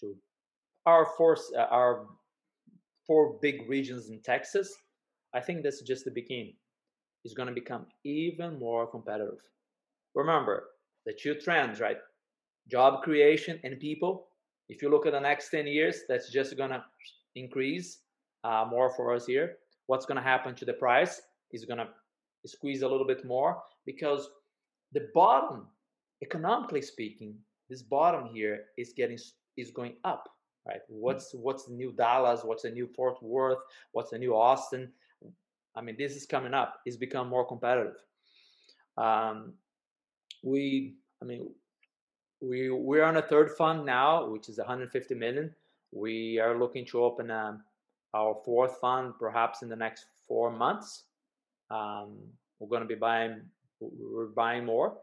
to 0.00 0.16
our 0.84 1.06
force, 1.16 1.52
uh, 1.56 1.62
our 1.70 2.06
four 3.06 3.38
big 3.40 3.68
regions 3.68 4.08
in 4.08 4.20
Texas, 4.22 4.74
I 5.34 5.40
think 5.40 5.62
that's 5.62 5.82
just 5.82 6.04
the 6.04 6.10
beginning. 6.10 6.54
It's 7.24 7.34
going 7.34 7.48
to 7.48 7.54
become 7.54 7.86
even 8.04 8.58
more 8.58 8.86
competitive. 8.86 9.38
Remember 10.14 10.64
the 11.04 11.12
two 11.12 11.34
trends, 11.34 11.80
right? 11.80 11.98
Job 12.70 13.02
creation 13.02 13.60
and 13.64 13.78
people. 13.78 14.28
If 14.68 14.82
you 14.82 14.90
look 14.90 15.06
at 15.06 15.12
the 15.12 15.20
next 15.20 15.50
10 15.50 15.66
years, 15.66 16.00
that's 16.08 16.32
just 16.32 16.56
going 16.56 16.70
to 16.70 16.82
increase 17.34 17.98
uh, 18.44 18.64
more 18.68 18.90
for 18.94 19.14
us 19.14 19.26
here. 19.26 19.56
What's 19.86 20.06
going 20.06 20.16
to 20.16 20.22
happen 20.22 20.54
to 20.56 20.64
the 20.64 20.72
price 20.72 21.20
is 21.52 21.64
going 21.64 21.78
to 21.78 21.88
squeeze 22.44 22.82
a 22.82 22.88
little 22.88 23.06
bit 23.06 23.24
more 23.24 23.62
because 23.84 24.28
the 24.92 25.08
bottom, 25.14 25.66
economically 26.22 26.82
speaking, 26.82 27.36
this 27.68 27.82
bottom 27.82 28.28
here 28.32 28.64
is 28.78 28.92
getting 28.96 29.18
is 29.56 29.70
going 29.70 29.94
up 30.04 30.28
right? 30.66 30.80
What's 30.88 31.32
what's 31.34 31.64
the 31.64 31.74
new 31.74 31.92
Dallas? 31.92 32.42
What's 32.44 32.62
the 32.62 32.70
new 32.70 32.86
Fort 32.86 33.22
Worth? 33.22 33.58
What's 33.92 34.10
the 34.10 34.18
new 34.18 34.34
Austin? 34.34 34.90
I 35.74 35.80
mean, 35.82 35.96
this 35.98 36.16
is 36.16 36.26
coming 36.26 36.54
up. 36.54 36.80
It's 36.86 36.96
become 36.96 37.28
more 37.28 37.46
competitive. 37.46 37.96
Um, 38.96 39.52
we, 40.42 40.94
I 41.22 41.26
mean, 41.26 41.50
we 42.40 42.70
we're 42.70 43.04
on 43.04 43.18
a 43.18 43.22
third 43.22 43.50
fund 43.52 43.84
now, 43.84 44.26
which 44.26 44.48
is 44.48 44.58
150 44.58 45.14
million. 45.14 45.54
We 45.92 46.38
are 46.38 46.58
looking 46.58 46.86
to 46.86 47.04
open 47.04 47.30
um, 47.30 47.62
our 48.14 48.36
fourth 48.44 48.78
fund 48.80 49.14
perhaps 49.18 49.62
in 49.62 49.68
the 49.68 49.76
next 49.76 50.06
four 50.26 50.50
months. 50.50 51.04
Um, 51.70 52.16
we're 52.58 52.68
going 52.68 52.82
to 52.82 52.88
be 52.88 52.94
buying. 52.94 53.42
We're 53.80 54.26
buying 54.26 54.64
more. 54.64 54.96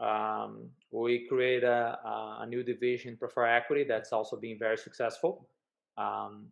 Um, 0.00 0.70
we 0.90 1.26
create 1.28 1.62
a, 1.62 1.98
a, 2.40 2.46
new 2.46 2.62
division, 2.62 3.18
Prefer 3.18 3.46
Equity, 3.46 3.84
that's 3.86 4.12
also 4.12 4.36
been 4.36 4.58
very 4.58 4.78
successful. 4.78 5.46
Um, 5.98 6.46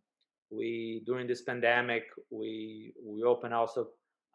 we 0.51 1.03
during 1.07 1.27
this 1.27 1.43
pandemic, 1.43 2.05
we 2.31 2.93
we 3.03 3.23
open 3.23 3.53
also 3.55 3.89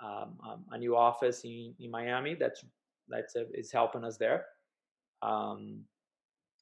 um, 0.03 0.37
um, 0.47 0.65
a 0.71 0.77
new 0.77 0.95
office 0.95 1.43
in, 1.43 1.75
in 1.79 1.91
Miami. 1.91 2.35
That's 2.35 2.65
that's 3.07 3.35
a, 3.35 3.45
is 3.53 3.71
helping 3.71 4.03
us 4.03 4.17
there. 4.17 4.45
Um, 5.21 5.81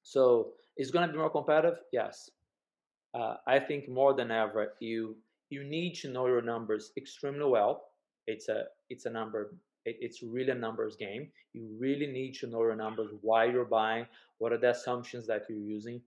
so 0.03 0.51
it's 0.75 0.91
going 0.91 1.07
to 1.07 1.11
be 1.11 1.19
more 1.19 1.29
competitive. 1.29 1.79
Yes, 1.93 2.29
uh, 3.13 3.35
I 3.47 3.59
think 3.59 3.89
more 3.89 4.13
than 4.13 4.29
ever, 4.29 4.73
you 4.79 5.15
you 5.49 5.63
need 5.63 5.95
to 5.95 6.09
know 6.09 6.27
your 6.27 6.41
numbers 6.41 6.91
extremely 6.97 7.45
well. 7.45 7.85
It's 8.27 8.49
a 8.49 8.65
it's 8.89 9.05
a 9.05 9.09
number 9.09 9.53
it, 9.85 9.97
it's 9.99 10.23
really 10.23 10.51
a 10.51 10.55
numbers 10.55 10.95
game. 10.95 11.29
You 11.53 11.67
really 11.79 12.07
need 12.07 12.33
to 12.35 12.47
know 12.47 12.61
your 12.61 12.75
numbers, 12.75 13.11
why 13.21 13.45
you're 13.45 13.65
buying, 13.65 14.05
what 14.37 14.51
are 14.51 14.57
the 14.57 14.71
assumptions 14.71 15.27
that 15.27 15.43
you're 15.49 15.57
using. 15.57 16.01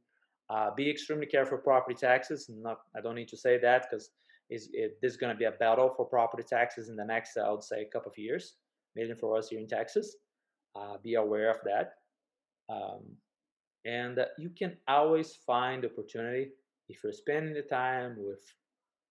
Uh, 0.50 0.70
be 0.74 0.90
extremely 0.90 1.26
careful 1.26 1.58
property 1.58 1.94
taxes. 1.94 2.50
Not, 2.50 2.80
I 2.96 3.00
don't 3.00 3.14
need 3.14 3.28
to 3.28 3.36
say 3.36 3.58
that 3.58 3.86
because 3.90 4.10
is 4.50 4.68
it, 4.72 4.98
this 5.00 5.12
is 5.12 5.16
going 5.16 5.32
to 5.32 5.38
be 5.38 5.46
a 5.46 5.52
battle 5.52 5.92
for 5.96 6.04
property 6.04 6.42
taxes 6.42 6.88
in 6.88 6.96
the 6.96 7.04
next, 7.04 7.36
I 7.36 7.50
would 7.50 7.64
say, 7.64 7.82
a 7.82 7.90
couple 7.90 8.10
of 8.10 8.18
years, 8.18 8.56
maybe 8.94 9.14
for 9.14 9.38
us 9.38 9.48
here 9.48 9.58
in 9.58 9.66
Texas. 9.66 10.16
Uh, 10.76 10.96
be 11.02 11.14
aware 11.14 11.50
of 11.50 11.58
that. 11.64 11.94
Um, 12.68 13.02
and 13.84 14.18
you 14.38 14.50
can 14.50 14.76
always 14.88 15.34
find 15.46 15.84
opportunity 15.84 16.50
if 16.88 17.02
you're 17.02 17.12
spending 17.12 17.54
the 17.54 17.62
time 17.62 18.16
with 18.18 18.40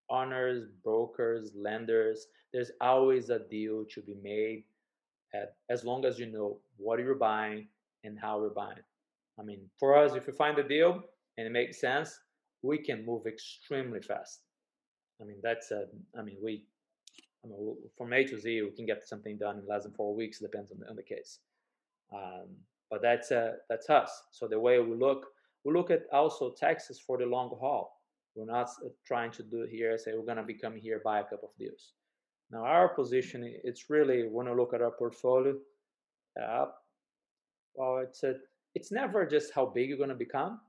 owners, 0.09 0.69
brokers, 0.83 1.51
lenders. 1.55 2.27
There's 2.51 2.71
always 2.81 3.29
a 3.29 3.39
deal 3.39 3.85
to 3.93 4.01
be 4.01 4.15
made 4.21 4.63
at, 5.33 5.55
as 5.69 5.83
long 5.83 6.05
as 6.05 6.19
you 6.19 6.27
know 6.27 6.59
what 6.77 6.99
you're 6.99 7.15
buying 7.15 7.67
and 8.03 8.19
how 8.19 8.39
you're 8.41 8.49
buying. 8.49 8.83
I 9.39 9.43
mean, 9.43 9.61
for 9.79 9.97
us, 9.97 10.13
if 10.15 10.27
you 10.27 10.33
find 10.33 10.57
a 10.59 10.67
deal 10.67 11.01
and 11.37 11.47
it 11.47 11.51
makes 11.51 11.81
sense, 11.81 12.19
we 12.61 12.77
can 12.77 13.05
move 13.05 13.25
extremely 13.25 14.01
fast. 14.01 14.41
I 15.21 15.25
mean, 15.25 15.37
that's 15.41 15.71
a, 15.71 15.85
I 16.17 16.21
mean, 16.21 16.37
we, 16.43 16.65
I 17.43 17.47
mean, 17.47 17.75
from 17.97 18.13
A 18.13 18.23
to 18.25 18.39
Z, 18.39 18.61
we 18.61 18.71
can 18.71 18.85
get 18.85 19.07
something 19.07 19.37
done 19.37 19.59
in 19.59 19.67
less 19.67 19.83
than 19.83 19.93
four 19.93 20.15
weeks, 20.15 20.39
depends 20.39 20.71
on 20.71 20.79
the, 20.79 20.89
on 20.89 20.95
the 20.95 21.03
case. 21.03 21.39
Um, 22.13 22.47
but 22.89 23.01
that's, 23.01 23.31
uh, 23.31 23.53
that's 23.69 23.89
us. 23.89 24.11
So 24.31 24.47
the 24.47 24.59
way 24.59 24.79
we 24.79 24.95
look, 24.95 25.25
we 25.65 25.73
look 25.73 25.91
at 25.91 26.03
also 26.11 26.53
Texas 26.57 26.99
for 26.99 27.17
the 27.17 27.25
long 27.25 27.49
haul. 27.59 27.92
We're 28.35 28.51
not 28.51 28.69
trying 29.05 29.31
to 29.31 29.43
do 29.43 29.67
here, 29.69 29.97
say 29.97 30.11
we're 30.15 30.35
to 30.35 30.43
become 30.43 30.75
here, 30.75 31.01
buy 31.03 31.19
a 31.19 31.23
couple 31.23 31.49
of 31.49 31.57
deals. 31.57 31.93
Now, 32.51 32.65
our 32.65 32.89
position, 32.89 33.43
it's 33.63 33.89
really 33.89 34.27
when 34.29 34.47
you 34.47 34.55
look 34.55 34.73
at 34.73 34.81
our 34.81 34.91
portfolio, 34.91 35.55
uh, 36.41 36.65
well, 37.75 37.97
it's 37.97 38.23
a, 38.23 38.35
it's 38.75 38.91
never 38.91 39.25
just 39.25 39.53
how 39.53 39.65
big 39.65 39.89
you're 39.89 40.07
to 40.07 40.15
become. 40.15 40.59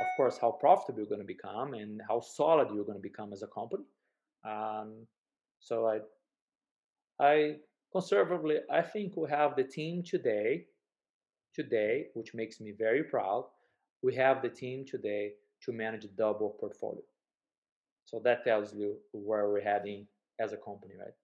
Of 0.00 0.06
course, 0.16 0.38
how 0.40 0.52
profitable 0.52 1.06
you're 1.08 1.18
to 1.18 1.24
become 1.24 1.74
and 1.74 2.00
how 2.08 2.20
solid 2.20 2.68
you're 2.72 2.84
to 2.84 2.98
become 3.00 3.32
as 3.32 3.42
a 3.42 3.46
company. 3.46 3.84
Um, 4.44 5.06
so 5.60 5.86
I, 5.86 5.98
I 7.24 7.56
conservatively, 7.92 8.56
I 8.70 8.82
think 8.82 9.16
we 9.16 9.28
have 9.28 9.54
the 9.56 9.64
team 9.64 10.02
today, 10.02 10.66
today, 11.54 12.06
which 12.14 12.34
makes 12.34 12.60
me 12.60 12.72
very 12.76 13.04
proud. 13.04 13.44
We 14.02 14.14
have 14.16 14.42
the 14.42 14.48
team 14.48 14.84
today 14.86 15.32
to 15.64 15.72
manage 15.72 16.04
a 16.04 16.08
double 16.08 16.50
portfolio. 16.58 17.02
So 18.04 18.20
that 18.24 18.44
tells 18.44 18.74
you 18.74 18.96
where 19.12 19.48
we're 19.48 19.62
heading 19.62 20.06
as 20.40 20.52
a 20.52 20.56
company, 20.56 20.94
right? 20.98 21.14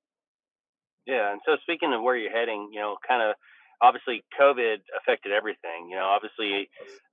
Yeah, 1.06 1.32
and 1.32 1.40
so 1.44 1.56
speaking 1.62 1.92
of 1.92 2.02
where 2.02 2.16
you're 2.16 2.32
heading, 2.32 2.68
you 2.72 2.80
know, 2.80 2.96
kind 3.06 3.22
of 3.22 3.34
obviously 3.80 4.24
COVID 4.38 4.78
affected 4.96 5.32
everything. 5.32 5.88
You 5.90 5.96
know, 5.96 6.04
obviously, 6.04 6.68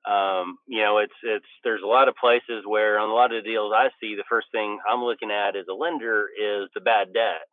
um, 0.06 0.58
you 0.68 0.82
know, 0.82 0.98
it's 1.00 1.16
it's 1.24 1.46
there's 1.64 1.82
a 1.84 1.88
lot 1.88 2.08
of 2.08 2.16
places 2.16 2.64
where 2.66 3.00
on 3.00 3.10
a 3.10 3.14
lot 3.14 3.34
of 3.34 3.44
the 3.44 3.50
deals 3.50 3.72
I 3.76 3.90
see, 4.02 4.16
the 4.16 4.28
first 4.30 4.48
thing 4.52 4.80
I'm 4.90 5.04
looking 5.04 5.32
at 5.32 5.56
as 5.56 5.66
a 5.70 5.74
lender 5.74 6.28
is 6.30 6.70
the 6.74 6.82
bad 6.82 7.14
debt. 7.14 7.48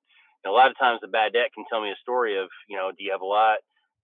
And 0.45 0.51
a 0.51 0.55
lot 0.55 0.71
of 0.71 0.79
times, 0.79 1.01
the 1.01 1.09
bad 1.09 1.33
debt 1.33 1.55
can 1.55 1.65
tell 1.71 1.81
me 1.81 1.91
a 1.91 2.03
story 2.03 2.37
of, 2.39 2.49
you 2.69 2.77
know, 2.77 2.91
do 2.91 3.05
you 3.05 3.13
have 3.13 3.21
a 3.21 3.27
lot 3.27 3.59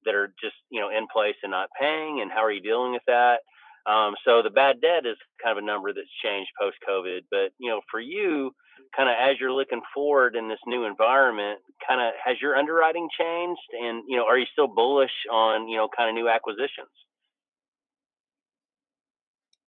that 0.04 0.14
are 0.14 0.32
just 0.40 0.54
you 0.70 0.80
know 0.80 0.90
in 0.90 1.06
place 1.12 1.36
and 1.42 1.50
not 1.50 1.70
paying, 1.78 2.20
and 2.20 2.30
how 2.30 2.44
are 2.44 2.52
you 2.52 2.62
dealing 2.62 2.92
with 2.92 3.02
that? 3.06 3.40
Um, 3.88 4.14
so 4.24 4.42
the 4.42 4.50
bad 4.50 4.80
debt 4.82 5.06
is 5.06 5.16
kind 5.42 5.56
of 5.56 5.62
a 5.62 5.66
number 5.66 5.92
that's 5.94 6.12
changed 6.22 6.50
post 6.60 6.76
COVID. 6.86 7.20
But 7.30 7.52
you 7.58 7.70
know, 7.70 7.80
for 7.90 8.00
you, 8.00 8.52
kind 8.94 9.08
of 9.08 9.16
as 9.18 9.36
you're 9.40 9.52
looking 9.52 9.80
forward 9.94 10.36
in 10.36 10.48
this 10.48 10.58
new 10.66 10.84
environment, 10.84 11.60
kind 11.86 12.00
of 12.00 12.12
has 12.22 12.36
your 12.40 12.56
underwriting 12.56 13.08
changed, 13.18 13.68
and 13.80 14.04
you 14.06 14.16
know, 14.16 14.26
are 14.26 14.38
you 14.38 14.46
still 14.52 14.68
bullish 14.68 15.16
on 15.32 15.68
you 15.68 15.78
know 15.78 15.88
kind 15.96 16.10
of 16.10 16.14
new 16.14 16.28
acquisitions? 16.28 16.92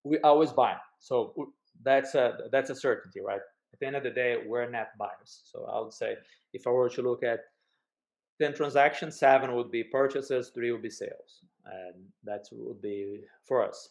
We 0.04 0.18
always 0.18 0.52
buy, 0.52 0.76
so 0.98 1.52
that's 1.82 2.14
a 2.14 2.48
that's 2.52 2.70
a 2.70 2.76
certainty, 2.76 3.20
right? 3.20 3.40
At 3.72 3.80
the 3.80 3.86
end 3.86 3.96
of 3.96 4.02
the 4.02 4.10
day, 4.10 4.36
we're 4.46 4.68
net 4.68 4.90
buyers. 4.98 5.42
So 5.44 5.64
I 5.72 5.80
would 5.80 5.94
say 5.94 6.16
if 6.52 6.66
I 6.66 6.70
were 6.70 6.90
to 6.90 7.02
look 7.02 7.22
at 7.22 7.40
10 8.40 8.54
transactions, 8.54 9.18
seven 9.18 9.54
would 9.54 9.70
be 9.70 9.84
purchases, 9.84 10.50
three 10.54 10.72
would 10.72 10.82
be 10.82 10.90
sales. 10.90 11.44
And 11.64 12.04
that 12.24 12.46
would 12.52 12.80
be 12.80 13.20
for 13.46 13.62
us. 13.66 13.90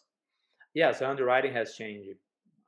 Yeah, 0.74 0.92
so 0.92 1.08
underwriting 1.08 1.52
has 1.54 1.74
changed 1.74 2.18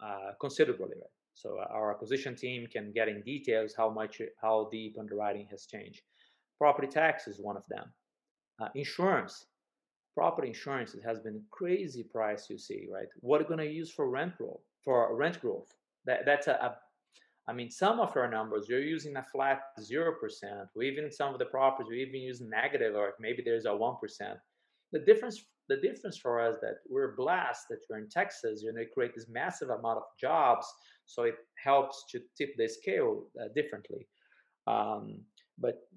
uh, 0.05 0.33
considerably, 0.41 0.89
right? 0.89 1.11
So 1.35 1.59
our 1.71 1.93
acquisition 1.93 2.37
team 2.37 2.67
can 2.71 2.93
get 2.93 3.09
in 3.09 3.23
details 3.23 3.75
how 3.77 3.89
much, 3.91 4.21
how 4.41 4.69
deep 4.71 4.97
underwriting 4.99 5.47
has 5.51 5.67
changed. 5.67 6.03
Property 6.59 6.89
tax 6.89 7.27
is 7.27 7.41
one 7.41 7.57
of 7.57 7.67
them. 7.69 7.93
Uh, 8.61 8.69
insurance, 8.75 9.47
property 10.15 10.49
insurance 10.49 10.95
has 11.05 11.21
been 11.21 11.43
crazy 11.51 12.03
price 12.03 12.49
you 12.51 12.59
see, 12.59 12.87
right? 12.93 13.09
What 13.21 13.41
are 13.41 13.45
going 13.45 13.59
to 13.59 13.71
use 13.71 13.91
for 13.91 14.09
rent 14.09 14.37
growth? 14.37 14.61
For 14.85 15.15
rent 15.17 15.41
growth, 15.41 15.73
that 16.07 16.27
that's 16.27 16.49
a, 16.49 16.53
a 16.53 16.77
I 17.49 17.53
mean, 17.53 17.71
some 17.71 17.99
of 17.99 18.17
our 18.17 18.31
numbers, 18.31 18.67
you're 18.69 18.81
using 18.81 19.17
a 19.17 19.27
flat 19.33 19.63
0%, 19.81 20.15
or 20.77 20.83
even 20.83 21.11
some 21.11 21.33
of 21.33 21.41
the 21.41 21.47
properties, 21.47 21.89
we're 21.91 22.07
even 22.07 22.21
using 22.21 22.49
negative, 22.49 22.95
or 22.95 23.15
maybe 23.19 23.43
there's 23.45 23.65
a 23.65 23.71
1%. 23.71 23.97
The 24.93 25.01
difference, 25.01 25.45
the 25.69 25.77
difference 25.77 26.19
for 26.19 26.41
us 26.41 26.57
that 26.61 26.77
we're 26.89 27.15
blessed 27.17 27.67
that 27.71 27.79
we're 27.89 27.99
in 27.99 28.09
Texas, 28.09 28.63
you 28.63 28.73
know, 28.73 28.83
create 28.93 29.15
this 29.15 29.29
massive 29.29 29.71
amount 29.71 29.99
of 29.99 30.05
jobs, 30.21 30.67
so 31.07 31.23
it 31.23 31.37
helps 31.63 32.05
to 32.11 32.21
tip 32.37 32.51
the 32.57 32.69
scale 32.69 33.25
uh, 33.41 33.49
differently. 33.55 34.07
Um, 34.67 35.21
but 35.59 35.89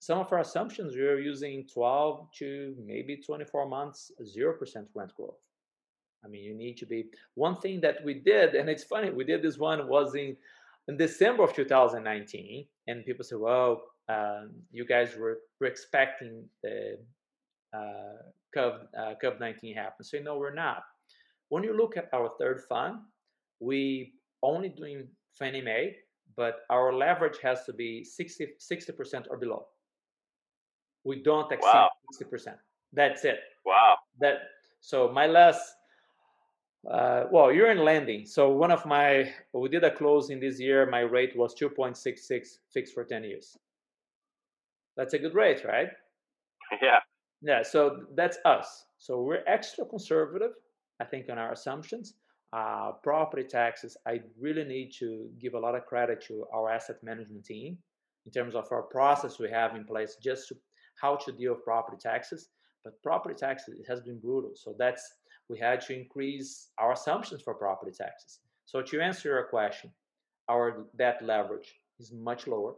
some 0.00 0.18
of 0.18 0.30
our 0.32 0.40
assumptions, 0.40 0.94
we're 0.94 1.20
using 1.20 1.66
12 1.72 2.28
to 2.38 2.74
maybe 2.84 3.16
24 3.16 3.68
months, 3.68 4.10
0% 4.22 4.56
rent 4.94 5.14
growth. 5.14 5.40
I 6.24 6.28
mean, 6.28 6.42
you 6.42 6.54
need 6.54 6.76
to 6.78 6.86
be, 6.86 7.06
one 7.34 7.56
thing 7.56 7.80
that 7.82 8.04
we 8.04 8.14
did, 8.14 8.54
and 8.54 8.68
it's 8.68 8.84
funny, 8.84 9.10
we 9.10 9.24
did 9.24 9.42
this 9.42 9.58
one 9.58 9.88
was 9.88 10.14
in 10.14 10.36
in 10.88 10.98
December 10.98 11.44
of 11.44 11.54
2019, 11.54 12.66
and 12.88 13.04
people 13.06 13.24
say, 13.24 13.36
well, 13.36 13.82
um, 14.08 14.50
you 14.70 14.84
guys 14.84 15.16
were, 15.16 15.38
were 15.60 15.66
expecting 15.66 16.44
the 16.62 16.98
uh, 17.74 18.22
COVID, 18.56 18.86
uh, 18.96 19.38
19 19.40 19.74
happen. 19.74 20.04
So, 20.04 20.18
no, 20.18 20.38
we're 20.38 20.54
not. 20.54 20.84
When 21.48 21.64
you 21.64 21.76
look 21.76 21.96
at 21.96 22.08
our 22.12 22.30
third 22.38 22.62
fund, 22.68 22.98
we 23.60 24.14
only 24.42 24.68
doing 24.68 25.08
Fannie 25.38 25.60
Mae, 25.60 25.96
but 26.36 26.60
our 26.70 26.92
leverage 26.92 27.38
has 27.42 27.64
to 27.64 27.72
be 27.72 28.04
60, 28.04 28.48
60% 28.58 29.26
or 29.30 29.36
below. 29.36 29.66
We 31.04 31.22
don't 31.22 31.50
exceed 31.52 31.68
wow. 31.68 31.90
60%. 32.20 32.54
That's 32.92 33.24
it. 33.24 33.40
Wow. 33.66 33.96
That 34.20 34.38
so 34.80 35.08
my 35.08 35.26
last 35.26 35.74
uh, 36.90 37.24
well, 37.30 37.50
you're 37.52 37.70
in 37.70 37.78
lending. 37.78 38.26
So 38.26 38.50
one 38.50 38.70
of 38.70 38.84
my, 38.84 39.32
we 39.52 39.68
did 39.68 39.84
a 39.84 39.90
closing 39.90 40.38
this 40.38 40.60
year. 40.60 40.86
My 40.86 41.00
rate 41.00 41.36
was 41.36 41.54
2.66 41.54 42.58
fixed 42.72 42.94
for 42.94 43.04
10 43.04 43.24
years. 43.24 43.56
That's 44.96 45.14
a 45.14 45.18
good 45.18 45.34
rate, 45.34 45.64
right? 45.64 45.88
Yeah. 46.82 46.98
Yeah. 47.44 47.62
So 47.62 48.06
that's 48.16 48.38
us. 48.46 48.86
So 48.96 49.22
we're 49.22 49.44
extra 49.46 49.84
conservative, 49.84 50.52
I 51.00 51.04
think, 51.04 51.26
on 51.30 51.38
our 51.38 51.52
assumptions. 51.52 52.14
Uh, 52.54 52.92
property 53.02 53.44
taxes, 53.44 53.96
I 54.06 54.20
really 54.40 54.64
need 54.64 54.92
to 55.00 55.28
give 55.40 55.54
a 55.54 55.58
lot 55.58 55.74
of 55.74 55.84
credit 55.84 56.24
to 56.28 56.46
our 56.54 56.70
asset 56.70 56.96
management 57.02 57.44
team 57.44 57.76
in 58.26 58.32
terms 58.32 58.54
of 58.54 58.66
our 58.70 58.82
process 58.82 59.38
we 59.38 59.50
have 59.50 59.74
in 59.76 59.84
place 59.84 60.16
just 60.22 60.48
to 60.48 60.56
how 61.00 61.16
to 61.16 61.32
deal 61.32 61.52
with 61.52 61.64
property 61.64 61.98
taxes. 62.00 62.48
But 62.82 63.02
property 63.02 63.34
taxes 63.34 63.74
it 63.78 63.86
has 63.88 64.00
been 64.00 64.20
brutal. 64.20 64.52
So 64.54 64.74
that's 64.78 65.02
we 65.50 65.58
had 65.58 65.82
to 65.82 65.94
increase 65.94 66.68
our 66.78 66.92
assumptions 66.92 67.42
for 67.42 67.54
property 67.54 67.92
taxes. 67.92 68.40
So 68.64 68.80
to 68.80 69.00
answer 69.00 69.28
your 69.28 69.44
question, 69.44 69.90
our 70.48 70.86
debt 70.96 71.18
leverage 71.22 71.74
is 72.00 72.12
much 72.12 72.46
lower. 72.46 72.74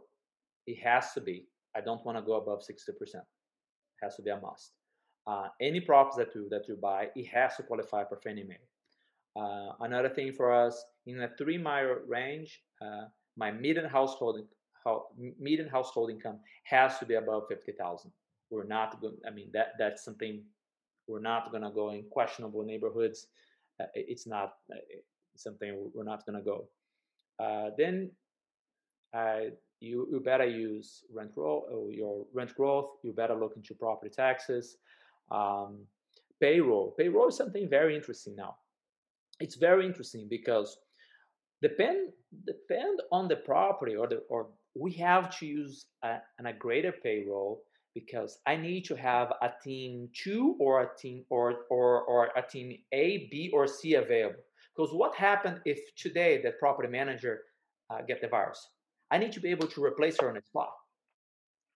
It 0.65 0.79
has 0.79 1.13
to 1.13 1.21
be. 1.21 1.45
I 1.75 1.81
don't 1.81 2.03
want 2.05 2.17
to 2.17 2.21
go 2.21 2.33
above 2.33 2.59
60%. 2.59 3.21
Has 4.01 4.15
to 4.17 4.21
be 4.21 4.29
a 4.29 4.39
must. 4.39 4.73
Uh, 5.25 5.47
any 5.59 5.81
props 5.81 6.15
that 6.15 6.33
you 6.35 6.47
that 6.49 6.67
you 6.67 6.75
buy, 6.75 7.09
it 7.15 7.27
has 7.27 7.55
to 7.57 7.63
qualify 7.63 8.03
for 8.05 8.17
Fannie 8.17 8.43
Mae. 8.43 8.57
Uh, 9.35 9.73
another 9.81 10.09
thing 10.09 10.31
for 10.33 10.51
us, 10.51 10.83
in 11.05 11.21
a 11.21 11.29
three 11.37 11.57
mile 11.57 11.97
range, 12.07 12.61
uh, 12.81 13.05
my 13.35 13.51
median 13.51 13.89
household 13.89 14.39
median 15.39 15.67
household 15.67 16.09
income 16.09 16.39
has 16.63 16.97
to 16.99 17.05
be 17.05 17.15
above 17.15 17.43
fifty 17.49 17.73
thousand. 17.73 18.11
We're 18.49 18.63
not 18.63 19.01
going. 19.01 19.17
I 19.27 19.31
mean 19.31 19.49
that 19.53 19.73
that's 19.77 20.03
something 20.03 20.43
we're 21.07 21.19
not 21.19 21.51
going 21.51 21.63
to 21.63 21.71
go 21.71 21.91
in 21.91 22.03
questionable 22.09 22.63
neighborhoods. 22.63 23.27
Uh, 23.79 23.85
it's 23.95 24.27
not 24.27 24.53
uh, 24.71 24.77
something 25.35 25.89
we're 25.93 26.03
not 26.03 26.25
going 26.25 26.37
to 26.37 26.45
go. 26.45 26.67
Uh, 27.39 27.69
then 27.77 28.11
uh, 29.13 29.51
you, 29.79 30.07
you 30.11 30.19
better 30.19 30.45
use 30.45 31.03
rent 31.13 31.33
growth, 31.33 31.65
uh, 31.71 31.87
your 31.89 32.25
rent 32.33 32.55
growth. 32.55 32.89
You 33.03 33.13
better 33.13 33.35
look 33.35 33.53
into 33.55 33.73
property 33.73 34.11
taxes, 34.13 34.77
um, 35.31 35.79
payroll. 36.41 36.95
Payroll 36.97 37.29
is 37.29 37.37
something 37.37 37.69
very 37.69 37.95
interesting 37.95 38.35
now. 38.35 38.55
It's 39.39 39.55
very 39.55 39.85
interesting 39.85 40.27
because 40.29 40.77
depend 41.61 42.09
depend 42.45 43.01
on 43.11 43.27
the 43.27 43.35
property 43.35 43.95
or 43.95 44.07
the 44.07 44.17
or 44.29 44.47
we 44.75 44.91
have 44.93 45.35
to 45.39 45.45
use 45.45 45.85
a, 46.03 46.17
a 46.43 46.53
greater 46.53 46.91
payroll 46.91 47.63
because 47.93 48.39
I 48.45 48.55
need 48.55 48.85
to 48.85 48.95
have 48.95 49.33
a 49.41 49.49
team 49.63 50.09
two 50.13 50.55
or 50.59 50.83
a 50.83 50.89
team 50.97 51.23
or 51.29 51.65
or 51.69 52.01
or 52.03 52.29
a 52.35 52.41
team 52.41 52.77
A, 52.91 53.27
B, 53.31 53.51
or 53.53 53.67
C 53.67 53.95
available. 53.95 54.43
Because 54.75 54.93
what 54.93 55.15
happened 55.15 55.61
if 55.65 55.79
today 55.95 56.39
that 56.43 56.59
property 56.59 56.89
manager 56.89 57.41
uh, 57.89 58.01
get 58.07 58.21
the 58.21 58.27
virus? 58.27 58.67
I 59.11 59.17
need 59.17 59.31
to 59.33 59.39
be 59.39 59.49
able 59.49 59.67
to 59.67 59.83
replace 59.83 60.17
her 60.19 60.29
on 60.29 60.35
the 60.35 60.41
spot. 60.41 60.71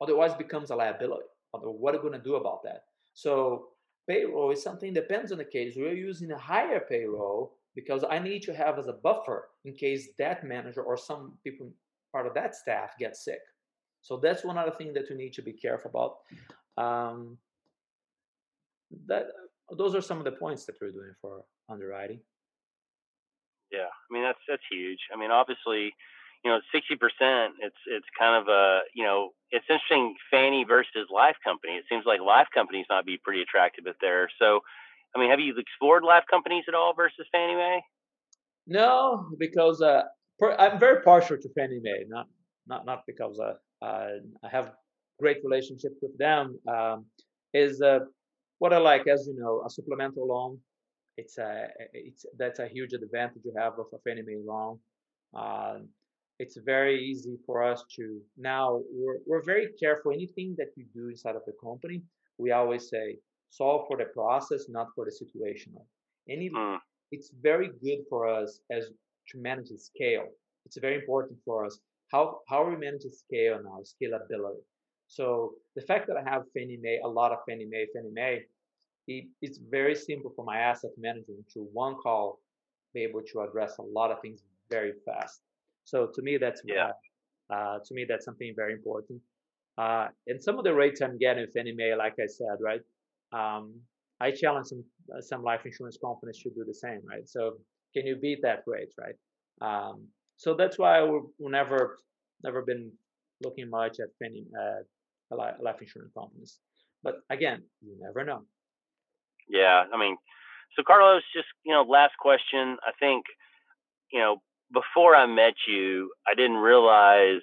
Otherwise, 0.02 0.34
becomes 0.34 0.72
a 0.72 0.76
liability. 0.76 1.26
What 1.52 1.96
are 1.96 1.98
we 1.98 2.10
going 2.10 2.20
to 2.20 2.24
do 2.24 2.36
about 2.36 2.64
that? 2.64 2.84
So 3.14 3.68
payroll 4.08 4.52
is 4.52 4.64
something 4.64 4.94
depends 4.94 5.32
on 5.32 5.38
the 5.38 5.46
case. 5.46 5.76
We're 5.78 5.94
using 5.94 6.32
a 6.32 6.38
higher 6.38 6.80
payroll 6.80 7.54
because 7.76 8.04
I 8.10 8.20
need 8.20 8.42
to 8.44 8.54
have 8.54 8.80
as 8.80 8.88
a 8.88 8.94
buffer 8.94 9.50
in 9.66 9.74
case 9.74 10.10
that 10.18 10.44
manager 10.44 10.82
or 10.82 10.98
some 10.98 11.34
people 11.44 11.72
part 12.12 12.28
of 12.28 12.34
that 12.34 12.56
staff 12.56 12.92
get 13.00 13.16
sick. 13.16 13.40
So 14.02 14.18
that's 14.18 14.44
one 14.44 14.58
other 14.58 14.72
thing 14.72 14.94
that 14.94 15.10
you 15.10 15.16
need 15.16 15.34
to 15.34 15.42
be 15.42 15.54
careful 15.54 15.92
about. 15.92 16.84
Um, 16.84 17.38
that 19.08 19.28
those 19.78 19.96
are 19.96 20.02
some 20.02 20.18
of 20.18 20.26
the 20.26 20.32
points 20.32 20.66
that 20.66 20.76
we're 20.82 20.92
doing 20.92 21.14
for 21.22 21.44
underwriting. 21.70 22.20
Yeah, 23.72 23.88
I 23.88 24.14
mean 24.14 24.24
that's 24.24 24.40
that's 24.50 24.64
huge. 24.70 25.00
I 25.14 25.18
mean, 25.18 25.32
obviously, 25.32 25.94
you 26.44 26.52
know, 26.52 26.60
sixty 26.74 26.96
percent. 26.96 27.54
It's 27.60 27.82
it's 27.88 28.08
kind 28.18 28.42
of 28.42 28.48
a 28.48 28.80
you 28.96 29.04
know, 29.04 29.30
it's 29.52 29.66
interesting. 29.70 30.16
Fannie 30.30 30.66
versus 30.68 31.08
life 31.14 31.36
company. 31.44 31.74
It 31.74 31.86
seems 31.90 32.06
like 32.06 32.20
life 32.20 32.48
companies 32.54 32.86
might 32.90 33.06
be 33.06 33.18
pretty 33.24 33.42
attractive 33.42 33.86
if 33.88 33.96
there. 34.02 34.30
So, 34.40 34.62
I 35.16 35.20
mean, 35.20 35.30
have 35.30 35.40
you 35.40 35.54
explored 35.58 36.04
life 36.04 36.24
companies 36.30 36.66
at 36.68 36.74
all 36.74 36.94
versus 36.96 37.26
Fannie 37.32 37.56
Mae? 37.56 37.82
No, 38.68 39.26
because 39.38 39.82
uh, 39.82 40.04
I'm 40.58 40.80
very 40.80 41.02
partial 41.04 41.38
to 41.38 41.50
Fannie 41.58 41.82
Mae. 41.82 42.06
Not 42.08 42.28
not 42.68 42.86
not 42.86 43.02
because 43.06 43.40
uh, 43.40 43.54
uh, 43.86 44.08
I 44.44 44.50
have 44.50 44.72
great 45.20 45.38
relationship 45.44 45.92
with 46.02 46.18
them. 46.18 46.58
Um, 46.68 47.06
is 47.54 47.82
uh, 47.82 48.00
what 48.60 48.74
I 48.74 48.78
like, 48.78 49.08
as 49.08 49.28
you 49.28 49.36
know, 49.38 49.64
a 49.66 49.70
supplemental 49.70 50.28
loan. 50.28 50.60
It's 51.18 51.38
a 51.38 51.68
it's 51.94 52.26
that's 52.38 52.60
a 52.60 52.68
huge 52.68 52.94
advantage 52.94 53.44
you 53.44 53.54
have 53.58 53.74
of 53.74 53.88
a 53.94 54.00
Fannie 54.04 54.24
Mae 54.26 54.38
loan. 54.44 54.80
Uh, 55.36 55.80
it's 56.42 56.58
very 56.74 56.98
easy 57.10 57.36
for 57.46 57.58
us 57.72 57.80
to 57.96 58.04
now 58.38 58.66
we're, 59.00 59.20
we're 59.28 59.46
very 59.54 59.68
careful 59.84 60.12
anything 60.12 60.50
that 60.58 60.70
we 60.78 60.84
do 60.94 61.04
inside 61.10 61.36
of 61.36 61.46
the 61.50 61.56
company 61.68 61.98
we 62.38 62.52
always 62.52 62.84
say 62.90 63.08
solve 63.50 63.82
for 63.88 63.98
the 63.98 64.10
process 64.20 64.62
not 64.78 64.88
for 64.96 65.04
the 65.06 65.16
situation 65.24 65.72
any 66.36 66.50
mm. 66.50 66.78
it's 67.12 67.32
very 67.50 67.70
good 67.86 68.02
for 68.10 68.22
us 68.28 68.50
as 68.78 68.84
to 69.30 69.36
manage 69.38 69.70
the 69.70 69.78
scale 69.78 70.28
it's 70.66 70.78
very 70.78 70.96
important 71.02 71.38
for 71.46 71.66
us 71.66 71.80
how 72.12 72.40
how 72.48 72.68
we 72.68 72.76
manage 72.76 73.04
the 73.04 73.10
scale 73.10 73.60
now, 73.64 73.80
scalability. 73.84 74.64
So 75.08 75.54
the 75.76 75.82
fact 75.82 76.08
that 76.08 76.18
I 76.18 76.30
have 76.30 76.44
Fannie 76.54 76.80
Mae, 76.82 77.00
a 77.04 77.08
lot 77.08 77.32
of 77.32 77.40
Fannie 77.48 77.68
Mae, 77.70 77.88
Fannie 77.94 78.12
Mae, 78.14 78.44
it, 79.08 79.26
it's 79.42 79.60
very 79.70 79.96
simple 79.96 80.32
for 80.36 80.46
my 80.46 80.58
asset 80.58 80.92
management 80.98 81.48
to 81.54 81.68
one 81.74 81.96
call 81.96 82.40
be 82.94 83.02
able 83.02 83.22
to 83.32 83.42
address 83.42 83.78
a 83.78 83.82
lot 83.82 84.12
of 84.12 84.22
things 84.22 84.42
very 84.70 84.94
fast. 85.06 85.42
So 85.84 86.08
to 86.14 86.22
me, 86.22 86.38
that's 86.38 86.62
yeah. 86.66 86.92
Uh, 87.54 87.80
to 87.86 87.94
me, 87.94 88.06
that's 88.08 88.24
something 88.26 88.54
very 88.56 88.74
important. 88.74 89.20
Uh, 89.78 90.08
and 90.28 90.42
some 90.42 90.58
of 90.58 90.64
the 90.64 90.74
rates 90.74 91.02
I'm 91.02 91.18
getting 91.18 91.44
with 91.44 91.54
Fannie 91.54 91.74
Mae, 91.76 91.96
like 91.96 92.14
I 92.20 92.28
said, 92.28 92.58
right? 92.62 92.82
Um, 93.34 93.82
I 94.20 94.32
challenge 94.32 94.68
some 94.68 94.84
uh, 95.16 95.22
some 95.22 95.44
life 95.44 95.62
insurance 95.66 95.98
companies 96.04 96.40
to 96.44 96.50
do 96.50 96.64
the 96.66 96.74
same, 96.74 97.02
right? 97.06 97.28
So 97.28 97.58
can 97.94 98.06
you 98.06 98.16
beat 98.16 98.40
that 98.44 98.64
rate, 98.68 98.94
right? 99.00 99.16
Um, 99.62 100.08
so 100.38 100.56
that's 100.56 100.78
why 100.78 101.04
we've 101.04 101.24
never 101.40 101.98
never 102.44 102.62
been 102.62 102.92
looking 103.44 103.70
much 103.70 104.00
at 104.00 104.10
penny 104.22 104.46
uh, 104.60 105.36
life 105.36 105.82
insurance 105.82 106.12
companies. 106.18 106.60
But 107.04 107.16
again, 107.30 107.64
you 107.82 107.98
never 108.00 108.24
know. 108.24 108.44
Yeah, 109.50 109.84
I 109.94 109.98
mean, 109.98 110.18
so 110.76 110.84
Carlos, 110.86 111.24
just 111.36 111.48
you 111.66 111.74
know, 111.74 111.84
last 111.84 112.14
question. 112.20 112.78
I 112.86 112.92
think 113.00 113.26
you 114.12 114.20
know 114.20 114.42
before 114.74 115.16
I 115.16 115.26
met 115.26 115.54
you, 115.68 116.12
I 116.28 116.36
didn't 116.36 116.58
realize 116.58 117.42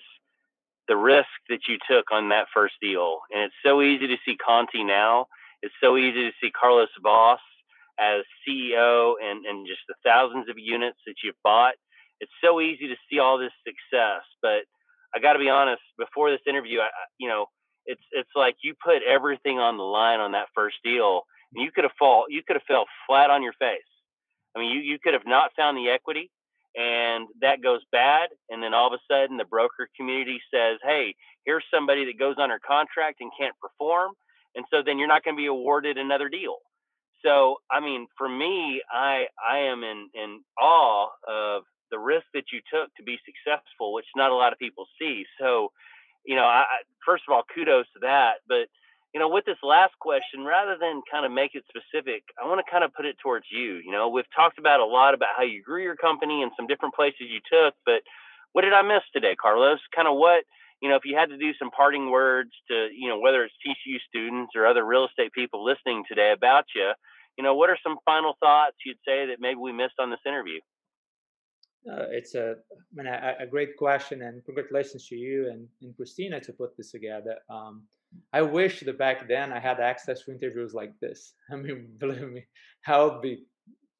the 0.88 0.96
risk 0.96 1.28
that 1.48 1.60
you 1.68 1.78
took 1.88 2.10
on 2.10 2.30
that 2.30 2.46
first 2.52 2.74
deal. 2.80 3.20
And 3.32 3.42
it's 3.42 3.54
so 3.64 3.82
easy 3.82 4.06
to 4.06 4.16
see 4.24 4.36
Conti 4.36 4.84
now. 4.84 5.26
It's 5.62 5.74
so 5.82 5.96
easy 5.96 6.24
to 6.24 6.32
see 6.40 6.50
Carlos 6.50 6.88
Vaz 7.02 7.38
as 8.00 8.22
CEO 8.46 9.14
and, 9.22 9.44
and 9.44 9.66
just 9.66 9.80
the 9.88 9.94
thousands 10.04 10.48
of 10.48 10.56
units 10.58 10.98
that 11.06 11.16
you've 11.22 11.40
bought. 11.44 11.74
It's 12.20 12.32
so 12.42 12.60
easy 12.60 12.88
to 12.88 12.96
see 13.10 13.18
all 13.18 13.38
this 13.38 13.52
success. 13.66 14.22
But 14.40 14.64
I 15.14 15.18
got 15.20 15.34
to 15.34 15.38
be 15.38 15.50
honest, 15.50 15.82
before 15.98 16.30
this 16.30 16.40
interview, 16.48 16.80
I, 16.80 16.88
you 17.18 17.28
know, 17.28 17.46
it's 17.86 18.02
it's 18.12 18.30
like 18.36 18.56
you 18.62 18.74
put 18.84 19.02
everything 19.02 19.58
on 19.58 19.78
the 19.78 19.82
line 19.82 20.20
on 20.20 20.32
that 20.32 20.48
first 20.54 20.76
deal, 20.84 21.22
and 21.54 21.64
you 21.64 21.70
could 21.72 21.84
have 21.84 21.96
fall 21.98 22.26
you 22.28 22.42
could 22.46 22.56
have 22.56 22.68
fell 22.68 22.84
flat 23.06 23.30
on 23.30 23.42
your 23.42 23.54
face. 23.58 23.80
I 24.54 24.60
mean, 24.60 24.70
you 24.72 24.80
you 24.80 24.98
could 25.02 25.14
have 25.14 25.26
not 25.26 25.52
found 25.56 25.76
the 25.78 25.88
equity, 25.88 26.30
and 26.78 27.28
that 27.42 27.62
goes 27.62 27.82
bad, 27.92 28.30
and 28.50 28.62
then 28.62 28.74
all 28.74 28.86
of 28.88 28.94
a 28.94 29.02
sudden 29.12 29.36
the 29.36 29.44
broker 29.44 29.88
community 29.96 30.40
says, 30.54 30.78
"Hey, 30.84 31.14
here's 31.44 31.64
somebody 31.74 32.04
that 32.06 32.18
goes 32.18 32.36
under 32.38 32.58
contract 32.60 33.20
and 33.20 33.32
can't 33.38 33.56
perform," 33.60 34.12
and 34.54 34.64
so 34.70 34.82
then 34.82 34.98
you're 34.98 35.08
not 35.08 35.24
going 35.24 35.36
to 35.36 35.42
be 35.42 35.46
awarded 35.46 35.98
another 35.98 36.28
deal. 36.30 36.58
So, 37.24 37.58
I 37.70 37.80
mean, 37.80 38.06
for 38.16 38.28
me, 38.28 38.82
I 38.92 39.26
I 39.44 39.58
am 39.58 39.84
in 39.84 40.08
in 40.14 40.40
awe 40.60 41.08
of 41.28 41.64
the 41.90 41.98
risk 41.98 42.26
that 42.34 42.52
you 42.52 42.60
took 42.72 42.94
to 42.96 43.02
be 43.02 43.18
successful, 43.26 43.92
which 43.94 44.06
not 44.14 44.30
a 44.30 44.34
lot 44.36 44.52
of 44.52 44.58
people 44.60 44.86
see. 45.00 45.24
So, 45.40 45.72
you 46.26 46.36
know, 46.36 46.44
I, 46.44 46.64
first 47.04 47.24
of 47.28 47.32
all, 47.34 47.42
kudos 47.54 47.86
to 47.94 48.00
that. 48.02 48.34
But, 48.48 48.68
you 49.18 49.24
know, 49.26 49.34
with 49.34 49.46
this 49.46 49.58
last 49.64 49.98
question, 49.98 50.44
rather 50.46 50.78
than 50.78 51.02
kind 51.10 51.26
of 51.26 51.32
make 51.32 51.56
it 51.56 51.64
specific, 51.66 52.22
I 52.40 52.46
want 52.46 52.62
to 52.64 52.70
kind 52.70 52.84
of 52.84 52.94
put 52.94 53.04
it 53.04 53.16
towards 53.20 53.46
you. 53.50 53.82
You 53.84 53.90
know, 53.90 54.08
we've 54.08 54.30
talked 54.30 54.60
about 54.60 54.78
a 54.78 54.86
lot 54.86 55.12
about 55.12 55.30
how 55.36 55.42
you 55.42 55.60
grew 55.60 55.82
your 55.82 55.96
company 55.96 56.40
and 56.40 56.52
some 56.56 56.68
different 56.68 56.94
places 56.94 57.26
you 57.26 57.40
took, 57.50 57.74
but 57.84 58.06
what 58.52 58.62
did 58.62 58.72
I 58.72 58.82
miss 58.82 59.02
today, 59.12 59.34
Carlos? 59.34 59.80
Kind 59.92 60.06
of 60.06 60.16
what, 60.16 60.44
you 60.80 60.88
know, 60.88 60.94
if 60.94 61.02
you 61.04 61.16
had 61.16 61.30
to 61.30 61.36
do 61.36 61.50
some 61.58 61.72
parting 61.72 62.12
words 62.12 62.52
to, 62.70 62.90
you 62.96 63.08
know, 63.08 63.18
whether 63.18 63.42
it's 63.42 63.54
TCU 63.66 63.98
students 64.08 64.52
or 64.54 64.68
other 64.68 64.86
real 64.86 65.04
estate 65.04 65.32
people 65.32 65.64
listening 65.64 66.04
today 66.06 66.30
about 66.30 66.66
you, 66.76 66.92
you 67.36 67.42
know, 67.42 67.56
what 67.56 67.70
are 67.70 67.78
some 67.82 67.96
final 68.06 68.36
thoughts 68.38 68.76
you'd 68.86 69.02
say 69.04 69.26
that 69.26 69.40
maybe 69.40 69.58
we 69.58 69.72
missed 69.72 69.98
on 69.98 70.10
this 70.10 70.22
interview? 70.24 70.60
Uh, 71.90 72.06
it's 72.10 72.36
a, 72.36 72.54
I 72.70 72.94
mean, 72.94 73.06
a, 73.08 73.34
a, 73.40 73.46
great 73.46 73.76
question, 73.76 74.22
and 74.22 74.44
congratulations 74.44 75.08
to 75.08 75.16
you 75.16 75.48
and, 75.50 75.66
and 75.82 75.96
Christina 75.96 76.40
to 76.40 76.52
put 76.52 76.76
this 76.76 76.90
together. 76.90 77.36
Um, 77.48 77.82
I 78.32 78.42
wish 78.42 78.80
that 78.80 78.98
back 78.98 79.28
then 79.28 79.52
I 79.52 79.59
had 79.59 79.80
access 79.80 80.22
to 80.24 80.32
interviews 80.32 80.74
like 80.74 80.92
this. 81.00 81.34
I 81.52 81.56
mean, 81.56 81.88
believe 81.98 82.30
me, 82.30 82.46
I 82.86 83.02
would 83.02 83.22
be 83.22 83.44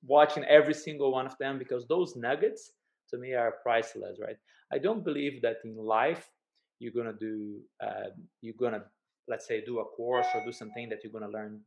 watching 0.05 0.45
every 0.45 0.75
single 0.75 1.13
one 1.13 1.27
of 1.27 1.37
them 1.39 1.59
because 1.59 1.87
those 1.87 2.17
nuggets 2.17 2.73
to 3.11 3.19
me 3.19 3.35
are 3.35 3.57
priceless, 3.63 4.19
right? 4.21 4.37
I 4.73 4.79
don't 4.79 5.05
believe 5.05 5.43
that 5.43 5.57
in 5.65 5.77
life 5.77 6.31
you're 6.79 6.93
gonna 6.93 7.19
do, 7.19 7.59
uh, 7.83 8.11
you're 8.41 8.55
gonna, 8.61 8.85
let's 9.29 9.47
say, 9.47 9.65
do 9.65 9.81
a 9.81 9.85
course 9.85 10.27
or 10.35 10.45
do 10.45 10.53
something 10.53 10.89
that 10.91 11.01
you're 11.03 11.13
gonna 11.13 11.33
learn 11.33 11.61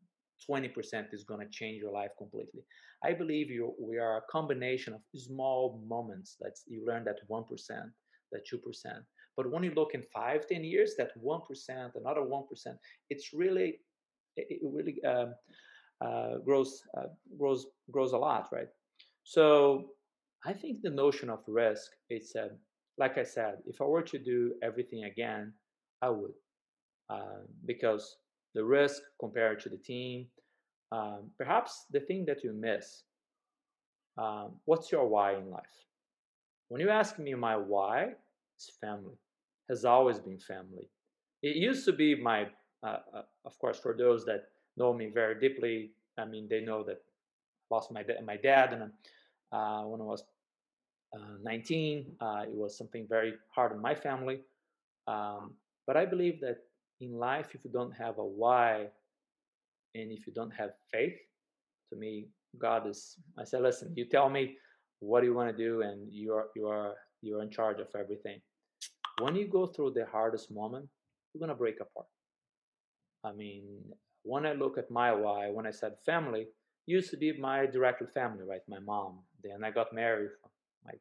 20% 0.49 1.13
is 1.13 1.23
going 1.23 1.39
to 1.39 1.51
change 1.51 1.81
your 1.81 1.91
life 1.91 2.11
completely. 2.17 2.61
I 3.03 3.13
believe 3.13 3.49
you, 3.49 3.73
we 3.79 3.97
are 3.97 4.17
a 4.17 4.21
combination 4.31 4.93
of 4.93 5.01
small 5.15 5.81
moments 5.87 6.35
that 6.39 6.53
you 6.67 6.85
learn 6.85 7.03
that 7.05 7.17
1%, 7.29 7.45
that 8.31 8.41
2%. 8.47 8.59
But 9.37 9.51
when 9.51 9.63
you 9.63 9.71
look 9.75 9.93
in 9.93 10.03
five, 10.13 10.47
ten 10.47 10.63
years, 10.63 10.95
that 10.97 11.11
1%, 11.21 11.95
another 11.95 12.21
1%, 12.21 12.43
it's 13.09 13.33
really, 13.33 13.79
it 14.35 14.59
really 14.63 15.03
um, 15.03 15.33
uh, 16.01 16.37
grows, 16.45 16.83
uh, 16.97 17.07
grows, 17.37 17.67
grows 17.91 18.11
a 18.13 18.17
lot, 18.17 18.49
right? 18.51 18.67
So 19.23 19.91
I 20.45 20.53
think 20.53 20.81
the 20.81 20.89
notion 20.89 21.29
of 21.29 21.39
risk, 21.47 21.91
it's 22.09 22.35
uh, 22.35 22.49
like 22.97 23.17
I 23.17 23.23
said, 23.23 23.55
if 23.65 23.81
I 23.81 23.85
were 23.85 24.03
to 24.03 24.19
do 24.19 24.53
everything 24.61 25.05
again, 25.05 25.53
I 26.01 26.09
would. 26.09 26.33
Uh, 27.09 27.43
because 27.65 28.17
the 28.53 28.63
risk 28.63 29.01
compared 29.19 29.59
to 29.61 29.69
the 29.69 29.77
team. 29.77 30.27
Um, 30.91 31.31
perhaps 31.37 31.85
the 31.91 32.01
thing 32.01 32.25
that 32.25 32.43
you 32.43 32.53
miss. 32.53 33.03
Um, 34.17 34.59
what's 34.65 34.91
your 34.91 35.07
why 35.07 35.35
in 35.35 35.49
life? 35.49 35.85
When 36.67 36.81
you 36.81 36.89
ask 36.89 37.17
me 37.17 37.33
my 37.33 37.55
why, 37.55 38.13
family. 38.79 39.17
Has 39.69 39.85
always 39.85 40.19
been 40.19 40.39
family. 40.39 40.89
It 41.41 41.55
used 41.55 41.85
to 41.85 41.93
be 41.93 42.15
my, 42.15 42.47
uh, 42.83 42.97
uh, 43.15 43.21
of 43.45 43.57
course, 43.59 43.79
for 43.79 43.95
those 43.97 44.25
that 44.25 44.49
know 44.77 44.93
me 44.93 45.09
very 45.13 45.39
deeply. 45.39 45.91
I 46.17 46.25
mean, 46.25 46.47
they 46.49 46.61
know 46.61 46.83
that 46.83 47.01
I 47.71 47.75
lost 47.75 47.91
my 47.91 48.03
my 48.25 48.35
dad 48.35 48.73
and 48.73 48.91
uh, 49.51 49.83
when 49.83 50.01
I 50.01 50.03
was 50.03 50.23
uh, 51.13 51.37
19. 51.43 52.05
Uh, 52.19 52.43
it 52.43 52.53
was 52.53 52.77
something 52.77 53.07
very 53.07 53.33
hard 53.49 53.71
on 53.71 53.81
my 53.81 53.95
family. 53.95 54.41
Um, 55.07 55.53
but 55.87 55.97
I 55.97 56.05
believe 56.05 56.41
that 56.41 56.57
in 56.99 57.17
life, 57.17 57.49
if 57.53 57.63
you 57.63 57.71
don't 57.71 57.91
have 57.91 58.17
a 58.17 58.25
why 58.25 58.87
and 59.95 60.11
if 60.11 60.27
you 60.27 60.33
don't 60.33 60.51
have 60.51 60.71
faith, 60.91 61.17
to 61.91 61.97
me, 61.97 62.27
God 62.57 62.87
is. 62.87 63.17
I 63.37 63.43
said, 63.43 63.61
listen, 63.61 63.93
you 63.95 64.05
tell 64.05 64.29
me 64.29 64.57
what 64.99 65.23
you 65.23 65.33
want 65.33 65.55
to 65.55 65.57
do, 65.57 65.81
and 65.81 66.11
you 66.11 66.33
are 66.33 66.47
you 66.55 66.67
are 66.67 66.95
you're 67.21 67.41
in 67.43 67.49
charge 67.49 67.79
of 67.79 67.87
everything. 67.97 68.41
When 69.21 69.35
you 69.35 69.47
go 69.47 69.67
through 69.67 69.91
the 69.91 70.05
hardest 70.05 70.51
moment, 70.51 70.87
you're 71.33 71.39
gonna 71.39 71.55
break 71.57 71.79
apart. 71.79 72.07
I 73.23 73.31
mean, 73.33 73.93
when 74.23 74.45
I 74.45 74.53
look 74.53 74.77
at 74.77 74.91
my 74.91 75.11
why, 75.13 75.49
when 75.49 75.67
I 75.67 75.71
said 75.71 75.93
family, 76.05 76.47
used 76.85 77.11
to 77.11 77.17
be 77.17 77.37
my 77.37 77.65
direct 77.65 78.01
family, 78.13 78.43
right? 78.43 78.61
My 78.67 78.79
mom. 78.79 79.19
Then 79.43 79.63
I 79.63 79.71
got 79.71 79.93
married. 79.93 80.31
My 80.85 80.93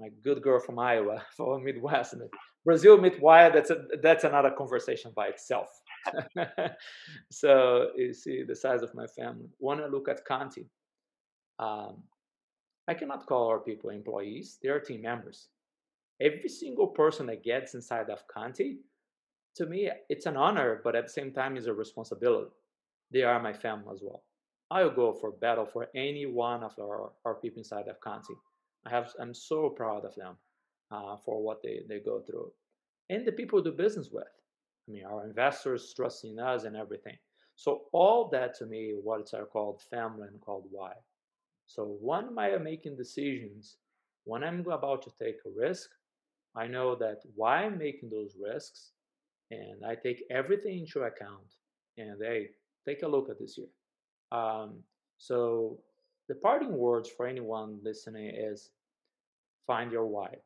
my 0.00 0.08
good 0.24 0.42
girl 0.42 0.60
from 0.60 0.78
Iowa, 0.78 1.22
from 1.36 1.64
Midwest, 1.64 2.14
Brazil 2.64 2.98
why 3.20 3.50
that's 3.50 3.70
a, 3.70 3.84
that's 4.02 4.24
another 4.24 4.50
conversation 4.50 5.12
by 5.14 5.28
itself. 5.28 5.68
so 7.30 7.90
you 7.96 8.12
see 8.12 8.42
the 8.42 8.56
size 8.56 8.82
of 8.82 8.94
my 8.94 9.06
family. 9.06 9.48
When 9.58 9.80
I 9.80 9.86
look 9.86 10.08
at 10.08 10.24
Conti, 10.24 10.66
um, 11.58 12.02
I 12.88 12.94
cannot 12.94 13.26
call 13.26 13.48
our 13.48 13.60
people 13.60 13.90
employees; 13.90 14.58
they 14.62 14.68
are 14.70 14.80
team 14.80 15.02
members. 15.02 15.48
Every 16.20 16.48
single 16.48 16.88
person 16.88 17.26
that 17.26 17.42
gets 17.42 17.74
inside 17.74 18.10
of 18.10 18.26
Conti, 18.28 18.78
to 19.56 19.66
me, 19.66 19.90
it's 20.08 20.26
an 20.26 20.36
honor, 20.36 20.80
but 20.82 20.96
at 20.96 21.06
the 21.06 21.12
same 21.12 21.32
time, 21.32 21.56
it's 21.56 21.66
a 21.66 21.72
responsibility. 21.72 22.50
They 23.12 23.22
are 23.22 23.40
my 23.40 23.52
family 23.52 23.92
as 23.92 24.00
well. 24.02 24.22
I'll 24.70 24.90
go 24.90 25.12
for 25.12 25.30
battle 25.30 25.66
for 25.66 25.88
any 25.94 26.26
one 26.26 26.62
of 26.64 26.72
our, 26.80 27.12
our 27.24 27.34
people 27.34 27.58
inside 27.58 27.88
of 27.88 28.00
Conti. 28.00 28.34
I 28.86 28.90
have, 28.90 29.12
I'm 29.20 29.34
so 29.34 29.68
proud 29.68 30.04
of 30.04 30.14
them 30.14 30.36
uh, 30.90 31.16
for 31.24 31.42
what 31.42 31.62
they, 31.62 31.80
they 31.88 32.00
go 32.00 32.20
through. 32.20 32.50
And 33.10 33.26
the 33.26 33.32
people 33.32 33.58
we 33.58 33.70
do 33.70 33.76
business 33.76 34.10
with. 34.10 34.24
I 34.88 34.92
mean, 34.92 35.04
our 35.04 35.24
investors 35.24 35.92
trusting 35.94 36.38
us 36.38 36.64
and 36.64 36.76
everything. 36.76 37.16
So 37.56 37.82
all 37.92 38.28
that 38.30 38.54
to 38.58 38.66
me, 38.66 38.94
what 39.02 39.32
are 39.34 39.46
called 39.46 39.82
family 39.90 40.28
and 40.28 40.40
called 40.40 40.66
why. 40.70 40.92
So 41.66 41.96
when 42.00 42.26
am 42.26 42.38
I 42.38 42.56
making 42.58 42.96
decisions, 42.96 43.76
when 44.24 44.42
I'm 44.42 44.66
about 44.68 45.02
to 45.02 45.12
take 45.22 45.36
a 45.46 45.50
risk, 45.50 45.90
I 46.56 46.66
know 46.66 46.94
that 46.96 47.22
why 47.34 47.64
I'm 47.64 47.78
making 47.78 48.10
those 48.10 48.36
risks, 48.40 48.90
and 49.50 49.84
I 49.86 49.94
take 49.94 50.24
everything 50.30 50.78
into 50.80 51.02
account. 51.02 51.56
And 51.98 52.16
hey, 52.20 52.50
take 52.86 53.02
a 53.02 53.08
look 53.08 53.28
at 53.28 53.38
this 53.38 53.58
year. 53.58 53.68
Um, 54.32 54.76
so 55.18 55.78
the 56.28 56.34
parting 56.34 56.76
words 56.76 57.08
for 57.08 57.26
anyone 57.26 57.78
listening 57.82 58.30
is 58.34 58.70
find 59.66 59.92
your 59.92 60.06
why. 60.06 60.36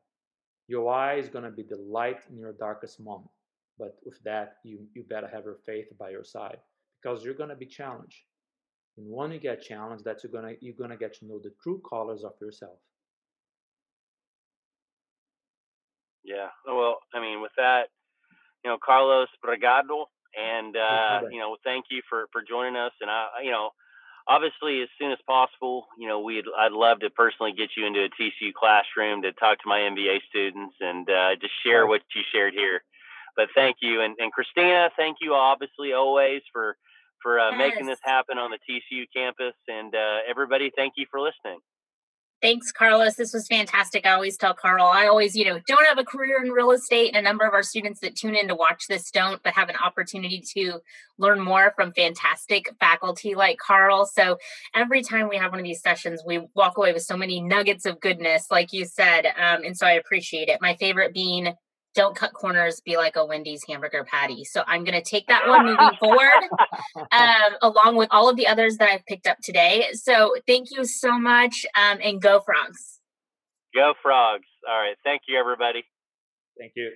Your 0.67 0.83
why 0.83 1.15
is 1.15 1.29
going 1.29 1.45
to 1.45 1.51
be 1.51 1.63
the 1.63 1.77
light 1.77 2.21
in 2.29 2.37
your 2.37 2.53
darkest 2.53 2.99
moment. 2.99 3.31
But 3.79 3.97
with 4.05 4.21
that, 4.23 4.57
you, 4.63 4.79
you 4.93 5.03
better 5.03 5.27
have 5.27 5.45
your 5.45 5.57
faith 5.65 5.87
by 5.97 6.09
your 6.09 6.23
side 6.23 6.57
because 7.01 7.23
you're 7.23 7.33
going 7.33 7.49
to 7.49 7.55
be 7.55 7.65
challenged. 7.65 8.17
And 8.99 9.09
when 9.09 9.31
you 9.31 9.39
get 9.39 9.61
challenged, 9.61 10.03
that's 10.03 10.25
you're 10.25 10.31
gonna 10.33 10.55
you're 10.59 10.73
gonna 10.73 10.97
get 10.97 11.13
to 11.19 11.25
know 11.25 11.39
the 11.39 11.53
true 11.63 11.81
colors 11.89 12.25
of 12.25 12.33
yourself. 12.41 12.77
Yeah. 16.29 16.53
Well, 16.63 16.99
I 17.11 17.19
mean, 17.19 17.41
with 17.41 17.51
that, 17.57 17.89
you 18.63 18.69
know, 18.69 18.77
Carlos 18.77 19.29
Bragado, 19.43 20.05
and 20.37 20.77
uh, 20.77 21.21
you 21.31 21.39
know, 21.39 21.57
thank 21.63 21.85
you 21.89 22.01
for 22.07 22.27
for 22.31 22.43
joining 22.47 22.75
us. 22.75 22.91
And 23.01 23.09
I, 23.09 23.41
you 23.43 23.49
know, 23.49 23.71
obviously, 24.27 24.83
as 24.83 24.89
soon 24.99 25.11
as 25.11 25.17
possible, 25.27 25.87
you 25.97 26.07
know, 26.07 26.19
we'd 26.19 26.45
I'd 26.55 26.71
love 26.71 26.99
to 26.99 27.09
personally 27.09 27.53
get 27.57 27.71
you 27.75 27.87
into 27.87 28.05
a 28.05 28.09
TCU 28.09 28.53
classroom 28.53 29.23
to 29.23 29.33
talk 29.33 29.57
to 29.57 29.67
my 29.67 29.79
MBA 29.79 30.19
students 30.29 30.75
and 30.79 31.09
uh, 31.09 31.35
just 31.41 31.53
share 31.65 31.87
what 31.87 32.01
you 32.15 32.21
shared 32.31 32.53
here. 32.53 32.83
But 33.35 33.47
thank 33.55 33.77
you, 33.81 34.01
and, 34.01 34.15
and 34.19 34.31
Christina, 34.31 34.89
thank 34.95 35.17
you 35.21 35.33
obviously 35.33 35.93
always 35.93 36.41
for 36.53 36.77
for 37.23 37.39
uh, 37.39 37.49
yes. 37.51 37.57
making 37.57 37.87
this 37.87 37.99
happen 38.03 38.37
on 38.37 38.51
the 38.51 38.59
TCU 38.69 39.05
campus, 39.15 39.55
and 39.67 39.95
uh, 39.95 40.19
everybody, 40.29 40.71
thank 40.75 40.93
you 40.95 41.07
for 41.09 41.19
listening. 41.19 41.59
Thanks, 42.41 42.71
Carlos. 42.71 43.15
This 43.15 43.33
was 43.33 43.47
fantastic. 43.47 44.05
I 44.05 44.11
always 44.11 44.37
tell 44.37 44.53
Carl, 44.53 44.85
I 44.85 45.07
always, 45.07 45.35
you 45.35 45.43
know, 45.43 45.59
don't 45.67 45.85
have 45.85 45.97
a 45.97 46.05
career 46.05 46.41
in 46.41 46.51
real 46.51 46.71
estate. 46.71 47.09
And 47.09 47.17
a 47.17 47.21
number 47.21 47.45
of 47.45 47.53
our 47.53 47.63
students 47.63 47.99
that 47.99 48.15
tune 48.15 48.33
in 48.33 48.47
to 48.47 48.55
watch 48.55 48.87
this 48.87 49.11
don't, 49.11 49.43
but 49.43 49.53
have 49.53 49.67
an 49.67 49.75
opportunity 49.75 50.41
to 50.55 50.79
learn 51.17 51.41
more 51.41 51.73
from 51.75 51.91
fantastic 51.91 52.73
faculty 52.79 53.35
like 53.35 53.57
Carl. 53.57 54.05
So 54.05 54.37
every 54.73 55.03
time 55.03 55.27
we 55.27 55.35
have 55.35 55.51
one 55.51 55.59
of 55.59 55.65
these 55.65 55.81
sessions, 55.81 56.23
we 56.25 56.47
walk 56.55 56.77
away 56.77 56.93
with 56.93 57.03
so 57.03 57.17
many 57.17 57.41
nuggets 57.41 57.85
of 57.85 57.99
goodness, 57.99 58.47
like 58.49 58.71
you 58.71 58.85
said. 58.85 59.25
Um, 59.25 59.63
and 59.65 59.75
so 59.75 59.85
I 59.85 59.91
appreciate 59.91 60.47
it. 60.47 60.61
My 60.61 60.75
favorite 60.75 61.13
being 61.13 61.53
don't 61.95 62.15
cut 62.15 62.33
corners, 62.33 62.81
be 62.81 62.97
like 62.97 63.15
a 63.15 63.25
Wendy's 63.25 63.63
hamburger 63.67 64.03
patty. 64.03 64.43
So 64.43 64.63
I'm 64.67 64.83
going 64.83 65.01
to 65.01 65.07
take 65.07 65.27
that 65.27 65.47
one 65.47 65.65
moving 65.65 65.97
forward, 65.99 66.49
um, 67.11 67.53
along 67.61 67.95
with 67.95 68.09
all 68.11 68.29
of 68.29 68.35
the 68.35 68.47
others 68.47 68.77
that 68.77 68.89
I've 68.89 69.05
picked 69.05 69.27
up 69.27 69.37
today. 69.43 69.87
So 69.93 70.35
thank 70.47 70.69
you 70.71 70.85
so 70.85 71.19
much 71.19 71.65
um, 71.75 71.99
and 72.03 72.21
go 72.21 72.39
frogs. 72.39 72.99
Go 73.73 73.93
frogs. 74.01 74.47
All 74.67 74.77
right. 74.77 74.95
Thank 75.03 75.23
you, 75.27 75.39
everybody. 75.39 75.83
Thank 76.57 76.73
you. 76.75 76.91